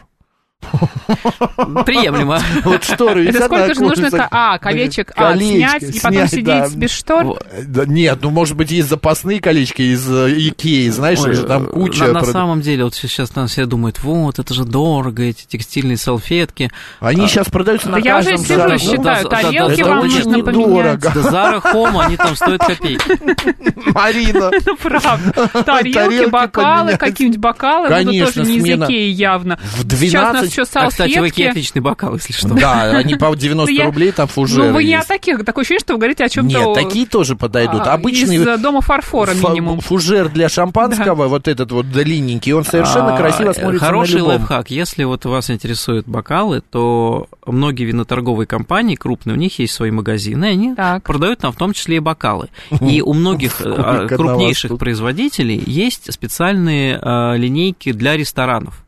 Приемлемо. 1.85 2.39
Вот 2.63 2.83
шторы 2.83 3.27
Это 3.27 3.45
сколько 3.45 3.73
же 3.73 3.81
нужно, 3.81 4.27
а, 4.31 4.57
колечек, 4.57 5.11
а, 5.15 5.31
Колечки 5.31 5.57
снять 5.57 5.95
и 5.95 5.99
потом 5.99 6.27
сидеть 6.27 6.75
без 6.75 6.91
штор? 6.91 7.39
Нет, 7.87 8.19
ну, 8.21 8.29
может 8.29 8.55
быть, 8.55 8.71
есть 8.71 8.89
запасные 8.89 9.39
колечки 9.39 9.81
из 9.81 10.09
э, 10.09 10.33
Икеи, 10.35 10.89
знаешь, 10.89 11.19
же 11.19 11.43
там 11.43 11.67
куча... 11.67 12.07
На, 12.07 12.23
самом 12.23 12.61
деле, 12.61 12.83
вот 12.83 12.95
сейчас 12.95 13.29
там 13.29 13.47
все 13.47 13.65
думают, 13.65 14.01
вот, 14.03 14.39
это 14.39 14.53
же 14.53 14.65
дорого, 14.65 15.23
эти 15.23 15.45
текстильные 15.45 15.97
салфетки. 15.97 16.71
Они 16.99 17.27
сейчас 17.27 17.47
продаются 17.47 17.89
на 17.89 18.01
Да 18.01 18.07
я 18.07 18.17
уже 18.17 18.37
каждом 18.37 18.45
сижу 18.45 18.91
считаю, 18.91 19.29
тарелки 19.29 19.81
вам 19.81 19.99
нужно 19.99 20.43
поменять. 20.43 20.99
Да 20.99 21.11
Zara 21.11 21.73
Home, 21.73 22.01
они 22.05 22.17
там 22.17 22.35
стоят 22.35 22.61
копейки. 22.65 23.03
Марина. 23.93 24.51
Ну, 24.67 24.75
правда. 24.75 25.47
Тарелки, 25.63 26.29
бокалы, 26.29 26.97
какие-нибудь 26.97 27.39
бокалы 27.39 27.87
будут 27.87 28.05
Конечно, 28.05 28.25
тоже 28.33 28.51
не 28.51 28.57
из. 28.57 28.65
Икеи 28.65 29.09
явно. 29.09 29.57
В 29.77 29.95
Сейчас 29.95 30.31
у 30.31 30.33
нас 30.33 30.46
12... 30.46 30.46
еще 30.51 30.63
А, 30.73 30.87
кстати, 30.89 31.09
в 31.09 31.11
Икее 31.11 31.17
салфетки. 31.29 31.41
отличный 31.43 31.81
бокал, 31.81 32.13
если 32.15 32.33
что. 32.33 32.49
Да, 32.49 32.83
они 32.97 33.15
по 33.15 33.33
90 33.35 33.71
Я- 33.73 33.85
рублей, 33.85 34.11
там 34.11 34.27
фужеры 34.27 34.67
Ну, 34.67 34.73
вы 34.73 34.83
не 34.83 34.95
о 34.95 35.03
таких. 35.03 35.43
Такое 35.45 35.63
ощущение, 35.63 35.79
что 35.79 35.93
вы 35.93 35.99
говорите 35.99 36.23
о 36.23 36.29
чем-то... 36.29 36.57
Нет, 36.59 36.73
такие 36.73 37.05
тоже 37.05 37.35
подойдут. 37.35 37.81
а, 37.81 37.93
Обычный 37.93 38.37
Из 38.37 38.59
дома 38.61 38.81
фарфора 38.81 39.31
фа- 39.33 39.49
минимум. 39.49 39.79
фужер 39.81 40.29
для 40.29 40.49
шампанского, 40.49 41.27
вот 41.27 41.47
этот 41.47 41.71
вот 41.71 41.91
длинненький, 41.91 42.53
он 42.53 42.63
совершенно 42.65 43.13
А, 43.15 43.17
красиво 43.17 43.53
смотрится 43.53 43.85
Хороший 43.85 44.21
лайфхак. 44.21 44.69
Если 44.71 45.03
вот 45.03 45.25
вас 45.25 45.49
интересуют 45.49 46.07
бокалы, 46.07 46.61
то 46.61 47.27
многие 47.45 47.83
виноторговые 47.85 48.47
компании 48.47 48.95
крупные, 48.95 49.35
у 49.35 49.37
них 49.39 49.57
есть 49.59 49.73
свои 49.73 49.91
магазины, 49.91 50.45
и 50.45 50.49
они 50.49 50.75
продают 51.03 51.39
там 51.39 51.51
в 51.51 51.55
том 51.55 51.73
числе 51.73 51.97
и 51.97 51.99
бокалы. 51.99 52.49
И 52.81 53.01
у 53.01 53.13
многих 53.13 53.61
э, 53.65 54.07
крупнейших 54.09 54.77
производителей 54.77 55.61
есть 55.65 56.11
специальные 56.13 56.99
э, 57.01 57.37
линейки 57.37 57.91
для 57.91 58.15
ресторанов. 58.17 58.83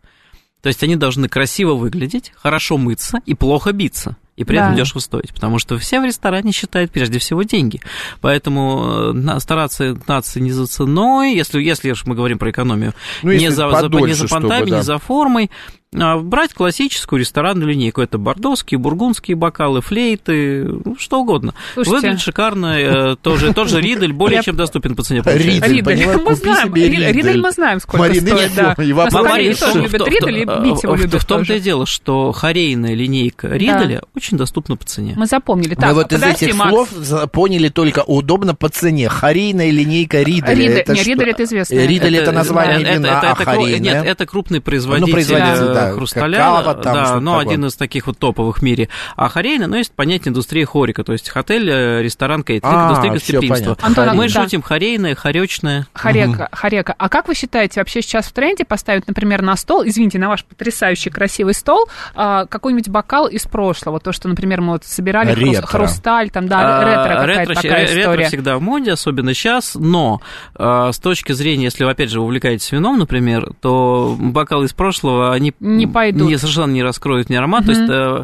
То 0.62 0.68
есть 0.68 0.84
они 0.84 0.96
должны 0.96 1.30
красиво 1.30 1.74
выглядеть, 1.74 2.32
хорошо 2.36 2.78
мыться 2.78 3.20
и 3.26 3.34
плохо 3.34 3.72
биться. 3.72 4.18
И 4.36 4.46
при 4.46 4.58
этом 4.58 4.72
Да. 4.72 4.78
дешево 4.78 5.00
стоить. 5.00 5.34
Потому 5.34 5.60
что 5.60 5.78
все 5.78 6.00
в 6.00 6.06
ресторане 6.06 6.54
считают 6.54 6.92
прежде 6.92 7.20
всего 7.20 7.44
деньги. 7.44 7.82
Поэтому 8.22 9.10
э, 9.10 9.12
на- 9.12 9.40
стараться 9.42 9.94
гнаться 9.94 10.40
не 10.40 10.52
за 10.52 10.66
ценой, 10.66 11.34
если, 11.36 11.62
если 11.62 11.92
уж 11.92 12.06
мы 12.06 12.16
говорим 12.16 12.38
про 12.40 12.50
экономию, 12.52 12.94
Ну, 13.22 13.34
не 13.34 13.50
за, 13.50 13.56
за- 13.56 13.66
не 13.66 13.72
подольше, 13.84 14.16
за 14.16 14.28
понтами, 14.30 14.56
чтобы, 14.60 14.72
да. 14.72 14.78
не 14.78 14.84
за 14.84 14.98
формой, 14.98 15.52
брать 15.94 16.54
классическую 16.54 17.20
ресторанную 17.20 17.70
линейку. 17.70 18.02
Это 18.02 18.18
бордоские, 18.18 18.78
бургундские 18.78 19.36
бокалы, 19.36 19.82
флейты, 19.82 20.64
ну, 20.64 20.96
что 21.00 21.22
угодно. 21.22 21.54
Слушайте. 21.74 21.96
Выглядит 21.98 22.22
шикарно. 22.22 22.66
э, 22.80 23.16
Тоже, 23.16 23.54
тот 23.54 23.70
же 23.70 23.82
Ридель 23.82 24.14
более 24.14 24.38
Я- 24.38 24.44
чем 24.44 24.56
доступен 24.56 24.96
по 24.96 25.02
цене. 25.04 25.24
Ридель? 25.26 25.84
Мы 26.06 26.20
Купи 26.20 26.36
знаем, 26.36 26.76
Ридель 26.76 27.12
Ридель. 27.12 27.42
мы 27.42 27.52
знаем, 27.52 27.80
сколько 27.80 27.98
Марина, 27.98 28.28
стоит, 28.28 28.52
и 28.52 28.56
да. 28.56 28.76
и 28.78 28.94
Марин, 28.94 29.56
в- 29.56 29.76
любит 29.76 30.08
Ридель, 30.08 30.38
и 30.40 30.46
в- 30.46 30.64
бить 30.64 30.84
его 30.84 30.96
любит 30.96 31.22
В 31.22 31.26
том-то 31.26 31.48
тоже. 31.48 31.58
и 31.58 31.62
дело, 31.62 31.86
что 31.86 32.32
хорейная 32.32 32.94
линейка 32.94 33.48
Риделя 33.48 34.04
очень 34.16 34.38
доступна 34.38 34.76
по 34.78 34.86
цене. 34.86 35.16
Мы 35.18 35.26
запомнили. 35.26 35.70
Мы 35.70 35.76
Так, 35.76 35.94
вот 35.96 36.12
из 36.14 36.22
этих 36.22 36.56
Макс. 36.56 36.70
слов 36.70 36.90
поняли 37.32 37.70
только 37.70 38.04
удобно 38.04 38.54
по 38.54 38.70
цене. 38.70 39.10
Хорейная 39.10 39.72
линейка 39.72 40.22
Риделя. 40.22 40.54
Ридель- 40.54 40.80
это 40.82 40.96
что? 40.96 41.10
Ридель 41.10 41.30
это 41.30 41.44
известная. 41.46 41.86
Ридель 41.88 42.18
это, 42.18 42.32
название 42.32 42.82
это- 42.82 42.94
вина, 42.94 43.08
это- 43.08 43.32
а 43.32 43.36
хорейная? 43.36 43.80
Нет, 43.80 44.06
это 44.06 44.26
крупный 44.28 44.62
производитель, 44.62 45.08
Ну, 45.10 45.14
производитель, 45.14 45.64
э, 45.64 45.74
да, 45.88 45.94
хрусталя, 45.94 46.38
какао 46.38 46.74
там, 46.76 46.94
да, 46.94 47.20
но 47.20 47.38
такое. 47.40 47.48
один 47.48 47.66
из 47.66 47.76
таких 47.76 48.08
вот 48.08 48.18
топовых 48.18 48.60
в 48.60 48.62
мире. 48.62 48.90
А 49.16 49.30
хорейна, 49.30 49.68
ну, 49.68 49.76
есть 49.78 49.92
понятие 49.92 50.30
индустрии 50.30 50.64
хорика, 50.64 51.04
то 51.04 51.12
есть 51.14 51.30
отель, 51.34 51.70
э, 51.70 52.02
ресторан, 52.02 52.44
кейтеринг, 52.44 52.76
А, 52.76 52.86
индустрия 52.88 53.12
гостеприимства. 53.14 53.78
Антон, 53.82 54.16
Мы 54.16 54.30
да. 54.30 54.44
шутим 54.44 54.62
хорейная, 54.62 55.16
хоречная. 55.16 55.88
Харека, 55.94 56.50
харека. 56.52 56.96
А 56.98 57.10
как 57.10 57.28
вы 57.28 57.36
считаете, 57.36 57.80
вообще 57.82 58.02
сейчас 58.02 58.26
в 58.28 58.32
тренде 58.34 58.66
поставить, 58.66 59.08
например, 59.08 59.42
на 59.42 59.56
стол, 59.56 59.84
извините, 59.86 60.20
на 60.20 60.30
ваш 60.30 60.44
потрясающий 60.46 61.10
красивый 61.10 61.54
стол, 61.54 61.88
а, 62.16 62.46
какой-нибудь 62.46 62.90
бокал 62.90 63.28
из 63.28 63.46
прошлого? 63.46 64.00
То, 64.00 64.12
что, 64.12 64.28
например, 64.28 64.62
мы 64.62 64.74
вот 64.74 64.86
собирали 64.86 65.32
Ретро. 65.34 65.66
хрусталь, 65.68 66.30
там, 66.30 66.48
да, 66.48 66.80
А, 66.80 66.84
ретро 66.84 67.04
какая-то 67.04 67.26
ретро, 67.52 67.56
такая 67.56 67.82
ретро 67.88 68.02
история. 68.02 68.26
всегда 68.28 68.58
в 68.58 68.62
моде, 68.62 68.92
особенно 68.92 69.34
сейчас, 69.34 69.76
но 69.76 70.22
э, 70.56 70.90
с 70.94 71.00
точки 71.00 71.32
зрения, 71.34 71.66
если 71.66 71.84
вы, 71.84 71.92
опять 71.92 72.10
же, 72.10 72.20
увлекаетесь 72.22 72.72
вином, 72.72 72.98
например, 73.00 73.52
то 73.62 74.16
бокалы 74.20 74.66
из 74.66 74.74
прошлого, 74.74 75.34
они 75.34 75.54
Не 75.78 75.88
пойдут. 75.88 76.28
не- 76.30 76.38
совершенно 76.38 76.72
не 76.72 76.84
раскроют 76.84 77.30
ни 77.30 77.36
аромат, 77.36 77.66
то 77.66 77.72
есть 77.72 77.90
э, 77.90 78.24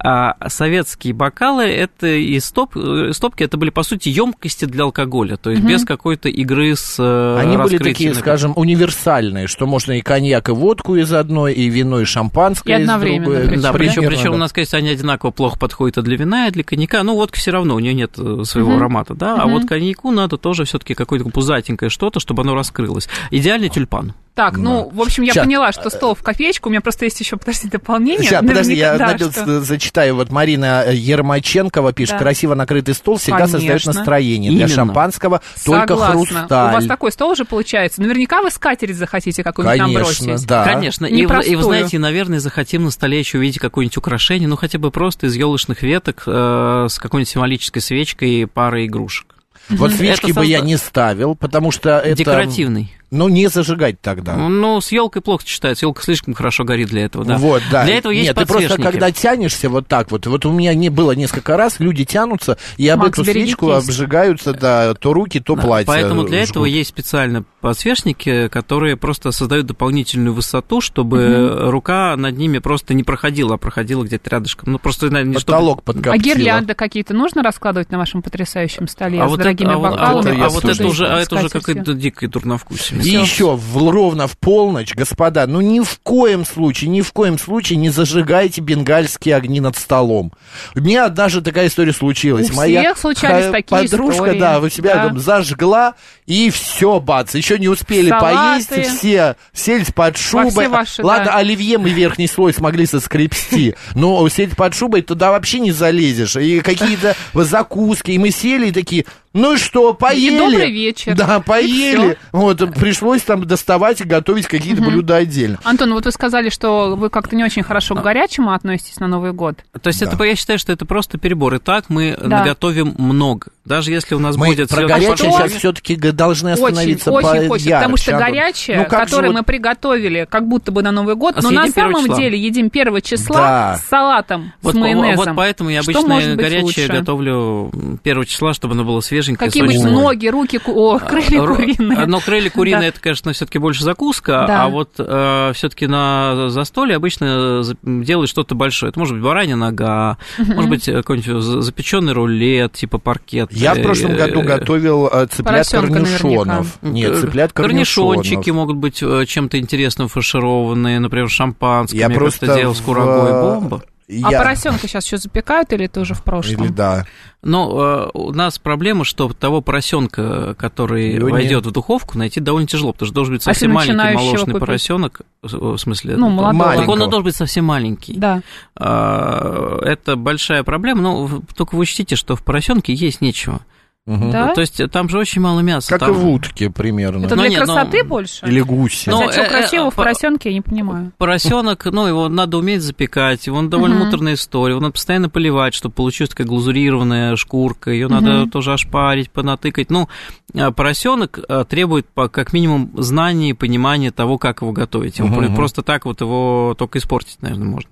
а 0.00 0.36
советские 0.48 1.12
бокалы 1.12 1.64
это 1.64 2.06
и 2.06 2.38
стоп, 2.38 2.76
э, 2.76 3.10
стопки 3.12 3.42
это 3.42 3.56
были 3.56 3.70
по 3.70 3.82
сути 3.82 4.08
емкости 4.10 4.64
для 4.64 4.84
алкоголя, 4.84 5.36
то 5.36 5.50
есть 5.50 5.60
без 5.64 5.84
какой-то 5.84 6.28
игры 6.28 6.76
с 6.76 6.94
э, 7.00 7.38
Они 7.40 7.56
были 7.56 7.78
такие, 7.78 8.14
скажем, 8.14 8.52
универсальные, 8.54 9.48
что 9.48 9.66
можно 9.66 9.98
и 9.98 10.00
коньяк, 10.00 10.50
и 10.50 10.52
водку 10.52 10.94
из 10.94 11.12
одной, 11.12 11.52
и 11.52 11.68
вино, 11.68 12.00
и 12.00 12.04
шампанское 12.04 12.74
И 12.78 12.80
из 12.80 12.82
одновременно, 12.82 13.24
другой. 13.24 13.48
причем, 13.48 13.60
Да, 13.62 13.72
причем, 13.72 14.06
причем 14.06 14.24
да. 14.24 14.30
у 14.30 14.36
нас, 14.36 14.52
конечно, 14.52 14.78
они 14.78 14.90
одинаково 14.90 15.32
плохо 15.32 15.58
подходят 15.58 15.98
и 15.98 16.02
для 16.02 16.16
вина, 16.16 16.46
и 16.46 16.52
для 16.52 16.62
коньяка. 16.62 17.02
Ну, 17.02 17.14
водка 17.16 17.36
все 17.36 17.50
равно, 17.50 17.74
у 17.74 17.80
нее 17.80 17.92
нет 17.92 18.12
своего 18.14 18.70
Мгм. 18.70 18.76
аромата, 18.78 19.14
да. 19.14 19.34
А 19.34 19.46
Мгм. 19.46 19.54
вот 19.54 19.68
коньяку 19.68 20.12
надо 20.12 20.36
тоже 20.36 20.64
все-таки 20.64 20.94
какое-то 20.94 21.28
пузатенькое 21.30 21.90
что-то, 21.90 22.20
чтобы 22.20 22.42
оно 22.42 22.54
раскрылось. 22.54 23.08
Идеальный 23.32 23.68
тюльпан. 23.68 24.14
Так, 24.38 24.56
ну, 24.56 24.88
в 24.92 25.00
общем, 25.02 25.24
я 25.24 25.32
Щас. 25.32 25.44
поняла, 25.44 25.72
что 25.72 25.90
стол 25.90 26.14
в 26.14 26.22
копеечку. 26.22 26.68
У 26.68 26.70
меня 26.70 26.80
просто 26.80 27.06
есть 27.06 27.18
еще, 27.18 27.36
подожди, 27.36 27.68
дополнение. 27.68 28.22
Сейчас, 28.22 28.40
подожди, 28.40 28.74
я 28.74 28.96
да, 28.96 29.08
набил, 29.08 29.32
что- 29.32 29.62
зачитаю. 29.62 30.14
Вот 30.14 30.30
Марина 30.30 30.84
Ермаченкова 30.88 31.92
пишет, 31.92 32.12
Да. 32.14 32.18
красиво 32.20 32.54
накрытый 32.54 32.94
стол 32.94 33.16
всегда 33.16 33.48
создает 33.48 33.82
Конечно. 33.82 33.92
настроение. 33.94 34.52
Для 34.52 34.60
Именно. 34.66 34.74
шампанского 34.76 35.42
только 35.64 35.88
Согласна. 35.96 36.12
хрусталь. 36.14 36.70
У 36.70 36.74
вас 36.76 36.86
такой 36.86 37.10
стол 37.10 37.30
уже 37.32 37.44
получается. 37.44 38.00
Наверняка 38.00 38.40
вы 38.40 38.50
скатерть 38.52 38.94
захотите 38.96 39.42
какую-нибудь 39.42 39.78
нам 39.80 39.92
Конечно, 39.92 40.26
бросить. 40.28 40.46
да. 40.46 40.64
Конечно. 40.64 41.06
И 41.06 41.26
вы, 41.26 41.42
и 41.44 41.56
вы 41.56 41.62
знаете, 41.64 41.98
наверное, 41.98 42.38
захотим 42.38 42.84
на 42.84 42.90
столе 42.92 43.18
еще 43.18 43.38
увидеть 43.38 43.58
какое-нибудь 43.58 43.96
украшение, 43.96 44.48
ну, 44.48 44.54
хотя 44.54 44.78
бы 44.78 44.92
просто 44.92 45.26
из 45.26 45.34
елочных 45.34 45.82
веток 45.82 46.22
э, 46.28 46.86
с 46.88 46.96
какой-нибудь 47.00 47.28
символической 47.28 47.82
свечкой 47.82 48.30
и 48.42 48.44
парой 48.44 48.86
игрушек. 48.86 49.34
Вот 49.68 49.90
свечки 49.92 50.30
Это 50.30 50.40
бы 50.40 50.46
я 50.46 50.60
созда- 50.60 50.64
не 50.64 50.76
ставил, 50.76 51.34
потому 51.34 51.72
что 51.72 51.98
это... 51.98 52.14
Декоративный. 52.16 52.94
Ну, 53.10 53.28
не 53.28 53.48
зажигать 53.48 54.00
тогда. 54.00 54.36
Ну, 54.36 54.80
с 54.80 54.92
елкой 54.92 55.22
плохо 55.22 55.42
сочетается. 55.42 55.86
Елка 55.86 56.02
слишком 56.02 56.34
хорошо 56.34 56.64
горит 56.64 56.88
для 56.88 57.04
этого, 57.06 57.24
да. 57.24 57.38
Вот, 57.38 57.62
да. 57.70 57.84
Для 57.84 57.96
этого 57.96 58.12
есть 58.12 58.26
Нет, 58.28 58.36
ты 58.36 58.44
просто 58.46 58.80
когда 58.80 59.10
тянешься 59.10 59.68
вот 59.70 59.86
так 59.88 60.10
вот, 60.10 60.26
вот 60.26 60.44
у 60.44 60.52
меня 60.52 60.74
не 60.74 60.90
было 60.90 61.12
несколько 61.12 61.56
раз, 61.56 61.80
люди 61.80 62.04
тянутся, 62.04 62.58
и 62.76 62.86
об 62.88 63.00
Макс, 63.00 63.12
эту 63.18 63.24
свечку 63.24 63.66
берегитесь. 63.68 63.88
обжигаются, 63.88 64.52
да, 64.52 64.94
то 64.94 65.12
руки, 65.12 65.40
то 65.40 65.54
Да, 65.56 65.62
платье. 65.62 65.86
Поэтому 65.86 66.24
для 66.24 66.40
этого 66.42 66.66
жгут. 66.66 66.76
есть 66.76 66.90
специально 66.90 67.44
подсвечники, 67.60 68.48
которые 68.48 68.96
просто 68.96 69.30
создают 69.32 69.66
дополнительную 69.66 70.34
высоту, 70.34 70.80
чтобы 70.80 71.70
рука 71.70 72.16
над 72.16 72.36
ними 72.36 72.58
просто 72.58 72.92
не 72.94 73.04
проходила, 73.04 73.54
а 73.54 73.58
проходила 73.58 74.04
где-то 74.04 74.30
рядышком. 74.30 74.72
Ну, 74.72 74.78
просто, 74.78 75.06
наверное, 75.06 75.34
не 75.34 75.38
чтобы- 75.38 75.52
Потолок 75.58 75.82
подкоптило. 75.82 76.14
А 76.14 76.18
гирлянды 76.18 76.74
какие-то 76.74 77.14
нужно 77.14 77.42
раскладывать 77.42 77.90
на 77.90 77.98
вашем 77.98 78.20
потрясающем 78.22 78.86
столе 78.86 79.20
А 79.22 79.26
с 79.26 79.30
вот 79.30 79.38
дорогими 79.38 79.68
это, 79.68 79.74
а 79.74 79.78
вот- 79.78 79.86
а 79.86 79.90
бокалами? 79.90 80.36
вот, 80.36 80.44
а 80.44 80.48
вот 80.50 80.64
это 80.66 80.86
уже, 80.86 81.06
а 81.08 81.18
это 81.20 81.36
уже 81.36 81.48
какое-то 81.48 81.94
дикое 81.94 82.28
дурновкусие. 82.28 82.97
И 83.04 83.10
еще 83.10 83.56
в, 83.56 83.90
ровно 83.90 84.26
в 84.26 84.36
полночь, 84.38 84.94
господа, 84.94 85.46
ну 85.46 85.60
ни 85.60 85.80
в 85.80 85.98
коем 86.02 86.44
случае, 86.44 86.90
ни 86.90 87.00
в 87.00 87.12
коем 87.12 87.38
случае 87.38 87.76
не 87.78 87.90
зажигайте 87.90 88.60
бенгальские 88.60 89.36
огни 89.36 89.60
над 89.60 89.76
столом. 89.76 90.32
У 90.74 90.80
меня 90.80 91.06
однажды 91.06 91.40
такая 91.40 91.68
история 91.68 91.92
случилась. 91.92 92.50
У 92.50 92.54
Моя 92.54 92.80
всех 92.82 92.98
случались 92.98 93.44
ха- 93.46 93.52
такие 93.52 93.82
подружка, 93.82 94.22
истории. 94.24 94.38
да, 94.40 94.58
у 94.60 94.68
себя 94.68 94.94
Да. 94.94 95.04
там 95.08 95.18
зажгла, 95.18 95.94
и 96.26 96.50
все, 96.50 97.00
бац, 97.00 97.34
еще 97.34 97.58
не 97.58 97.68
успели 97.68 98.08
Салаты. 98.10 98.66
поесть, 98.68 98.98
все 98.98 99.36
сельдь 99.52 99.94
под 99.94 100.16
шубой. 100.16 100.68
ваши, 100.68 101.02
Ладно, 101.02 101.26
да. 101.26 101.36
оливье 101.36 101.78
мы 101.78 101.90
верхний 101.90 102.26
слой 102.26 102.52
смогли 102.52 102.86
соскребсти, 102.86 103.74
но 103.94 104.28
сельдь 104.28 104.56
под 104.56 104.74
шубой 104.74 105.02
туда 105.02 105.30
вообще 105.30 105.60
не 105.60 105.72
залезешь. 105.72 106.36
И 106.36 106.60
какие-то 106.60 107.14
закуски, 107.34 108.10
и 108.12 108.18
мы 108.18 108.30
сели 108.30 108.68
и 108.68 108.72
такие, 108.72 109.04
Ну 109.38 109.54
и 109.54 109.56
что, 109.56 109.94
поели? 109.94 110.38
добрый 110.38 110.70
вечер. 110.72 111.14
Да, 111.14 111.36
И 111.36 111.42
поели. 111.42 112.18
Вот, 112.32 112.58
пришлось 112.74 113.22
там 113.22 113.44
доставать 113.46 114.00
и 114.00 114.04
готовить 114.04 114.46
какие-то 114.46 114.82
блюда 114.82 115.16
отдельно. 115.16 115.58
Антон, 115.64 115.92
вот 115.94 116.04
вы 116.06 116.12
сказали, 116.12 116.50
что 116.50 116.96
вы 116.96 117.08
как-то 117.10 117.36
не 117.36 117.44
очень 117.44 117.62
хорошо 117.62 117.94
к 117.94 118.02
горячему 118.02 118.52
относитесь 118.52 118.98
на 119.00 119.06
Новый 119.06 119.32
год. 119.32 119.58
То 119.80 119.88
есть 119.88 120.02
это, 120.02 120.22
я 120.24 120.34
считаю, 120.36 120.58
что 120.58 120.72
это 120.72 120.84
просто 120.86 121.18
перебор. 121.18 121.54
И 121.54 121.58
так 121.58 121.84
мы 121.88 122.16
Да. 122.20 122.40
наготовим 122.40 122.94
много. 122.98 123.48
Даже 123.64 123.92
если 123.92 124.14
у 124.14 124.18
нас 124.18 124.36
Мы 124.36 124.46
будет... 124.46 124.70
про 124.70 124.86
горячее 124.86 125.30
по 125.30 125.36
сейчас 125.36 125.52
все-таки 125.52 125.96
должны 125.96 126.52
Очень, 126.54 126.64
остановиться 126.64 127.10
очень 127.12 127.48
хочется, 127.48 127.70
потому 127.70 127.96
что 127.98 128.12
горячее, 128.18 128.78
Ну, 128.78 128.84
которое 128.86 129.28
вот- 129.28 129.36
мы 129.38 129.42
приготовили, 129.42 130.26
как 130.28 130.48
будто 130.48 130.72
бы 130.72 130.82
на 130.82 130.90
Новый 130.90 131.16
год, 131.16 131.34
А 131.36 131.42
но 131.42 131.50
на 131.50 131.66
самом 131.68 132.02
числа. 132.02 132.16
деле 132.16 132.38
едим 132.38 132.70
первого 132.70 133.02
числа 133.02 133.36
Да. 133.36 133.76
с 133.76 133.88
салатом, 133.88 134.52
Вот, 134.62 134.74
с 134.74 134.78
майонезом. 134.78 135.26
вот 135.26 135.36
поэтому 135.36 135.68
я 135.70 135.80
обычно 135.80 136.34
горячее 136.34 136.62
лучше? 136.62 136.86
готовлю 136.88 137.70
первого 138.02 138.24
числа, 138.24 138.54
чтобы 138.54 138.72
оно 138.74 138.84
было 138.84 139.00
свеженькое, 139.36 139.50
Какие-нибудь 139.50 139.92
ноги, 139.92 140.26
руки, 140.28 140.60
о, 140.66 140.98
крылья 140.98 141.42
Ро- 141.42 141.56
куриные. 141.56 142.06
Но 142.06 142.20
крылья 142.20 142.50
куриные 142.50 142.80
Да. 142.82 142.86
это, 142.88 143.00
конечно, 143.00 143.32
все-таки 143.32 143.58
больше 143.58 143.84
закуска, 143.84 144.44
Да. 144.46 144.64
а 144.64 144.68
вот 144.68 144.92
все-таки 144.94 145.86
на 145.86 146.48
застолье 146.50 146.96
обычно 146.96 147.62
делают 147.82 148.30
что-то 148.30 148.54
большое. 148.54 148.90
Это 148.90 148.98
может 148.98 149.14
быть 149.14 149.24
баранья 149.24 149.56
нога, 149.56 150.18
может 150.38 150.68
быть 150.70 150.88
э, 150.88 150.94
какой-нибудь 150.96 151.42
за- 151.42 151.60
запеченный 151.62 152.12
рулет, 152.12 152.72
типа 152.72 152.98
паркет. 152.98 153.52
Я 153.52 153.74
в 153.74 153.82
прошлом 153.82 154.16
году 154.16 154.40
Э, 154.40 154.44
готовил 154.44 155.08
э, 155.12 155.26
цыплят 155.26 155.68
корнишонов. 155.68 156.78
Нет, 156.82 157.12
э, 157.12 157.20
цыплят 157.20 157.52
корнишонов. 157.52 158.16
Корнишончики 158.24 158.50
могут 158.50 158.76
быть 158.76 159.02
э, 159.02 159.24
чем-то 159.26 159.58
интересным 159.58 160.08
фаршированные, 160.08 161.00
например, 161.00 161.28
шампанским. 161.28 161.98
Я 161.98 162.08
Я 162.08 162.14
просто 162.14 162.46
делал 162.54 162.74
с 162.74 162.78
в- 162.80 162.84
курагой 162.84 163.32
бомба. 163.32 163.82
А 164.10 164.30
Я- 164.32 164.38
поросенка 164.38 164.88
сейчас 164.88 165.04
еще 165.04 165.18
запекают 165.18 165.70
или 165.74 165.84
это 165.84 166.00
уже 166.00 166.14
в 166.14 166.22
прошлом? 166.22 166.64
Или 166.64 166.68
да. 166.72 167.04
Но 167.42 168.08
э, 168.14 168.18
у 168.18 168.32
нас 168.32 168.58
проблема, 168.58 169.04
что 169.04 169.28
того 169.32 169.60
поросенка, 169.60 170.54
который 170.54 171.12
Его 171.14 171.28
войдет 171.28 171.66
в 171.66 171.70
духовку, 171.70 172.16
найти 172.16 172.40
довольно 172.40 172.66
тяжело, 172.66 172.92
потому 172.92 173.06
что 173.08 173.14
должен 173.14 173.34
быть 173.34 173.42
А 173.42 173.52
совсем 173.52 173.72
маленький 173.72 173.94
начинающего 173.96 174.24
молочный 174.24 174.52
купить? 174.54 174.60
поросенок, 174.60 175.20
в 175.42 175.76
смысле, 175.78 176.16
Ну, 176.16 176.30
молодого. 176.30 176.74
так 176.74 176.88
он 176.88 176.98
должен 177.00 177.22
быть 177.22 177.36
совсем 177.36 177.66
маленький. 177.66 178.14
Да. 178.14 178.40
А, 178.76 179.78
Это 179.82 180.16
большая 180.16 180.62
проблема, 180.62 181.02
но 181.02 181.42
только 181.54 181.74
вы 181.74 181.82
учтите, 181.82 182.16
что 182.16 182.34
в 182.34 182.42
поросенке 182.42 182.94
есть 182.94 183.20
нечего. 183.20 183.60
Мгм. 184.06 184.30
Да? 184.30 184.54
То 184.54 184.62
есть 184.62 184.80
там 184.90 185.08
же 185.10 185.18
очень 185.18 185.42
мало 185.42 185.60
мяса. 185.60 185.90
Как 185.90 186.00
там- 186.00 186.10
и 186.12 186.14
в 186.14 186.26
утке 186.26 186.70
примерно. 186.70 187.26
Это 187.26 187.36
Ну, 187.36 187.42
для 187.42 187.50
нет, 187.50 187.64
ну, 187.66 187.74
красоты 187.74 188.02
больше? 188.04 188.46
Или 188.46 188.60
гуси. 188.62 189.10
Ну, 189.10 189.30
что 189.30 189.42
э, 189.42 189.44
э, 189.44 189.48
красиво 189.50 189.90
в 189.90 189.94
по- 189.94 190.02
поросенке, 190.02 190.48
я 190.48 190.54
не 190.54 190.60
понимаю. 190.62 191.12
Поросенок, 191.18 191.84
ну, 191.84 192.06
его 192.06 192.28
надо 192.30 192.56
уметь 192.56 192.80
запекать, 192.80 193.46
его 193.46 193.60
довольно 193.62 193.96
Мгм. 193.96 194.04
муторная 194.06 194.32
история, 194.34 194.72
его 194.72 194.80
надо 194.80 194.94
постоянно 194.94 195.28
поливать, 195.28 195.74
чтобы 195.74 195.94
получилась 195.94 196.30
такая 196.30 196.46
глазурированная 196.46 197.36
шкурка, 197.36 197.90
ее 197.90 198.08
надо 198.08 198.30
Мгм. 198.30 198.50
тоже 198.50 198.72
ошпарить, 198.72 199.30
понатыкать. 199.30 199.90
Ну, 199.90 200.08
а 200.54 200.70
поросенок 200.72 201.38
требует 201.68 202.06
как 202.30 202.54
минимум 202.54 202.90
знаний 202.96 203.50
и 203.50 203.52
понимания 203.52 204.10
того, 204.10 204.38
как 204.38 204.62
его 204.62 204.72
готовить. 204.72 205.18
Его 205.18 205.28
Мгм. 205.28 205.54
Просто 205.54 205.82
так 205.82 206.06
вот 206.06 206.22
его 206.22 206.74
только 206.78 206.98
испортить, 206.98 207.42
наверное, 207.42 207.66
можно. 207.68 207.90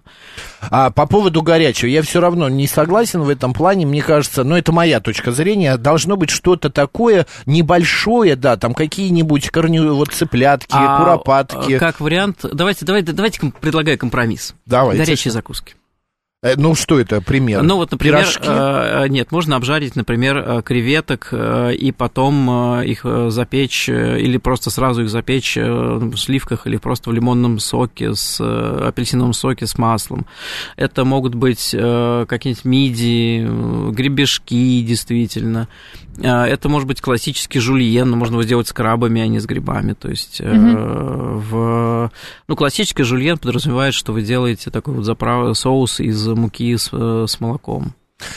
А 0.70 0.90
по 0.90 1.06
поводу 1.06 1.42
горячего, 1.42 1.88
я 1.90 2.00
все 2.00 2.20
равно 2.20 2.48
не 2.48 2.66
согласен 2.66 3.20
в 3.20 3.28
этом 3.28 3.52
плане. 3.52 3.84
Мне 3.84 4.00
кажется, 4.02 4.44
ну 4.44 4.56
это 4.56 4.72
моя 4.72 5.00
точка 5.00 5.30
зрения, 5.32 5.76
должно 6.06 6.16
быть 6.16 6.30
что-то 6.30 6.70
такое 6.70 7.26
небольшое, 7.46 8.36
да, 8.36 8.56
там 8.56 8.74
какие-нибудь 8.74 9.50
корню, 9.50 9.94
вот 9.94 10.12
цыплятки, 10.12 10.68
А, 10.72 10.98
куропатки. 10.98 11.74
а, 11.74 11.78
Как 11.78 12.00
вариант, 12.00 12.44
давайте, 12.52 12.84
давайте, 12.84 13.12
давайте 13.12 13.52
предлагаю 13.60 13.98
компромисс. 13.98 14.54
Давайте. 14.66 15.02
Горячие 15.04 15.32
закуски. 15.32 15.74
Э, 16.42 16.54
Ну 16.56 16.74
что 16.74 17.00
это, 17.00 17.20
пример? 17.22 17.62
Ну 17.62 17.76
вот, 17.76 17.90
например, 17.92 18.20
Пирожки? 18.20 18.42
э, 18.46 19.08
нет, 19.08 19.32
можно 19.32 19.56
обжарить, 19.56 19.96
например, 19.96 20.36
э, 20.36 20.62
креветок 20.62 21.28
э, 21.32 21.72
и 21.74 21.92
потом 21.92 22.78
э, 22.80 22.86
их 22.86 23.00
э, 23.04 23.30
запечь 23.30 23.88
э, 23.88 24.20
или 24.20 24.36
просто 24.36 24.70
сразу 24.70 25.02
их 25.02 25.08
запечь 25.10 25.56
э, 25.56 25.64
в 25.64 26.16
сливках 26.16 26.66
или 26.66 26.76
просто 26.76 27.08
в 27.10 27.14
лимонном 27.14 27.58
соке 27.58 28.14
с 28.14 28.38
э, 28.38 28.88
апельсиновом 28.88 29.32
соке 29.32 29.66
с 29.66 29.78
маслом. 29.78 30.26
Это 30.76 31.04
могут 31.04 31.34
быть 31.34 31.70
э, 31.72 32.26
какие-нибудь 32.28 32.64
мидии, 32.66 33.46
э, 33.48 33.90
гребешки, 33.92 34.82
действительно. 34.82 35.68
Э, 36.18 36.44
Это 36.44 36.68
может 36.68 36.88
быть 36.88 37.00
классический 37.00 37.58
жульен, 37.58 38.10
но 38.10 38.16
можно 38.16 38.34
его 38.34 38.42
сделать 38.42 38.68
с 38.68 38.72
крабами, 38.72 39.20
а 39.20 39.26
не 39.26 39.38
с 39.38 39.46
грибами. 39.46 39.92
То 39.94 40.08
есть 40.08 40.40
э, 40.40 40.52
в... 40.52 42.10
ну, 42.48 42.56
классический 42.56 43.02
жульен 43.02 43.38
подразумевает, 43.38 43.94
что 43.94 44.12
вы 44.12 44.22
делаете 44.22 44.70
такой 44.70 44.94
вот 44.94 45.04
заправ... 45.04 45.56
соус 45.56 46.00
из 46.00 46.26
муки 46.26 46.76
с, 46.76 46.90
э, 46.92 47.26
с 47.28 47.40
молоком. 47.40 47.94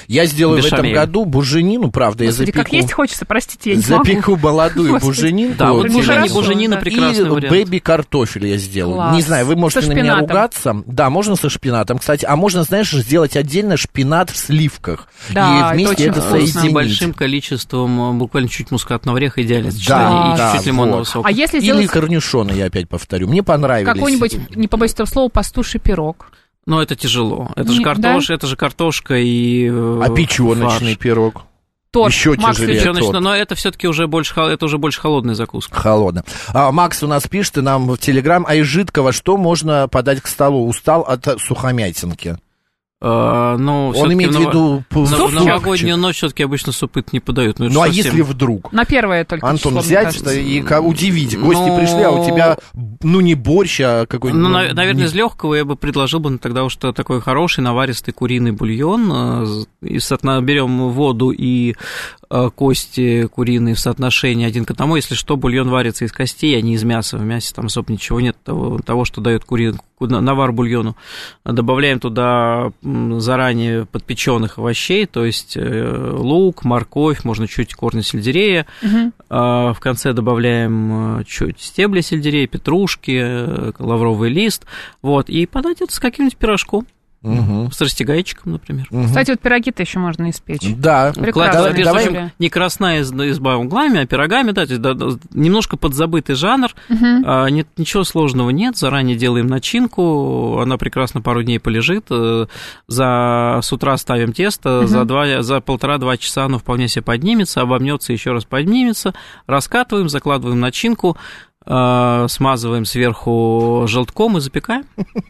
Я 0.08 0.26
сделаю 0.26 0.62
в 0.62 0.66
этом 0.66 0.80
бешамель. 0.80 0.94
году 0.94 1.24
буженину, 1.26 1.90
правда, 1.90 2.26
я 2.26 2.32
Господи, 2.32 2.48
запеку. 2.48 2.64
как 2.66 2.74
есть 2.74 2.92
хочется, 2.92 3.26
простите, 3.26 3.70
я 3.72 3.76
не 3.78 3.84
могу. 3.88 4.04
Запеку 4.04 4.36
молодую 4.36 4.92
Господи. 4.94 5.10
буженинку. 5.10 5.56
Да, 5.58 5.72
вот 5.74 5.88
бужени- 5.88 6.34
буженина 6.34 6.76
да. 6.76 6.82
прекрасный 6.82 7.26
и 7.26 7.30
вариант. 7.30 7.50
бэби-картофель 7.56 8.48
я 8.48 8.58
сделаю. 8.58 8.96
Класс. 8.96 9.16
Не 9.16 9.22
знаю, 9.22 9.46
вы 9.46 9.56
можете 9.56 9.88
на 9.88 9.94
меня 9.94 10.18
ругаться. 10.20 10.84
Да, 10.86 11.10
можно 11.10 11.36
со 11.38 11.50
шпинатом, 11.50 12.00
кстати. 12.00 12.26
А 12.26 12.36
можно, 12.36 12.64
знаешь, 12.64 12.92
сделать 12.92 13.38
отдельно 13.38 13.78
шпинат 13.78 14.30
в 14.30 14.38
сливках. 14.38 15.08
Да, 15.30 15.70
и 15.72 15.74
вместе 15.76 15.94
это 15.94 16.02
очень 16.02 16.12
это, 16.12 16.22
вкусно. 16.22 16.40
С 16.40 16.52
соединить. 16.52 16.70
небольшим 16.72 17.14
количеством, 17.14 18.02
э, 18.02 18.14
буквально 18.18 18.50
чуть 18.50 18.72
мускатного 18.72 19.18
ореха 19.18 19.42
идеально 19.44 19.72
Да, 19.88 20.34
и 20.34 20.38
да, 20.38 20.50
чуть-чуть 20.52 20.68
лимонного 20.68 20.98
вот. 21.00 21.08
сока. 21.08 21.28
А 21.28 21.32
если 21.32 21.58
Или 21.58 21.64
сделать 21.66 21.86
я 22.54 22.66
опять 22.66 22.90
повторю. 22.90 23.28
Мне 23.30 23.44
понравились. 23.44 23.94
какой-нибудь, 23.94 24.56
не 24.56 24.68
побоюсь 24.68 24.94
этого 24.94 25.08
слова, 25.08 25.30
пастуший 25.30 25.80
пирог? 25.80 26.32
Но 26.70 26.84
это 26.84 26.96
тяжело. 26.96 27.50
Это 27.56 27.72
же, 27.72 27.80
Не- 27.80 27.84
картош, 27.84 28.30
это 28.30 28.46
же 28.46 28.56
картошка 28.56 29.16
и 29.18 29.68
э, 29.68 30.02
А 30.06 30.10
печеночный 30.14 30.94
фарш. 30.94 30.98
пирог? 31.00 31.42
Торт. 31.90 32.14
Еще 32.14 32.36
Макс, 32.36 32.58
тяжелее. 32.58 32.80
Печёночный, 32.80 33.12
торт. 33.12 33.24
но 33.24 33.36
это 33.36 33.56
все-таки 33.56 33.88
уже 33.88 34.06
больше, 34.06 34.40
это 34.40 34.66
уже 34.66 34.78
больше 34.78 35.02
холодная 35.02 35.34
закуска. 35.34 35.76
Холодно. 35.76 36.24
А, 36.54 36.72
Макс 36.72 37.02
у 37.02 37.08
нас 37.08 37.28
пишет 37.28 37.58
и 37.58 37.62
нам 37.62 37.88
в 37.88 37.98
Телеграм, 37.98 38.46
а 38.48 38.54
из 38.54 38.68
жидкого 38.68 39.12
что 39.12 39.36
можно 39.36 39.88
подать 39.88 40.22
к 40.22 40.28
столу? 40.28 40.68
Устал 40.68 41.02
от 41.02 41.42
сухомятинки. 41.42 42.38
Ну, 43.02 43.94
Он 43.96 44.14
имеет 44.14 44.36
в 44.36 44.40
виду 44.40 44.84
в 44.90 45.34
новогоднюю 45.34 45.96
ночь 45.98 46.18
все-таки 46.18 46.44
обычно 46.44 46.74
супы 46.74 47.04
не 47.14 47.20
подают. 47.22 47.58
Ну, 47.60 47.70
Ну 47.70 47.82
а 47.82 47.86
совсем- 47.86 48.06
если 48.06 48.22
вдруг? 48.22 48.74
На 48.74 48.84
первое 48.84 49.24
только 49.24 49.48
Антон, 49.48 49.72
число, 49.74 49.82
взять 49.82 50.22
и 50.36 50.62
удивить. 50.82 51.40
Гости 51.40 51.62
Ну, 51.62 51.78
пришли, 51.78 52.02
а 52.04 52.12
у 52.12 52.26
тебя, 52.26 52.58
ну, 53.02 53.22
не 53.22 53.36
борщ, 53.36 53.80
а 53.82 54.06
какой-нибудь... 54.06 54.42
Ну, 54.44 54.50
ну, 54.50 54.54
на- 54.54 54.74
наверное, 54.74 55.04
не- 55.04 55.08
из 55.08 55.14
легкого 55.14 55.56
я 55.56 55.64
бы 55.64 55.76
предложил 55.78 56.20
бы 56.20 56.38
тогда 56.40 56.64
уж 56.66 56.76
такой 56.76 57.22
хороший 57.22 57.62
наваристый 57.62 58.14
куриный 58.14 58.52
бульон. 58.52 59.46
с- 59.46 59.68
И 59.82 60.00
соотно- 60.00 60.42
берем 60.42 60.90
воду 60.90 61.30
и 61.32 61.76
кости 62.30 63.26
куриные 63.28 63.74
в 63.76 63.80
соотношении 63.80 64.46
один 64.46 64.66
к 64.66 64.72
одному. 64.72 64.96
Если 64.96 65.16
что, 65.16 65.36
бульон 65.36 65.70
варится 65.70 66.06
из 66.06 66.12
костей, 66.12 66.56
а 66.58 66.62
не 66.62 66.76
из 66.76 66.84
мяса. 66.84 67.18
В 67.18 67.24
мясе 67.24 67.54
там 67.56 67.66
особо 67.66 67.92
ничего 67.92 68.20
нет 68.22 68.38
того, 68.44 68.80
того 68.80 69.04
что 69.06 69.20
дает 69.20 69.44
кури... 69.46 69.74
ку- 69.98 70.06
навар 70.08 70.52
бульону. 70.52 70.96
Добавляем 71.44 72.00
туда 72.00 72.72
заранее 72.84 73.86
подпеченных 73.88 74.60
овощей, 74.60 75.06
то 75.08 75.26
есть 75.26 75.58
э, 75.58 76.16
лук, 76.18 76.64
морковь, 76.64 77.24
можно 77.24 77.48
чуть 77.48 77.74
корни 77.74 78.02
сельдерея. 78.02 78.68
А, 79.30 79.74
В 79.74 79.80
конце 79.80 80.14
добавляем 80.14 81.20
э, 81.20 81.24
чуть 81.26 81.60
стебли 81.60 82.02
сельдерея, 82.02 82.46
петрушки, 82.48 83.20
э, 83.22 83.72
лавровый 83.80 84.30
лист. 84.30 84.66
Вот, 85.02 85.30
и 85.30 85.46
подать 85.48 85.82
это 85.82 85.94
с 85.94 86.00
каким-нибудь 86.00 86.38
пирожком. 86.38 86.86
Мгм. 87.22 87.70
С 87.72 87.82
растягайчиком, 87.82 88.54
например. 88.54 88.88
Мгм. 88.92 89.08
Кстати, 89.08 89.32
вот 89.32 89.42
пироги-то 89.42 89.84
еще 89.84 90.00
можно 90.00 90.30
испечь. 90.30 90.62
Да. 90.78 91.12
Между 91.18 91.34
давай- 91.84 92.06
прочим, 92.06 92.32
не 92.40 92.50
красная 92.50 93.02
из- 93.02 93.12
изба 93.12 93.58
углами, 93.58 94.00
а 94.02 94.06
пирогами, 94.08 94.52
да, 94.52 94.66
то 94.66 94.72
есть, 94.72 94.82
да, 94.82 94.94
немножко 95.34 95.76
подзабытый 95.76 96.36
жанр, 96.36 96.70
Мгм. 96.88 97.24
А, 97.26 97.48
нет, 97.48 97.68
ничего 97.76 98.06
сложного 98.06 98.52
нет, 98.52 98.78
заранее 98.78 99.18
делаем 99.18 99.48
начинку, 99.48 100.60
она 100.60 100.78
прекрасно 100.78 101.22
пару 101.22 101.44
дней 101.44 101.60
полежит, 101.60 102.06
э, 102.10 102.46
за, 102.88 103.60
с 103.62 103.74
утра 103.74 103.98
ставим 103.98 104.32
тесто, 104.32 104.80
Мгм. 104.80 104.88
за, 104.88 105.04
два, 105.06 105.42
за 105.42 105.60
полтора-два 105.62 106.16
часа 106.18 106.46
оно 106.46 106.58
вполне 106.60 106.88
себе 106.88 107.02
поднимется, 107.04 107.62
обомнется, 107.62 108.14
еще 108.14 108.32
раз 108.32 108.46
поднимется, 108.46 109.14
раскатываем, 109.46 110.08
закладываем 110.10 110.60
начинку, 110.60 111.18
э, 111.70 112.26
смазываем 112.28 112.86
сверху 112.86 113.84
желтком 113.88 114.38
и 114.38 114.42
запекаем. 114.42 114.86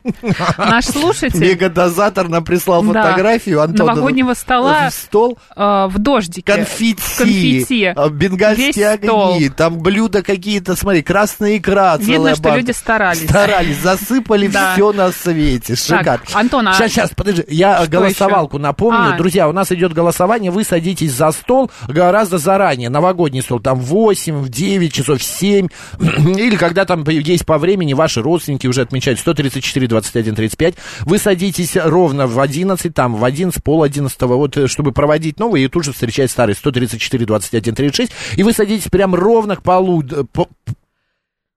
Наш 0.58 0.86
слушатель 0.86 1.40
Мегадозатор 1.40 2.30
нам 2.30 2.44
прислал 2.44 2.82
фотографию 2.82 3.62
Антона. 3.62 3.94
новогоднего 3.94 4.34
стола 4.34 4.90
в 4.90 4.94
стол, 4.94 5.38
э, 5.56 5.88
в 5.90 6.00
дождике. 6.00 6.52
конфетти, 6.52 7.86
а, 7.86 8.10
бенгальские 8.10 8.90
огни, 8.90 9.50
там 9.50 9.80
блюда 9.80 10.24
какие-то, 10.24 10.76
смотри, 10.76 11.02
красная 11.02 11.58
икра 11.58 11.98
Видно, 11.98 12.36
что 12.36 12.56
люди 12.56 12.72
старались. 12.72 13.24
Старались, 13.24 13.78
засыпали 13.78 14.48
все 14.74 14.94
на 14.94 15.12
свете. 15.12 15.76
Шикарно. 15.76 16.26
Антон, 16.34 16.68
а 16.68 16.74
Сейчас, 16.74 16.92
сейчас, 16.92 17.10
подожди, 17.16 17.44
я 17.50 17.86
голосовалку 17.86 18.58
напомню. 18.58 19.14
А. 19.14 19.18
Друзья, 19.18 19.50
у 19.50 19.52
нас 19.52 19.72
идет 19.72 19.94
голосование, 19.94 20.52
вы 20.52 20.64
садитесь 20.64 21.12
за 21.12 21.32
стол 21.32 21.70
гораздо 21.88 22.38
заранее, 22.38 22.90
новогодний 22.90 23.42
стол, 23.42 23.60
там 23.60 23.80
в 23.80 23.86
8, 23.86 24.38
в 24.38 24.50
9 24.50 24.94
часов, 24.94 25.20
в 25.20 25.24
7. 25.24 25.68
Или 26.38 26.56
когда 26.56 26.86
там 26.86 27.04
есть 27.08 27.46
по 27.46 27.58
времени, 27.58 27.94
ваши 27.94 28.22
родственники 28.22 28.68
уже 28.68 28.82
отмечают 28.82 29.20
134, 29.20 29.88
21, 29.88 30.36
35, 30.36 30.76
вы 31.02 31.18
садитесь 31.18 31.76
ровно 31.76 32.28
в 32.28 32.40
11, 32.40 32.94
там 32.94 33.16
в 33.16 33.24
11, 33.24 33.64
пол 33.64 33.84
11, 33.84 34.22
вот, 34.22 34.58
э, 34.58 34.68
чтобы 34.68 34.92
проводить 34.92 35.40
новые, 35.40 35.66
и 35.66 35.68
тут 35.68 35.84
же 35.84 35.94
встречать 35.94 36.32
старые 36.32 36.56
134, 36.56 37.26
21, 37.26 37.76
36, 37.76 38.12
и 38.36 38.44
вы 38.44 38.54
садитесь 38.54 38.90
прям 38.90 39.16
ровно 39.16 39.56
к 39.56 39.64
полу, 39.64 40.04
по- 40.34 40.48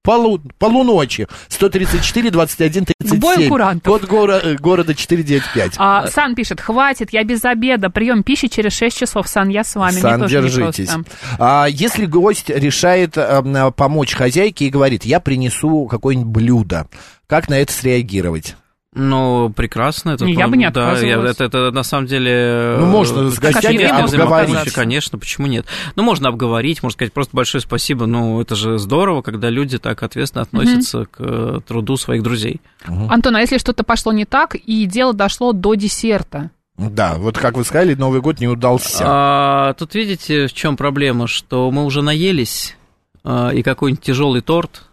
полу, 0.03 0.41
полуночи. 0.59 1.27
134, 1.49 2.31
21, 2.31 2.85
37. 2.85 3.21
бою 3.21 3.49
курантов. 3.49 3.93
Код 4.01 4.09
гора- 4.11 4.41
э, 4.43 4.55
города 4.57 4.95
495. 4.95 5.75
А, 5.79 6.07
Сан 6.09 6.35
пишет, 6.35 6.61
хватит, 6.61 7.13
я 7.13 7.25
без 7.25 7.45
обеда, 7.45 7.91
прием 7.91 8.23
пищи 8.23 8.49
через 8.49 8.73
6 8.73 8.99
часов. 8.99 9.29
Сан, 9.29 9.49
я 9.49 9.65
с 9.65 9.75
вами. 9.75 9.93
Мне 9.93 10.01
Сан, 10.03 10.21
тоже 10.21 10.41
держитесь. 10.41 10.89
непросто. 10.91 11.05
А, 11.39 11.67
если 11.69 12.07
гость 12.07 12.51
решает 12.51 13.17
э, 13.17 13.71
помочь 13.77 14.15
хозяйке 14.15 14.67
и 14.67 14.71
говорит, 14.71 15.05
я 15.05 15.21
принесу 15.21 15.87
какое-нибудь 15.87 16.33
блюдо, 16.33 16.89
как 17.27 17.49
на 17.49 17.55
это 17.59 17.73
среагировать? 17.73 18.57
Ну, 18.95 19.51
прекрасно. 19.57 20.11
Это, 20.11 20.27
Я 20.27 20.49
бы 20.49 20.57
не 20.57 20.69
да, 20.71 20.99
я- 20.99 21.23
это, 21.23 21.45
это 21.45 21.71
на 21.71 21.83
самом 21.83 22.07
деле... 22.07 22.77
Ну, 22.79 22.87
можно 22.87 23.31
с 23.31 23.39
э, 23.39 23.41
гостями 23.41 23.85
обговорить. 23.85 24.73
Конечно, 24.73 25.19
почему 25.19 25.47
нет? 25.47 25.65
Ну, 25.97 26.03
можно 26.03 26.29
обговорить, 26.29 26.83
можно 26.83 26.95
сказать 26.95 27.13
просто 27.15 27.35
большое 27.35 27.63
спасибо. 27.63 28.05
Ну, 28.05 28.41
это 28.41 28.55
же 28.55 28.79
здорово, 28.79 29.23
когда 29.23 29.49
люди 29.49 29.79
так 29.79 30.03
ответственно 30.03 30.43
относятся 30.43 31.07
к 31.07 31.17
э, 31.21 31.61
труду 31.67 31.97
своих 31.97 32.23
друзей. 32.23 32.61
Антон, 32.87 33.37
а 33.37 33.41
если 33.41 33.57
что-то 33.57 33.83
пошло 33.83 34.13
не 34.13 34.27
так, 34.27 34.57
и 34.57 34.85
дело 34.85 35.15
дошло 35.15 35.53
до 35.53 35.75
десерта? 35.75 36.51
Да, 36.77 37.15
вот 37.17 37.39
как 37.39 37.57
вы 37.57 37.65
сказали, 37.65 37.95
Новый 37.95 38.21
год 38.21 38.41
не 38.41 38.49
удался. 38.49 39.05
А, 39.07 39.73
тут 39.75 39.95
видите, 39.95 40.47
в 40.49 40.53
чем 40.53 40.77
проблема, 40.77 41.27
что 41.29 41.71
мы 41.71 41.85
уже 41.85 42.03
наелись, 42.03 42.77
а, 43.25 43.51
и 43.51 43.63
какой-нибудь 43.63 44.03
тяжелый 44.05 44.41
торт. 44.43 44.85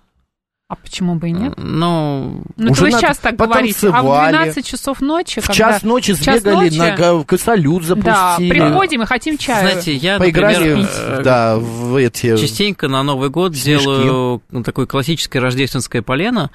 А 0.72 0.76
почему 0.76 1.16
бы 1.16 1.30
и 1.30 1.32
нет? 1.32 1.56
Ну, 1.58 2.44
Ну, 2.56 2.72
Уже 2.72 2.86
это 2.90 2.96
вы 2.96 3.00
сейчас 3.02 3.18
так 3.18 3.36
говорите. 3.36 3.88
А 3.88 3.90
в 3.90 3.92
потанцевали. 4.04 4.32
12 4.34 4.66
часов 4.68 5.02
ночи, 5.02 5.42
в 5.42 5.48
когда... 5.48 5.54
час 5.56 5.82
ночи 5.82 6.14
в 6.14 6.22
час 6.22 6.42
сбегали 6.42 6.70
ночи- 6.70 6.78
на 6.78 6.96
га- 6.96 7.24
к 7.24 7.38
салют 7.40 7.82
Да, 7.88 7.88
запустили. 8.36 8.50
приходим 8.52 9.02
и 9.02 9.06
хотим 9.08 9.40
чаю. 9.40 9.68
знаете, 9.68 9.96
я, 9.96 10.20
Поиграли 10.20 10.58
например, 10.76 10.88
э, 10.96 11.22
да, 11.24 11.58
в 11.58 11.96
эти... 11.96 12.38
частенько 12.38 12.88
на 12.88 13.02
Новый 13.02 13.32
год 13.32 13.56
Снежки. 13.56 13.84
делаю 13.84 14.44
ну, 14.52 14.62
такое 14.62 14.86
классическое 14.86 15.42
рождественское 15.42 16.04
полено, 16.04 16.52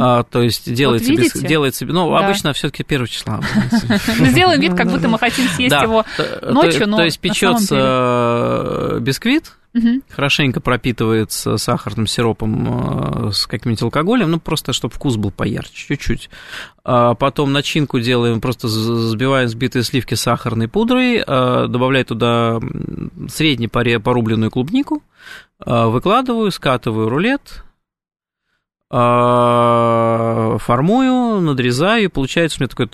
а, 0.00 0.24
то 0.24 0.42
есть 0.42 0.74
делается, 0.74 1.12
без- 1.12 1.18
видите? 1.34 1.46
делается, 1.46 1.86
ну, 1.86 2.10
Да. 2.10 2.26
обычно 2.26 2.52
все-таки 2.54 2.82
1 2.82 3.06
числа. 3.06 3.40
Ну, 4.18 4.26
Сделаем 4.26 4.60
вид, 4.60 4.74
как 4.74 4.88
будто 4.90 5.06
мы 5.06 5.16
хотим 5.20 5.46
съесть 5.50 5.76
его 5.80 6.04
ночью, 6.42 6.80
то, 6.80 6.86
но 6.88 6.96
то 6.96 7.04
есть 7.04 7.20
печется 7.20 7.76
э, 7.78 8.98
бисквит, 9.00 9.52
Мгм. 9.74 10.04
хорошенько 10.08 10.60
пропитывается 10.60 11.56
сахарным 11.56 12.06
сиропом 12.06 13.26
э, 13.28 13.32
с 13.32 13.44
каким-нибудь 13.48 13.82
алкоголем, 13.82 14.30
ну, 14.30 14.38
просто 14.38 14.72
чтобы 14.72 14.94
вкус 14.94 15.16
был 15.16 15.32
поярче, 15.32 15.88
чуть-чуть. 15.88 16.30
А 16.84 17.14
потом 17.14 17.52
начинку 17.52 17.98
делаем, 17.98 18.40
просто 18.40 18.68
взбиваем 18.68 19.48
сбитые 19.48 19.82
сливки 19.82 20.14
сахарной 20.14 20.68
пудрой, 20.68 21.16
э, 21.16 21.66
добавляю 21.68 22.04
туда 22.04 22.60
средне 23.28 23.68
порубленную 23.68 24.52
клубнику, 24.52 25.02
э, 25.66 25.86
выкладываю, 25.86 26.52
скатываю 26.52 27.08
рулет, 27.08 27.64
формую, 30.60 31.40
надрезаю, 31.40 32.04
и 32.04 32.08
получается 32.08 32.58
у 32.58 32.62
меня 32.62 32.68
такая 32.68 32.88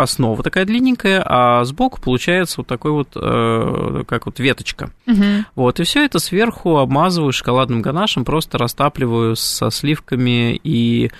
основа 0.00 0.42
такая 0.42 0.64
длинненькая, 0.64 1.22
а 1.26 1.64
сбоку 1.64 2.00
получается 2.00 2.56
вот 2.58 2.66
такой 2.66 2.92
вот, 2.92 3.08
э, 3.16 4.04
как 4.06 4.26
вот 4.26 4.38
веточка. 4.38 4.90
Мгм. 5.06 5.46
Вот, 5.54 5.80
и 5.80 5.84
все 5.84 6.04
это 6.04 6.18
сверху 6.18 6.76
обмазываю 6.76 7.32
шоколадным 7.32 7.82
ганашем, 7.82 8.24
просто 8.24 8.58
растапливаю 8.58 9.34
со 9.34 9.70
сливками 9.70 10.54
и 10.62 11.10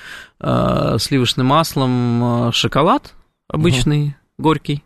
э, 0.40 0.96
сливочным 0.98 1.46
маслом 1.46 2.48
э, 2.48 2.52
шоколад 2.52 3.14
обычный, 3.48 4.16
горький, 4.38 4.82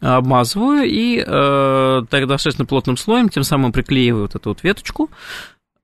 обмазываю 0.00 0.84
и 0.84 1.22
э, 1.26 2.02
так 2.10 2.26
достаточно 2.26 2.66
плотным 2.66 2.96
слоем, 2.96 3.28
тем 3.28 3.42
самым 3.44 3.72
приклеиваю 3.72 4.24
вот 4.24 4.34
эту 4.34 4.50
вот 4.50 4.62
веточку. 4.62 5.10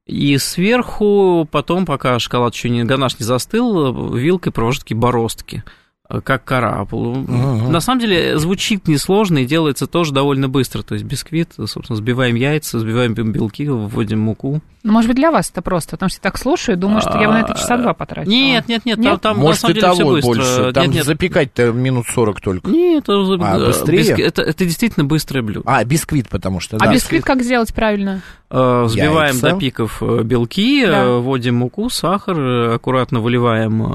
И 0.07 0.37
сверху 0.39 1.47
потом, 1.51 1.87
пока 1.87 2.19
шоколад 2.19 2.55
еще 2.55 2.69
не, 2.71 2.85
ганаш 2.85 3.19
не 3.19 3.25
застыл, 3.25 4.15
вилкой 4.15 4.53
провожу 4.53 4.81
такие 4.81 4.97
бороздки, 4.97 5.63
э, 6.13 6.21
как 6.23 6.45
кора. 6.45 6.87
На 6.93 7.81
самом 7.81 8.01
деле 8.01 8.39
звучит 8.39 8.87
несложно 8.89 9.39
и 9.39 9.45
делается 9.47 9.87
тоже 9.87 10.13
довольно 10.13 10.49
быстро. 10.49 10.83
То 10.83 10.95
есть 10.95 11.05
бисквит, 11.05 11.51
собственно, 11.67 11.97
сбиваем 11.97 12.35
яйца, 12.37 12.79
сбиваем 12.79 13.15
белки, 13.15 13.69
вводим 13.69 14.21
муку. 14.21 14.61
Ну, 14.85 14.93
может 14.93 15.07
быть, 15.09 15.17
для 15.17 15.31
вас 15.31 15.49
это 15.49 15.63
просто, 15.63 15.93
потому 15.93 16.11
что 16.11 16.19
я 16.19 16.23
так 16.23 16.37
слушаю, 16.39 16.77
думаю, 16.77 17.01
что 17.03 17.17
я 17.17 17.29
бы 17.29 17.35
на 17.35 17.43
это 17.43 17.55
часа 17.55 17.77
два 17.77 17.95
потратила. 17.95 18.33
Нет, 18.33 18.67
нет, 18.67 18.85
нет, 18.85 18.99
Нет? 18.99 19.07
там, 19.07 19.19
там 19.21 19.37
на 19.37 19.43
Может, 19.45 19.61
самом 19.61 19.75
деле 19.75 19.87
все 19.93 19.97
того 19.99 20.11
быстро. 20.11 20.29
больше. 20.35 20.73
Там 20.73 20.85
нет, 20.87 20.95
нет, 20.97 21.05
запекать-то 21.05 21.71
минут 21.71 22.07
40 22.13 22.41
только. 22.41 22.69
нет, 22.69 23.05
это, 23.05 23.13
А, 23.41 23.59
э, 23.61 23.67
быстрее? 23.67 23.99
биск- 24.01 24.21
это, 24.21 24.43
это 24.43 24.65
действительно 24.65 25.05
быстрое 25.07 25.43
блюдо. 25.45 25.63
А, 25.67 25.85
бисквит, 25.85 26.29
потому 26.29 26.59
что... 26.59 26.79
А 26.79 26.87
да. 26.87 26.93
бисквит 26.93 27.23
как 27.25 27.43
сделать 27.45 27.73
правильно? 27.73 28.23
Э, 28.51 28.83
Взбиваем 28.87 29.35
Яйца. 29.37 29.51
до 29.51 29.57
пиков 29.57 30.03
э, 30.03 30.23
белки, 30.25 30.85
Да. 30.85 31.05
э, 31.05 31.19
вводим 31.21 31.55
муку, 31.55 31.89
сахар, 31.89 32.39
э, 32.41 32.75
аккуратно 32.75 33.21
выливаем 33.21 33.83
э, 33.85 33.87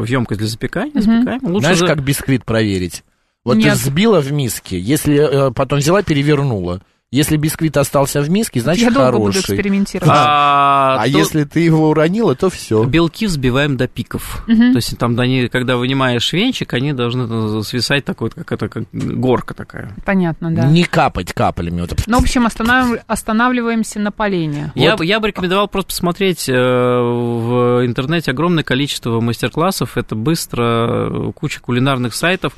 в 0.00 0.04
емкость 0.04 0.38
для 0.40 0.48
запекания, 0.48 0.92
Мгм. 0.94 1.02
запекаем. 1.02 1.35
Лучше 1.42 1.60
Знаешь, 1.60 1.78
за- 1.78 1.86
как 1.86 2.02
бисквит 2.02 2.44
проверить? 2.44 3.04
Вот 3.44 3.56
Нет. 3.56 3.74
ты 3.74 3.78
взбила 3.78 4.20
в 4.20 4.32
миске, 4.32 4.78
если 4.78 5.48
э, 5.48 5.52
потом 5.52 5.78
взяла, 5.78 6.02
перевернула. 6.02 6.82
Если 7.12 7.36
бисквит 7.36 7.76
остался 7.76 8.20
в 8.20 8.28
миске, 8.30 8.60
значит 8.60 8.82
я 8.82 8.90
долго 8.90 9.12
буду 9.12 9.22
хороший. 9.32 9.38
экспериментировать. 9.54 10.10
А, 10.12 10.96
А 10.98 11.02
то- 11.04 11.06
если 11.08 11.44
ты 11.44 11.60
его 11.60 11.88
уронила, 11.90 12.34
то 12.34 12.50
все. 12.50 12.82
Белки 12.84 13.26
взбиваем 13.26 13.76
до 13.76 13.86
пиков. 13.86 14.42
Мгм. 14.48 14.72
То 14.72 14.78
есть 14.78 14.98
там, 14.98 15.18
они, 15.20 15.46
когда 15.48 15.76
вынимаешь 15.76 16.32
венчик, 16.32 16.72
они 16.74 16.92
должны 16.92 17.62
свисать 17.62 18.04
такой, 18.04 18.30
вот, 18.34 18.34
как 18.34 18.50
это, 18.50 18.68
как 18.68 18.84
горка 18.92 19.54
такая. 19.54 19.94
Понятно, 20.04 20.50
да. 20.50 20.66
Не 20.66 20.82
капать 20.82 21.32
каплями. 21.32 21.82
Вот. 21.82 21.94
Ну, 22.08 22.18
в 22.18 22.22
общем, 22.22 22.44
останов- 22.44 22.98
останавливаемся 23.06 24.00
на 24.00 24.10
полене. 24.10 24.72
Я, 24.74 24.90
Вот. 24.90 24.98
бы- 24.98 25.06
я 25.06 25.20
бы 25.20 25.28
рекомендовал 25.28 25.68
просто 25.68 25.90
посмотреть 25.92 26.48
э, 26.48 26.52
в 26.52 27.86
интернете 27.86 28.32
огромное 28.32 28.64
количество 28.64 29.20
мастер-классов. 29.20 29.96
Это 29.96 30.16
быстро, 30.16 31.28
э, 31.28 31.32
куча 31.36 31.60
кулинарных 31.60 32.16
сайтов. 32.16 32.52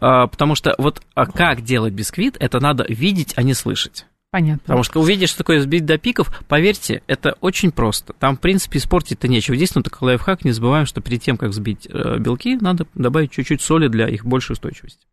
А, 0.00 0.26
Потому 0.26 0.54
что 0.54 0.74
вот 0.78 1.02
а 1.14 1.26
как 1.26 1.62
делать 1.62 1.92
бисквит, 1.92 2.36
это 2.40 2.60
надо 2.60 2.84
видеть, 2.88 3.34
а 3.36 3.42
не 3.42 3.54
слышать. 3.54 4.06
Понятно. 4.34 4.62
Потому 4.64 4.82
что 4.82 5.00
увидишь, 5.00 5.28
что 5.28 5.38
такое 5.38 5.60
сбить 5.60 5.86
до 5.86 5.96
пиков, 5.96 6.28
поверьте, 6.48 7.02
это 7.06 7.36
очень 7.40 7.70
просто. 7.70 8.14
Там, 8.14 8.36
в 8.36 8.40
принципе, 8.40 8.80
испортить-то 8.80 9.28
нечего. 9.28 9.54
Единственное, 9.54 9.84
такой 9.84 10.08
лайфхак, 10.08 10.44
не 10.44 10.50
забываем, 10.50 10.86
что 10.86 11.00
перед 11.00 11.22
тем, 11.22 11.36
как 11.36 11.50
взбить 11.50 11.86
э, 11.88 12.18
белки, 12.18 12.56
надо 12.60 12.88
добавить 12.94 13.30
чуть-чуть 13.30 13.60
соли 13.60 13.86
для 13.86 14.08
их 14.08 14.26
большей 14.26 14.54
устойчивости. 14.54 15.06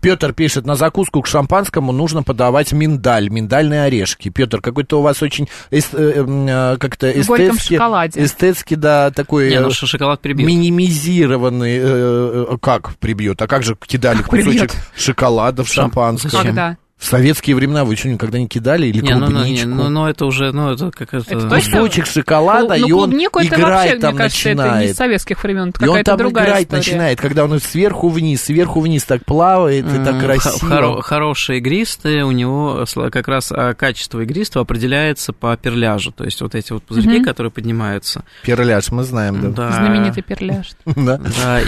Петр 0.00 0.32
пишет, 0.32 0.66
на 0.66 0.74
закуску 0.74 1.22
к 1.22 1.26
шампанскому 1.26 1.92
нужно 1.92 2.22
подавать 2.22 2.72
миндаль, 2.72 3.28
миндальные 3.28 3.82
орешки. 3.84 4.28
Петр, 4.30 4.60
какой-то 4.60 4.98
у 4.98 5.02
вас 5.02 5.22
очень 5.22 5.48
эс- 5.70 5.90
э, 5.92 6.12
м, 6.16 6.46
э, 6.48 6.76
как-то 6.78 7.06
В 7.12 7.26
горьком 7.26 7.46
эстетски, 7.50 7.74
шоколаде. 7.74 8.24
эстетски, 8.24 8.74
да, 8.74 9.10
такой 9.10 9.50
Не, 9.50 9.56
э, 9.56 9.60
ну 9.60 9.70
что 9.70 9.86
шоколад 9.86 10.20
прибьет. 10.20 10.46
минимизированный. 10.46 11.76
э, 11.78 12.46
э, 12.52 12.56
как 12.60 12.96
прибьет? 12.96 13.40
А 13.42 13.46
как 13.46 13.62
же 13.62 13.76
кидали 13.86 14.18
Как 14.18 14.26
кусочек 14.28 14.50
прибьет? 14.72 14.76
шоколада 14.96 15.64
в 15.64 15.68
Шам- 15.68 15.74
шампанское? 15.74 16.30
Когда? 16.42 16.76
В 17.02 17.06
советские 17.06 17.56
времена 17.56 17.84
вы 17.84 17.96
что, 17.96 18.08
никогда 18.08 18.38
не 18.38 18.46
кидали? 18.46 18.86
Или 18.86 19.00
Не, 19.00 19.14
ну, 19.16 19.26
ну, 19.26 19.26
клубничку? 19.26 19.68
не, 19.68 19.74
ну, 19.74 19.88
ну, 19.88 20.06
это 20.06 20.24
уже, 20.24 20.52
ну, 20.52 20.70
это 20.70 20.92
как 20.92 21.12
это... 21.12 21.24
Это 21.34 21.48
точно? 21.48 21.78
Кусочек 21.80 22.06
шоколада, 22.06 22.76
ну, 22.78 22.86
и 22.86 22.92
он 22.92 23.10
клубнику 23.10 23.40
это 23.40 23.58
вообще, 23.60 23.98
там 23.98 24.12
мне 24.14 24.22
кажется, 24.22 24.48
это 24.50 24.62
не 24.62 24.68
начинает. 24.68 24.96
советских 24.96 25.42
времен, 25.42 25.70
это 25.70 25.84
И 25.84 25.88
он 25.88 25.94
какая-то 25.96 26.10
там 26.12 26.18
другая 26.18 26.46
играть 26.46 26.62
история. 26.66 26.78
начинает, 26.78 27.20
когда 27.20 27.44
он 27.44 27.58
сверху 27.58 28.08
вниз, 28.08 28.42
сверху 28.44 28.78
вниз 28.80 29.02
так 29.02 29.24
плавает, 29.24 29.84
и 29.92 30.04
так 30.04 30.20
красиво. 30.20 30.68
хоро- 30.70 31.02
Хорошие 31.02 31.58
игристые, 31.58 32.24
у 32.24 32.30
него 32.30 32.84
как 33.10 33.26
раз 33.26 33.50
а, 33.50 33.74
качество 33.74 34.20
игристого 34.20 34.62
определяется 34.62 35.32
по 35.32 35.56
перляжу. 35.56 36.12
То 36.12 36.22
есть 36.22 36.40
вот 36.40 36.54
эти 36.54 36.72
вот 36.72 36.84
пузырьки, 36.84 37.16
Мгм. 37.16 37.24
которые 37.24 37.50
поднимаются. 37.50 38.22
Перляж, 38.44 38.92
мы 38.92 39.02
знаем, 39.02 39.40
да. 39.40 39.48
Да. 39.48 39.72
Знаменитый 39.72 40.22
перляж. 40.22 40.70
Да. 40.94 41.20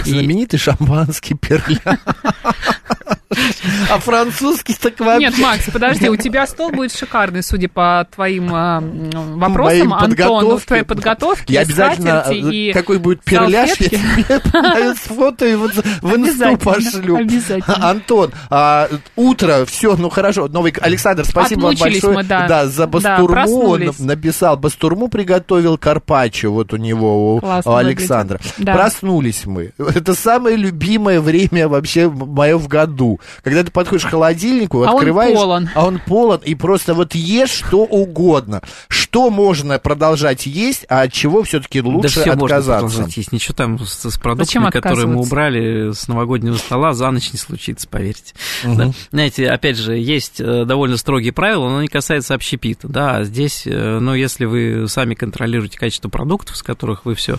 Знаменитый 0.05 0.59
шампанский 0.59 1.35
перляж. 1.35 1.81
А 3.89 3.99
французский 3.99 4.73
так 4.73 4.99
вообще... 4.99 5.27
Нет, 5.27 5.37
Макс, 5.37 5.69
подожди, 5.71 6.09
у 6.09 6.15
тебя 6.15 6.47
стол 6.47 6.71
будет 6.71 6.91
шикарный, 6.91 7.43
судя 7.43 7.69
по 7.69 8.07
твоим 8.13 8.49
а, 8.53 8.81
вопросам, 8.81 9.93
Антон, 9.93 10.43
ну, 10.43 10.57
в 10.57 10.65
твоей 10.65 10.83
подготовке, 10.83 11.53
Я 11.53 11.61
обязательно, 11.61 12.25
э, 12.29 12.73
какой 12.73 12.97
будет 12.99 13.23
перляж, 13.23 13.69
я 13.79 13.89
тебе 13.89 13.99
и 15.51 15.55
вот 15.55 15.73
в 15.75 16.15
инсту 16.15 16.57
пошлю. 16.57 17.17
обязательно. 17.17 17.89
Антон, 17.89 18.31
а, 18.49 18.89
утро, 19.15 19.65
все, 19.65 19.95
ну 19.95 20.09
хорошо, 20.09 20.47
новый... 20.47 20.73
Александр, 20.81 21.25
спасибо 21.25 21.61
вам 21.65 21.75
большое. 21.75 22.23
да. 22.23 22.67
за 22.67 22.87
бастурму. 22.87 23.69
Он 23.69 23.91
написал, 23.99 24.57
бастурму 24.57 25.07
приготовил 25.07 25.77
Карпаччо, 25.77 26.51
вот 26.51 26.73
у 26.73 26.77
него, 26.77 27.35
у. 27.35 27.41
Александра. 27.65 28.39
Проснулись 28.57 29.45
мы. 29.45 29.73
Это 29.77 30.15
самое 30.15 30.55
любимое 30.55 31.21
время 31.21 31.67
вообще 31.67 32.09
мое 32.09 32.57
в 32.57 32.67
году. 32.67 33.19
Когда 33.43 33.63
ты 33.63 33.71
подходишь 33.71 34.05
к 34.05 34.09
холодильнику, 34.09 34.83
А 34.83 34.91
он 34.91 34.95
открываешь, 34.97 35.35
полон. 35.37 35.69
а 35.73 35.85
он 35.85 35.99
полон, 36.05 36.41
и 36.43 36.55
просто 36.55 36.93
вот 36.93 37.15
ешь 37.15 37.49
что 37.51 37.83
угодно. 37.83 38.61
Что 38.87 39.29
можно 39.29 39.79
продолжать 39.79 40.45
есть, 40.45 40.85
а 40.89 41.01
от 41.03 41.13
чего 41.13 41.43
все-таки 41.43 41.81
да 41.81 41.87
лучше 41.87 42.09
все 42.21 42.35
можно 42.35 42.43
отказаться? 42.57 42.87
продолжать 42.87 43.17
есть. 43.17 43.31
Ничего 43.31 43.55
там 43.55 43.79
с, 43.79 44.09
с 44.09 44.17
продуктами, 44.17 44.69
которые 44.69 45.07
мы 45.07 45.21
убрали 45.21 45.91
с 45.93 46.07
новогоднего 46.07 46.55
стола, 46.57 46.93
за 46.93 47.09
ночь 47.11 47.31
не 47.31 47.39
случится, 47.39 47.87
поверьте. 47.87 48.33
Да. 48.63 48.91
Знаете, 49.11 49.49
опять 49.49 49.77
же, 49.77 49.95
есть 49.97 50.39
э, 50.39 50.65
довольно 50.65 50.97
строгие 50.97 51.31
правила, 51.31 51.69
но 51.69 51.77
они 51.77 51.87
касаются 51.87 52.33
общепита. 52.33 52.87
Да, 52.87 53.23
здесь, 53.23 53.63
э, 53.65 53.99
ну, 53.99 54.13
если 54.13 54.45
вы 54.45 54.87
сами 54.87 55.15
контролируете 55.15 55.77
качество 55.77 56.09
продуктов, 56.09 56.57
с 56.57 56.63
которых 56.63 57.05
вы 57.05 57.15
все 57.15 57.37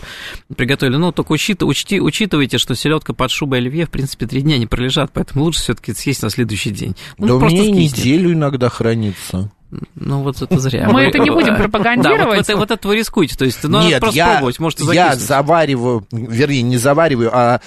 приготовили, 0.57 0.97
ну, 0.97 1.13
только 1.13 1.33
учит, 1.33 1.63
учти, 1.63 2.01
учитывайте, 2.01 2.59
что 2.59 2.75
селедка 2.75 3.13
под 3.13 3.31
шубой 3.31 3.59
оливье, 3.59 3.87
в 3.87 3.91
принципе, 3.91 4.27
три 4.27 4.43
дня 4.43 4.59
не 4.59 4.67
пролежат, 4.67 5.11
поэтому 5.13 5.45
лучше 5.45 5.61
все-таки 5.77 5.93
съесть 5.99 6.23
на 6.23 6.31
следующий 6.31 6.71
день. 6.71 6.97
Ну, 7.19 7.27
Да 7.27 7.35
у 7.35 7.41
меня 7.41 7.65
и 7.65 7.71
неделю 7.71 8.33
иногда 8.33 8.69
хранится. 8.69 9.51
Ну, 9.97 10.23
вот 10.23 10.41
это 10.41 10.59
зря. 10.61 10.89
Мы 10.89 11.03
это 11.03 11.19
не 11.19 11.29
будем 11.29 11.47
Да, 11.57 11.63
вот, 11.63 11.63
пропагандировать. 11.73 12.41
это, 12.49 12.57
вот 12.57 12.71
это 12.71 12.87
вы 12.87 12.97
рискуете. 12.97 13.37
То 13.37 13.45
есть, 13.45 13.63
ну, 13.65 13.71
надо 13.71 13.89
Нет, 13.89 14.01
просто 14.01 14.17
я, 14.17 14.31
пробовать, 14.33 14.59
можете 14.61 14.85
я 14.95 15.17
завариваю, 15.17 16.07
вернее, 16.13 16.63
не 16.63 16.77
завариваю, 16.77 17.31
а 17.33 17.61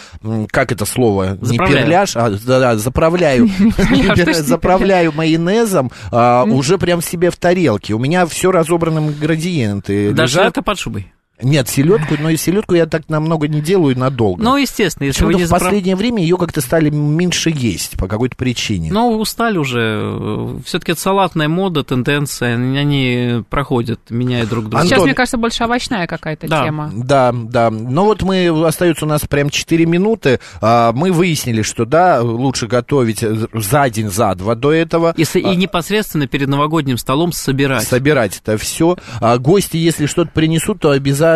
как 0.49 0.71
это 0.71 0.85
слово? 0.85 1.37
Не 1.41 1.57
перляж, 1.57 2.15
а 2.15 2.29
да, 2.29 2.59
да, 2.59 2.77
заправляю. 2.77 3.49
Заправляю 4.33 5.11
майонезом 5.13 5.91
а, 6.11 6.45
уже 6.45 6.77
прям 6.77 7.01
себе 7.01 7.31
в 7.31 7.35
тарелке. 7.35 7.93
У 7.93 7.99
меня 7.99 8.25
все 8.25 8.51
разобраны 8.51 8.99
ингредиенты 8.99 10.11
Даже 10.11 10.41
это 10.41 10.61
под 10.61 10.79
шубой. 10.79 11.11
Нет, 11.41 11.69
селедку, 11.69 12.15
но 12.19 12.29
и 12.29 12.37
селедку 12.37 12.75
я 12.75 12.85
так 12.85 13.07
намного 13.07 13.47
не 13.47 13.61
делаю 13.61 13.97
надолго. 13.97 14.43
Ну, 14.43 14.57
естественно, 14.57 15.05
если 15.05 15.23
вы 15.23 15.33
не 15.35 15.45
в 15.45 15.49
последнее 15.49 15.95
время 15.95 16.21
ее 16.21 16.37
как-то 16.37 16.61
стали 16.61 16.89
меньше 16.89 17.49
есть 17.49 17.97
по 17.97 18.07
какой-то 18.07 18.35
причине. 18.35 18.91
Ну, 18.91 19.17
устали 19.17 19.57
уже. 19.57 20.59
Все-таки 20.65 20.91
это 20.91 21.01
салатная 21.01 21.47
мода, 21.47 21.83
тенденция. 21.83 22.55
Они 22.55 23.43
проходят, 23.49 23.99
меняют 24.09 24.49
друг 24.49 24.65
друга. 24.65 24.83
Сейчас, 24.83 24.99
Антон- 24.99 25.05
мне 25.05 25.13
кажется, 25.15 25.37
больше 25.37 25.63
овощная 25.63 26.07
какая-то 26.07 26.47
Да. 26.47 26.63
тема. 26.65 26.91
Да, 26.93 27.31
да. 27.33 27.69
Ну 27.69 28.05
вот 28.05 28.21
мы, 28.23 28.47
остается 28.67 29.05
у 29.05 29.07
нас 29.07 29.21
прям 29.21 29.49
4 29.49 29.85
минуты. 29.85 30.39
А, 30.61 30.91
мы 30.91 31.11
выяснили, 31.11 31.61
что 31.61 31.85
да, 31.85 32.21
лучше 32.21 32.67
готовить 32.67 33.19
за 33.53 33.89
день, 33.89 34.09
за 34.09 34.35
два 34.35 34.55
до 34.55 34.71
этого. 34.73 35.13
И, 35.15 35.23
и 35.23 35.55
непосредственно 35.55 36.27
перед 36.27 36.49
новогодним 36.49 36.97
столом 36.97 37.31
собирать. 37.31 37.87
Собирать 37.87 38.41
это 38.43 38.57
все. 38.57 38.97
гости, 39.39 39.77
если 39.77 40.05
что-то 40.05 40.31
принесут, 40.31 40.79
то 40.79 40.91
обязательно, 40.91 41.28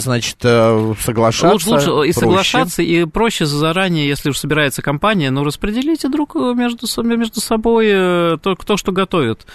значит, 0.00 0.36
э, 0.42 0.94
соглашаться. 1.00 1.70
Лучше, 1.70 1.90
лучше 1.90 2.08
и 2.08 2.12
проще. 2.12 2.20
соглашаться, 2.20 2.82
и 2.82 3.04
проще 3.04 3.46
заранее, 3.46 4.08
если 4.08 4.30
уж 4.30 4.38
собирается 4.38 4.82
компания, 4.82 5.30
ну, 5.30 5.44
распределите 5.44 6.08
друг 6.08 6.34
между, 6.34 6.86
между 7.02 7.40
собой 7.40 7.88
э, 7.90 8.38
то, 8.42 8.56
кто 8.56 8.76
что 8.76 8.92
готовит. 8.92 9.46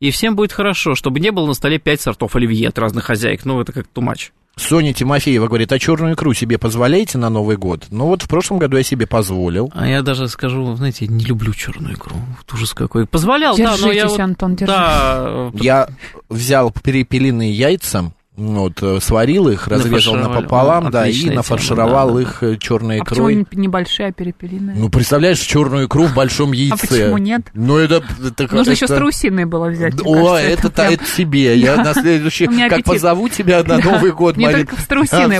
И 0.00 0.10
всем 0.10 0.36
будет 0.36 0.52
хорошо, 0.52 0.94
чтобы 0.94 1.20
не 1.20 1.30
было 1.30 1.46
на 1.46 1.54
столе 1.54 1.78
пять 1.78 2.00
сортов 2.00 2.36
оливье 2.36 2.68
от 2.68 2.78
разных 2.78 3.04
хозяек. 3.04 3.44
Ну, 3.44 3.60
это 3.60 3.72
как 3.72 3.86
тумач. 3.86 4.32
Соня 4.58 4.94
Тимофеева 4.94 5.48
говорит, 5.48 5.70
а 5.72 5.78
черную 5.78 6.14
икру 6.14 6.32
себе 6.32 6.56
позволяете 6.56 7.18
на 7.18 7.28
Новый 7.28 7.58
год? 7.58 7.84
Ну 7.90 8.06
вот 8.06 8.22
в 8.22 8.28
прошлом 8.28 8.58
году 8.58 8.78
я 8.78 8.82
себе 8.82 9.06
позволил. 9.06 9.70
А 9.74 9.86
я 9.86 10.00
даже 10.00 10.28
скажу, 10.28 10.74
знаете, 10.76 11.04
я 11.04 11.12
не 11.12 11.26
люблю 11.26 11.52
черную 11.52 11.94
икру. 11.94 12.16
Вот 12.16 12.54
ужас 12.54 12.72
какой. 12.72 13.06
Позволял, 13.06 13.54
да, 13.54 13.62
но 13.62 13.70
я 13.70 13.76
Держитесь, 13.76 14.10
вот- 14.12 14.20
Антон, 14.20 14.56
держитесь. 14.56 14.74
Да, 14.74 15.50
Я 15.60 15.88
взял 16.30 16.70
перепелиные 16.70 17.52
яйца, 17.52 18.12
вот, 18.36 18.82
э, 18.82 18.98
сварил 19.00 19.48
их, 19.48 19.66
разрезал 19.68 20.14
напополам, 20.16 20.84
Ну, 20.84 20.90
да, 20.90 21.06
и 21.06 21.10
отличная 21.10 21.24
тема, 21.30 21.36
нафаршировал 21.36 22.08
да, 22.08 22.14
да, 22.14 22.20
их 22.22 22.42
э, 22.42 22.56
черной 22.58 23.00
А 23.00 23.04
почему 23.04 23.30
икрой. 23.30 23.46
не- 23.50 23.58
небольшие, 23.62 24.08
а 24.08 24.12
перепелиные? 24.12 24.76
Ну, 24.76 24.88
представляешь, 24.90 25.38
черную 25.38 25.86
икру 25.86 26.04
в 26.06 26.14
большом 26.14 26.52
яйце. 26.52 26.74
а 26.74 26.76
почему 26.86 27.18
нет? 27.18 27.42
Ну, 27.54 27.78
это... 27.78 28.02
это 28.24 28.54
Нужно 28.54 28.72
еще 28.72 28.84
это- 28.84 28.94
страусиной 28.94 29.44
было 29.46 29.68
взять. 29.68 29.94
О, 30.04 30.34
кажется, 30.34 30.48
это, 30.52 30.70
прям- 30.70 30.92
это 30.92 31.04
тебе. 31.16 31.56
Я 31.58 31.76
на 31.82 31.94
следующий... 31.94 32.46
Как 32.68 32.84
позову 32.84 33.28
тебя 33.28 33.62
на. 33.62 33.78
Новый 33.78 34.12
год, 34.12 34.36
Марин. 34.36 34.66
только 34.66 34.76
А, 34.76 34.78
в 34.78 34.86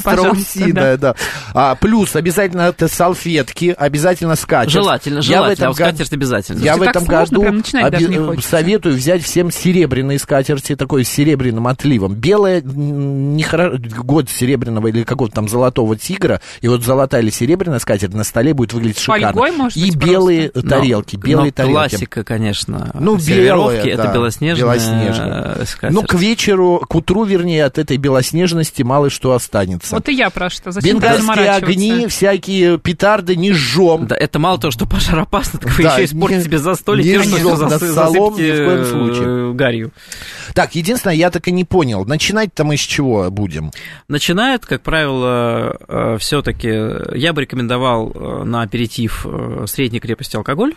пожалуйста, 0.02 0.96
да. 0.96 1.14
А, 1.54 1.74
плюс 1.74 2.16
обязательно 2.16 2.62
это 2.62 2.88
салфетки, 2.88 3.74
обязательно 3.76 4.36
скатерть. 4.36 4.72
Желательно, 4.72 5.16
Я 5.18 5.20
в 5.20 5.24
желательно. 5.24 5.52
этом 5.54 5.74
А 5.74 5.74
обязательно. 6.12 6.58
Я 6.64 6.76
в 6.76 6.82
этом 6.82 7.04
году 7.04 7.42
не 8.08 8.18
хочется. 8.18 8.50
советую 8.50 8.94
взять 8.96 9.22
всем 9.22 9.50
серебряные 9.50 10.18
скатерти, 10.18 10.76
такой 10.76 11.04
с 11.04 11.08
серебряным 11.08 11.66
отливом. 11.66 12.14
Белая, 12.14 12.62
м, 12.90 13.36
не 13.36 13.42
хоро- 13.42 13.78
год 14.02 14.28
серебряного 14.30 14.88
или 14.88 15.02
какого-то 15.04 15.34
там 15.36 15.48
золотого 15.48 15.96
тигра, 15.96 16.40
и 16.60 16.68
вот 16.68 16.82
золотая 16.84 17.22
или 17.22 17.30
серебряная 17.30 17.78
скатерть 17.78 18.14
на 18.14 18.24
столе 18.24 18.54
будет 18.54 18.72
выглядеть 18.72 18.98
шикарно. 18.98 19.32
Фольгой, 19.32 19.50
может 19.52 19.76
и 19.76 19.86
быть, 19.90 19.96
белые 19.96 20.50
просто? 20.50 20.68
тарелки, 20.70 21.16
Но- 21.16 21.22
белые 21.22 21.46
но 21.46 21.50
тарелки. 21.52 21.72
классика, 21.74 22.24
конечно. 22.24 22.90
Ну, 22.94 23.16
белая, 23.16 23.82
это 23.84 24.02
да, 24.04 24.12
белоснежная, 24.14 24.64
белоснежная. 24.64 25.54
э, 25.58 25.64
скатерть. 25.66 25.94
Ну, 25.94 26.02
к 26.02 26.14
вечеру, 26.14 26.82
к 26.88 26.94
утру, 26.94 27.24
вернее, 27.24 27.64
от 27.64 27.78
этой 27.78 27.96
белоснежности 27.96 28.82
мало 28.82 29.10
что 29.10 29.32
останется. 29.32 29.94
Вот 29.94 30.08
и 30.08 30.14
я 30.14 30.30
про 30.30 30.50
что. 30.50 30.70
Зачем 30.70 30.98
Бенгальские 30.98 31.50
огни, 31.50 32.06
всякие 32.08 32.78
петарды 32.78 33.36
не 33.36 33.52
жжем. 33.52 34.06
Да, 34.06 34.16
это 34.16 34.38
мало 34.38 34.58
того, 34.58 34.70
что 34.70 34.86
пожар 34.86 35.18
опасно, 35.18 35.58
так 35.60 35.72
вы 35.76 35.82
Да, 35.84 35.94
еще 35.94 36.04
испортите 36.06 36.44
себе 36.44 36.58
застолье, 36.58 37.04
не 37.16 37.22
что 37.22 37.38
жжем 37.38 37.56
столом 37.56 38.34
засыпьте, 38.34 38.52
ни 38.52 38.52
в 38.52 38.64
коем 38.66 38.80
э, 38.80 38.84
случае. 38.84 39.52
гарью. 39.54 39.92
Так, 40.54 40.74
единственное, 40.74 41.14
я 41.16 41.30
так 41.30 41.46
и 41.48 41.52
не 41.52 41.64
понял, 41.64 42.04
начинать-то 42.04 42.64
мы 42.76 42.78
с 42.78 42.82
чего 42.82 43.30
будем? 43.30 43.70
Начинает, 44.06 44.66
как 44.66 44.82
правило, 44.82 46.18
все-таки 46.18 46.68
я 47.18 47.32
бы 47.32 47.40
рекомендовал 47.42 48.12
э, 48.14 48.44
на 48.44 48.60
аперитив 48.62 49.24
э, 49.26 49.64
средней 49.66 49.98
крепости 50.00 50.36
алкоголь. 50.36 50.74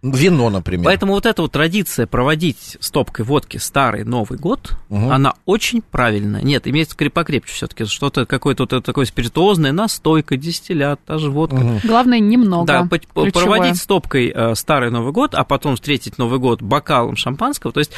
Вино, 0.00 0.48
например. 0.48 0.84
Поэтому 0.84 1.14
вот 1.14 1.26
эта 1.26 1.42
вот 1.42 1.50
традиция 1.50 2.06
проводить 2.06 2.76
стопкой 2.78 3.24
водки 3.24 3.56
старый 3.56 4.04
Новый 4.04 4.38
год, 4.38 4.76
Мгм. 4.90 5.10
она 5.10 5.34
очень 5.44 5.82
правильная. 5.82 6.40
Нет, 6.40 6.68
имеется 6.68 6.94
креп- 6.96 7.10
покрепче 7.10 7.52
все-таки. 7.52 7.84
Что-то 7.86 8.24
какое-то 8.24 8.68
вот 8.70 8.84
такое 8.84 9.06
спиритуозное, 9.06 9.72
настойка, 9.72 10.36
дистиллят, 10.36 11.00
та 11.04 11.18
же 11.18 11.30
водка. 11.32 11.56
Мгм. 11.56 11.80
Главное, 11.82 12.20
немного. 12.20 12.66
Да, 12.66 12.88
Ключевое. 12.88 13.32
проводить 13.32 13.76
стопкой 13.82 14.32
э, 14.32 14.54
старый 14.54 14.90
Новый 14.92 15.12
год, 15.12 15.34
а 15.34 15.42
потом 15.42 15.74
встретить 15.74 16.16
Новый 16.18 16.38
год 16.38 16.62
бокалом 16.62 17.16
шампанского. 17.16 17.72
То 17.72 17.80
есть 17.80 17.90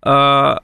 э, 0.00 0.54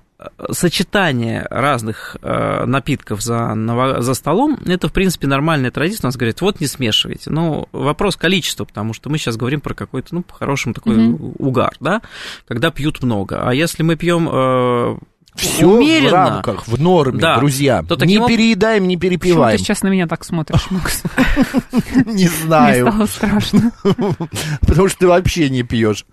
сочетание 0.50 1.46
разных 1.50 2.16
э, 2.22 2.64
напитков 2.66 3.22
за, 3.22 3.54
за 4.00 4.14
столом, 4.14 4.58
это, 4.66 4.88
в 4.88 4.92
принципе, 4.92 5.26
нормальная 5.26 5.70
традиция. 5.70 6.04
У 6.04 6.08
нас 6.08 6.16
говорят, 6.16 6.40
вот 6.40 6.60
не 6.60 6.66
смешивайте. 6.66 7.30
Ну, 7.30 7.68
вопрос 7.72 8.16
количества, 8.16 8.64
потому 8.64 8.92
что 8.94 9.10
мы 9.10 9.18
сейчас 9.18 9.36
говорим 9.36 9.60
про 9.60 9.74
какой-то, 9.74 10.14
ну, 10.14 10.22
по-хорошему 10.22 10.74
такой 10.74 10.96
Мгм. 10.96 11.34
угар, 11.38 11.74
да, 11.80 12.02
когда 12.48 12.70
пьют 12.70 13.02
много. 13.02 13.42
А 13.48 13.52
если 13.54 13.82
мы 13.82 13.96
пьем 13.96 14.28
э, 14.32 14.96
Все 15.36 15.66
умеренно, 15.66 16.08
в 16.10 16.12
рамках, 16.12 16.68
в 16.68 16.80
норме, 16.80 17.20
Да. 17.20 17.38
друзья. 17.38 17.82
То 17.82 17.96
не 18.04 18.18
об- 18.18 18.28
переедаем, 18.28 18.86
не 18.86 18.96
Почему 18.96 19.10
ты 19.12 19.18
перепиваем. 19.18 19.58
сейчас 19.58 19.82
на 19.82 19.88
меня 19.88 20.06
так 20.06 20.24
смотришь, 20.24 20.70
Макс? 20.70 21.02
Не 22.06 22.12
Мне 22.12 22.28
знаю, 22.28 22.86
стало 22.88 23.06
страшно. 23.06 23.72
потому 24.60 24.88
что 24.88 24.98
ты 25.00 25.06
вообще 25.08 25.48
не 25.50 25.62
пьешь. 25.62 26.04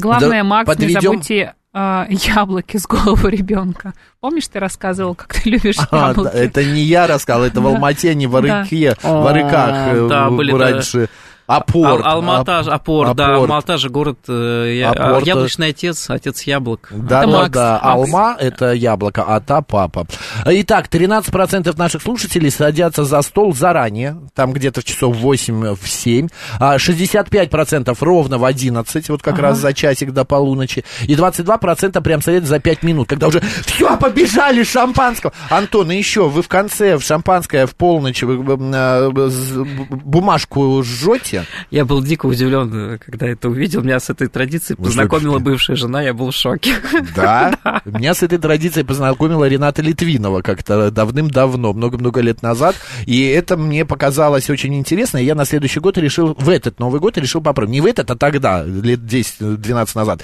Главное, 0.00 0.42
Макс, 0.44 0.78
не 0.78 0.88
забудьте 0.88 1.54
а, 1.72 2.06
яблоки 2.10 2.76
с 2.76 2.86
головы 2.86 3.30
ребенка. 3.30 3.94
Помнишь, 4.20 4.48
ты 4.48 4.58
рассказывал, 4.58 5.14
как 5.14 5.34
ты 5.34 5.50
любишь 5.50 5.76
А, 5.90 6.08
яблоки? 6.08 6.32
да, 6.32 6.38
это 6.38 6.64
не 6.64 6.82
я 6.82 7.06
рассказал, 7.06 7.44
это 7.44 7.60
в. 7.60 7.66
Алмате, 7.66 8.14
не 8.14 8.26
в 8.26 8.36
Арыке, 8.36 8.94
в 9.02 9.26
Арыках 9.26 9.94
э, 9.94 10.56
раньше. 10.56 11.08
Апорт. 11.56 12.04
Ал- 12.04 12.12
Алмата, 12.12 12.60
Ап- 12.60 12.68
Апор, 12.68 13.14
да, 13.14 13.26
Апорт. 13.26 13.40
Алмата 13.40 13.78
же 13.78 13.88
город, 13.88 14.18
э, 14.28 14.74
я- 14.78 14.90
Апорт, 14.90 15.22
а, 15.24 15.26
яблочный 15.26 15.68
отец, 15.68 16.08
отец 16.08 16.42
яблок. 16.42 16.88
Да, 16.90 17.22
Это 17.22 17.30
да, 17.32 17.38
Макс, 17.38 17.50
да. 17.50 17.72
Макс. 17.82 17.84
Алма 17.84 18.36
это 18.38 18.72
яблоко, 18.72 19.24
а 19.26 19.40
та 19.40 19.60
папа. 19.62 20.06
Итак, 20.46 20.88
13% 20.88 21.76
наших 21.78 22.02
слушателей 22.02 22.50
садятся 22.50 23.04
за 23.04 23.22
стол 23.22 23.54
заранее, 23.54 24.16
там 24.34 24.52
где-то 24.52 24.82
часов 24.82 25.16
8 25.16 25.74
в 25.74 25.88
7. 25.88 26.28
А 26.58 26.78
65% 26.78 27.96
ровно 28.00 28.38
в 28.38 28.44
11, 28.44 29.08
вот 29.08 29.22
как 29.22 29.38
раз 29.38 29.58
за 29.58 29.72
часик 29.72 30.12
до 30.12 30.24
полуночи. 30.24 30.84
И 31.06 31.14
22% 31.14 32.00
прям 32.02 32.22
садятся 32.22 32.48
за 32.50 32.58
5 32.60 32.82
минут, 32.82 33.08
когда 33.08 33.28
уже 33.28 33.40
все, 33.66 33.96
побежали 33.96 34.62
шампанского. 34.62 35.32
Антон, 35.48 35.90
и 35.90 35.96
еще 35.96 36.28
вы 36.28 36.42
в 36.42 36.48
конце 36.48 36.96
в 36.96 37.02
шампанское 37.02 37.66
в 37.66 37.74
полночь 37.74 38.22
вы, 38.22 38.34
э, 38.36 39.10
бумажку 39.90 40.82
жжете? 40.82 41.39
Я 41.70 41.84
был 41.84 42.02
дико 42.02 42.26
удивлен, 42.26 42.98
когда 43.04 43.26
это 43.26 43.48
увидел. 43.48 43.82
Меня 43.82 44.00
с 44.00 44.10
этой 44.10 44.28
традицией 44.28 44.76
Вы 44.78 44.86
познакомила 44.86 45.38
бывшая 45.38 45.76
жена, 45.76 46.02
я 46.02 46.14
был 46.14 46.30
в 46.30 46.34
шоке. 46.34 46.74
Да. 47.14 47.80
Меня 47.84 48.14
с 48.14 48.22
этой 48.22 48.38
традицией 48.38 48.86
познакомила 48.86 49.46
Рената 49.48 49.82
Литвинова 49.82 50.42
как-то 50.42 50.90
давным-давно, 50.90 51.72
много-много 51.72 52.20
лет 52.20 52.42
назад. 52.42 52.76
И 53.06 53.26
это 53.26 53.56
мне 53.56 53.84
показалось 53.84 54.48
очень 54.50 54.74
интересно. 54.74 55.18
И 55.18 55.24
я 55.24 55.34
на 55.34 55.44
следующий 55.44 55.80
год 55.80 55.98
решил, 55.98 56.34
в 56.38 56.48
этот 56.48 56.78
Новый 56.78 57.00
год 57.00 57.18
решил 57.18 57.40
попробовать. 57.40 57.72
Не 57.72 57.80
в 57.80 57.86
этот, 57.86 58.10
а 58.10 58.16
тогда, 58.16 58.62
лет 58.64 59.00
10-12 59.00 59.90
назад. 59.94 60.22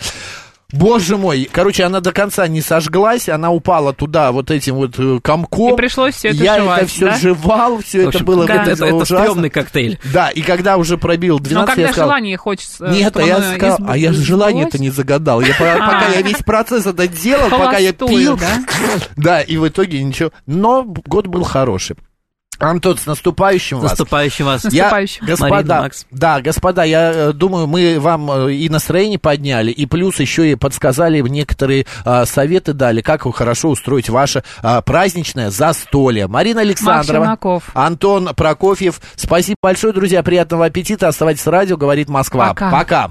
Боже 0.73 1.17
мой, 1.17 1.49
короче, 1.51 1.85
она 1.85 2.01
до 2.01 2.13
конца 2.13 2.49
не 2.49 2.61
сожглась, 2.61 3.29
она 3.29 3.53
упала 3.53 3.93
туда 3.93 4.33
вот 4.33 4.51
этим 4.51 4.75
вот 4.75 4.99
э, 4.99 5.21
комком. 5.23 5.75
И 5.75 5.77
пришлось 5.77 6.17
всё 6.17 6.31
это 6.31 6.43
Я 6.43 6.57
жевать, 6.57 6.83
это 6.83 6.91
все 6.91 7.05
да? 7.07 7.17
жевал, 7.19 7.79
все 7.79 7.99
В 7.99 8.01
это 8.01 8.09
общем, 8.09 8.25
было 8.27 8.47
да. 8.47 8.63
это, 8.65 8.85
это, 8.85 9.05
стрёмный 9.05 9.49
коктейль. 9.51 9.99
Да, 10.13 10.29
и 10.31 10.43
когда 10.43 10.77
уже 10.77 10.99
пробил 10.99 11.39
12, 11.39 11.55
Но 11.61 11.67
когда 11.67 11.83
я 11.83 11.89
сказал, 11.93 12.09
желание 12.09 12.37
хочется... 12.37 12.87
нет, 12.89 13.17
а 13.17 13.23
я 13.23 13.41
сказал, 13.55 13.79
изб- 13.79 13.87
а 13.89 13.97
я 13.97 14.13
же 14.13 14.23
желание-то 14.23 14.79
не 14.79 14.91
загадал. 14.91 15.41
Я, 15.41 15.55
по- 15.55 15.65
пока 15.79 16.09
я 16.13 16.23
весь 16.23 16.39
процесс 16.39 16.85
это 16.85 17.07
делал, 17.07 17.49
пока 17.49 17.79
я 17.79 17.93
пил. 17.93 18.37
да? 18.37 18.65
Да, 19.17 19.41
и 19.43 19.57
в 19.59 19.69
итоге 19.69 20.03
ничего. 20.03 20.33
Но 20.47 20.83
год 20.83 21.29
был 21.29 21.45
хороший. 21.45 21.97
Антон, 22.59 22.99
с 22.99 23.07
наступающим 23.07 23.79
вас. 23.79 23.93
Наступающим 23.93 24.47
вас. 24.47 24.65
Я, 24.65 24.85
наступающим. 24.85 25.27
господа, 25.27 25.51
Марина, 25.51 25.81
Макс. 25.83 26.07
да, 26.11 26.41
господа, 26.41 26.85
я 26.85 27.13
э, 27.13 27.33
думаю, 27.33 27.67
мы 27.67 27.99
вам 28.01 28.31
э, 28.31 28.53
и 28.55 28.69
настроение 28.69 29.19
подняли, 29.19 29.71
и 29.71 29.87
плюс 29.87 30.21
еще 30.21 30.51
и 30.51 30.55
подсказали 30.55 31.21
некоторые 31.21 31.87
а, 32.05 32.25
советы 32.25 32.73
дали, 32.73 33.01
как 33.01 33.27
вы 33.27 33.33
хорошо 33.33 33.71
устроить 33.71 34.09
ваше 34.09 34.43
а, 34.63 34.81
праздничное 34.81 35.51
застолье. 35.51 36.27
Марина 36.27 36.63
Александрова. 36.63 37.39
Антон 37.75 38.35
Прокофьев. 38.35 39.01
Спасибо 39.17 39.57
большое, 39.63 39.93
друзья, 39.93 40.23
приятного 40.23 40.67
аппетита. 40.67 41.09
Оставайтесь 41.09 41.43
с 41.43 41.47
радио, 41.47 41.77
говорит 41.77 42.09
Москва. 42.09 42.49
Пока. 42.49 42.71
Пока. 42.71 43.11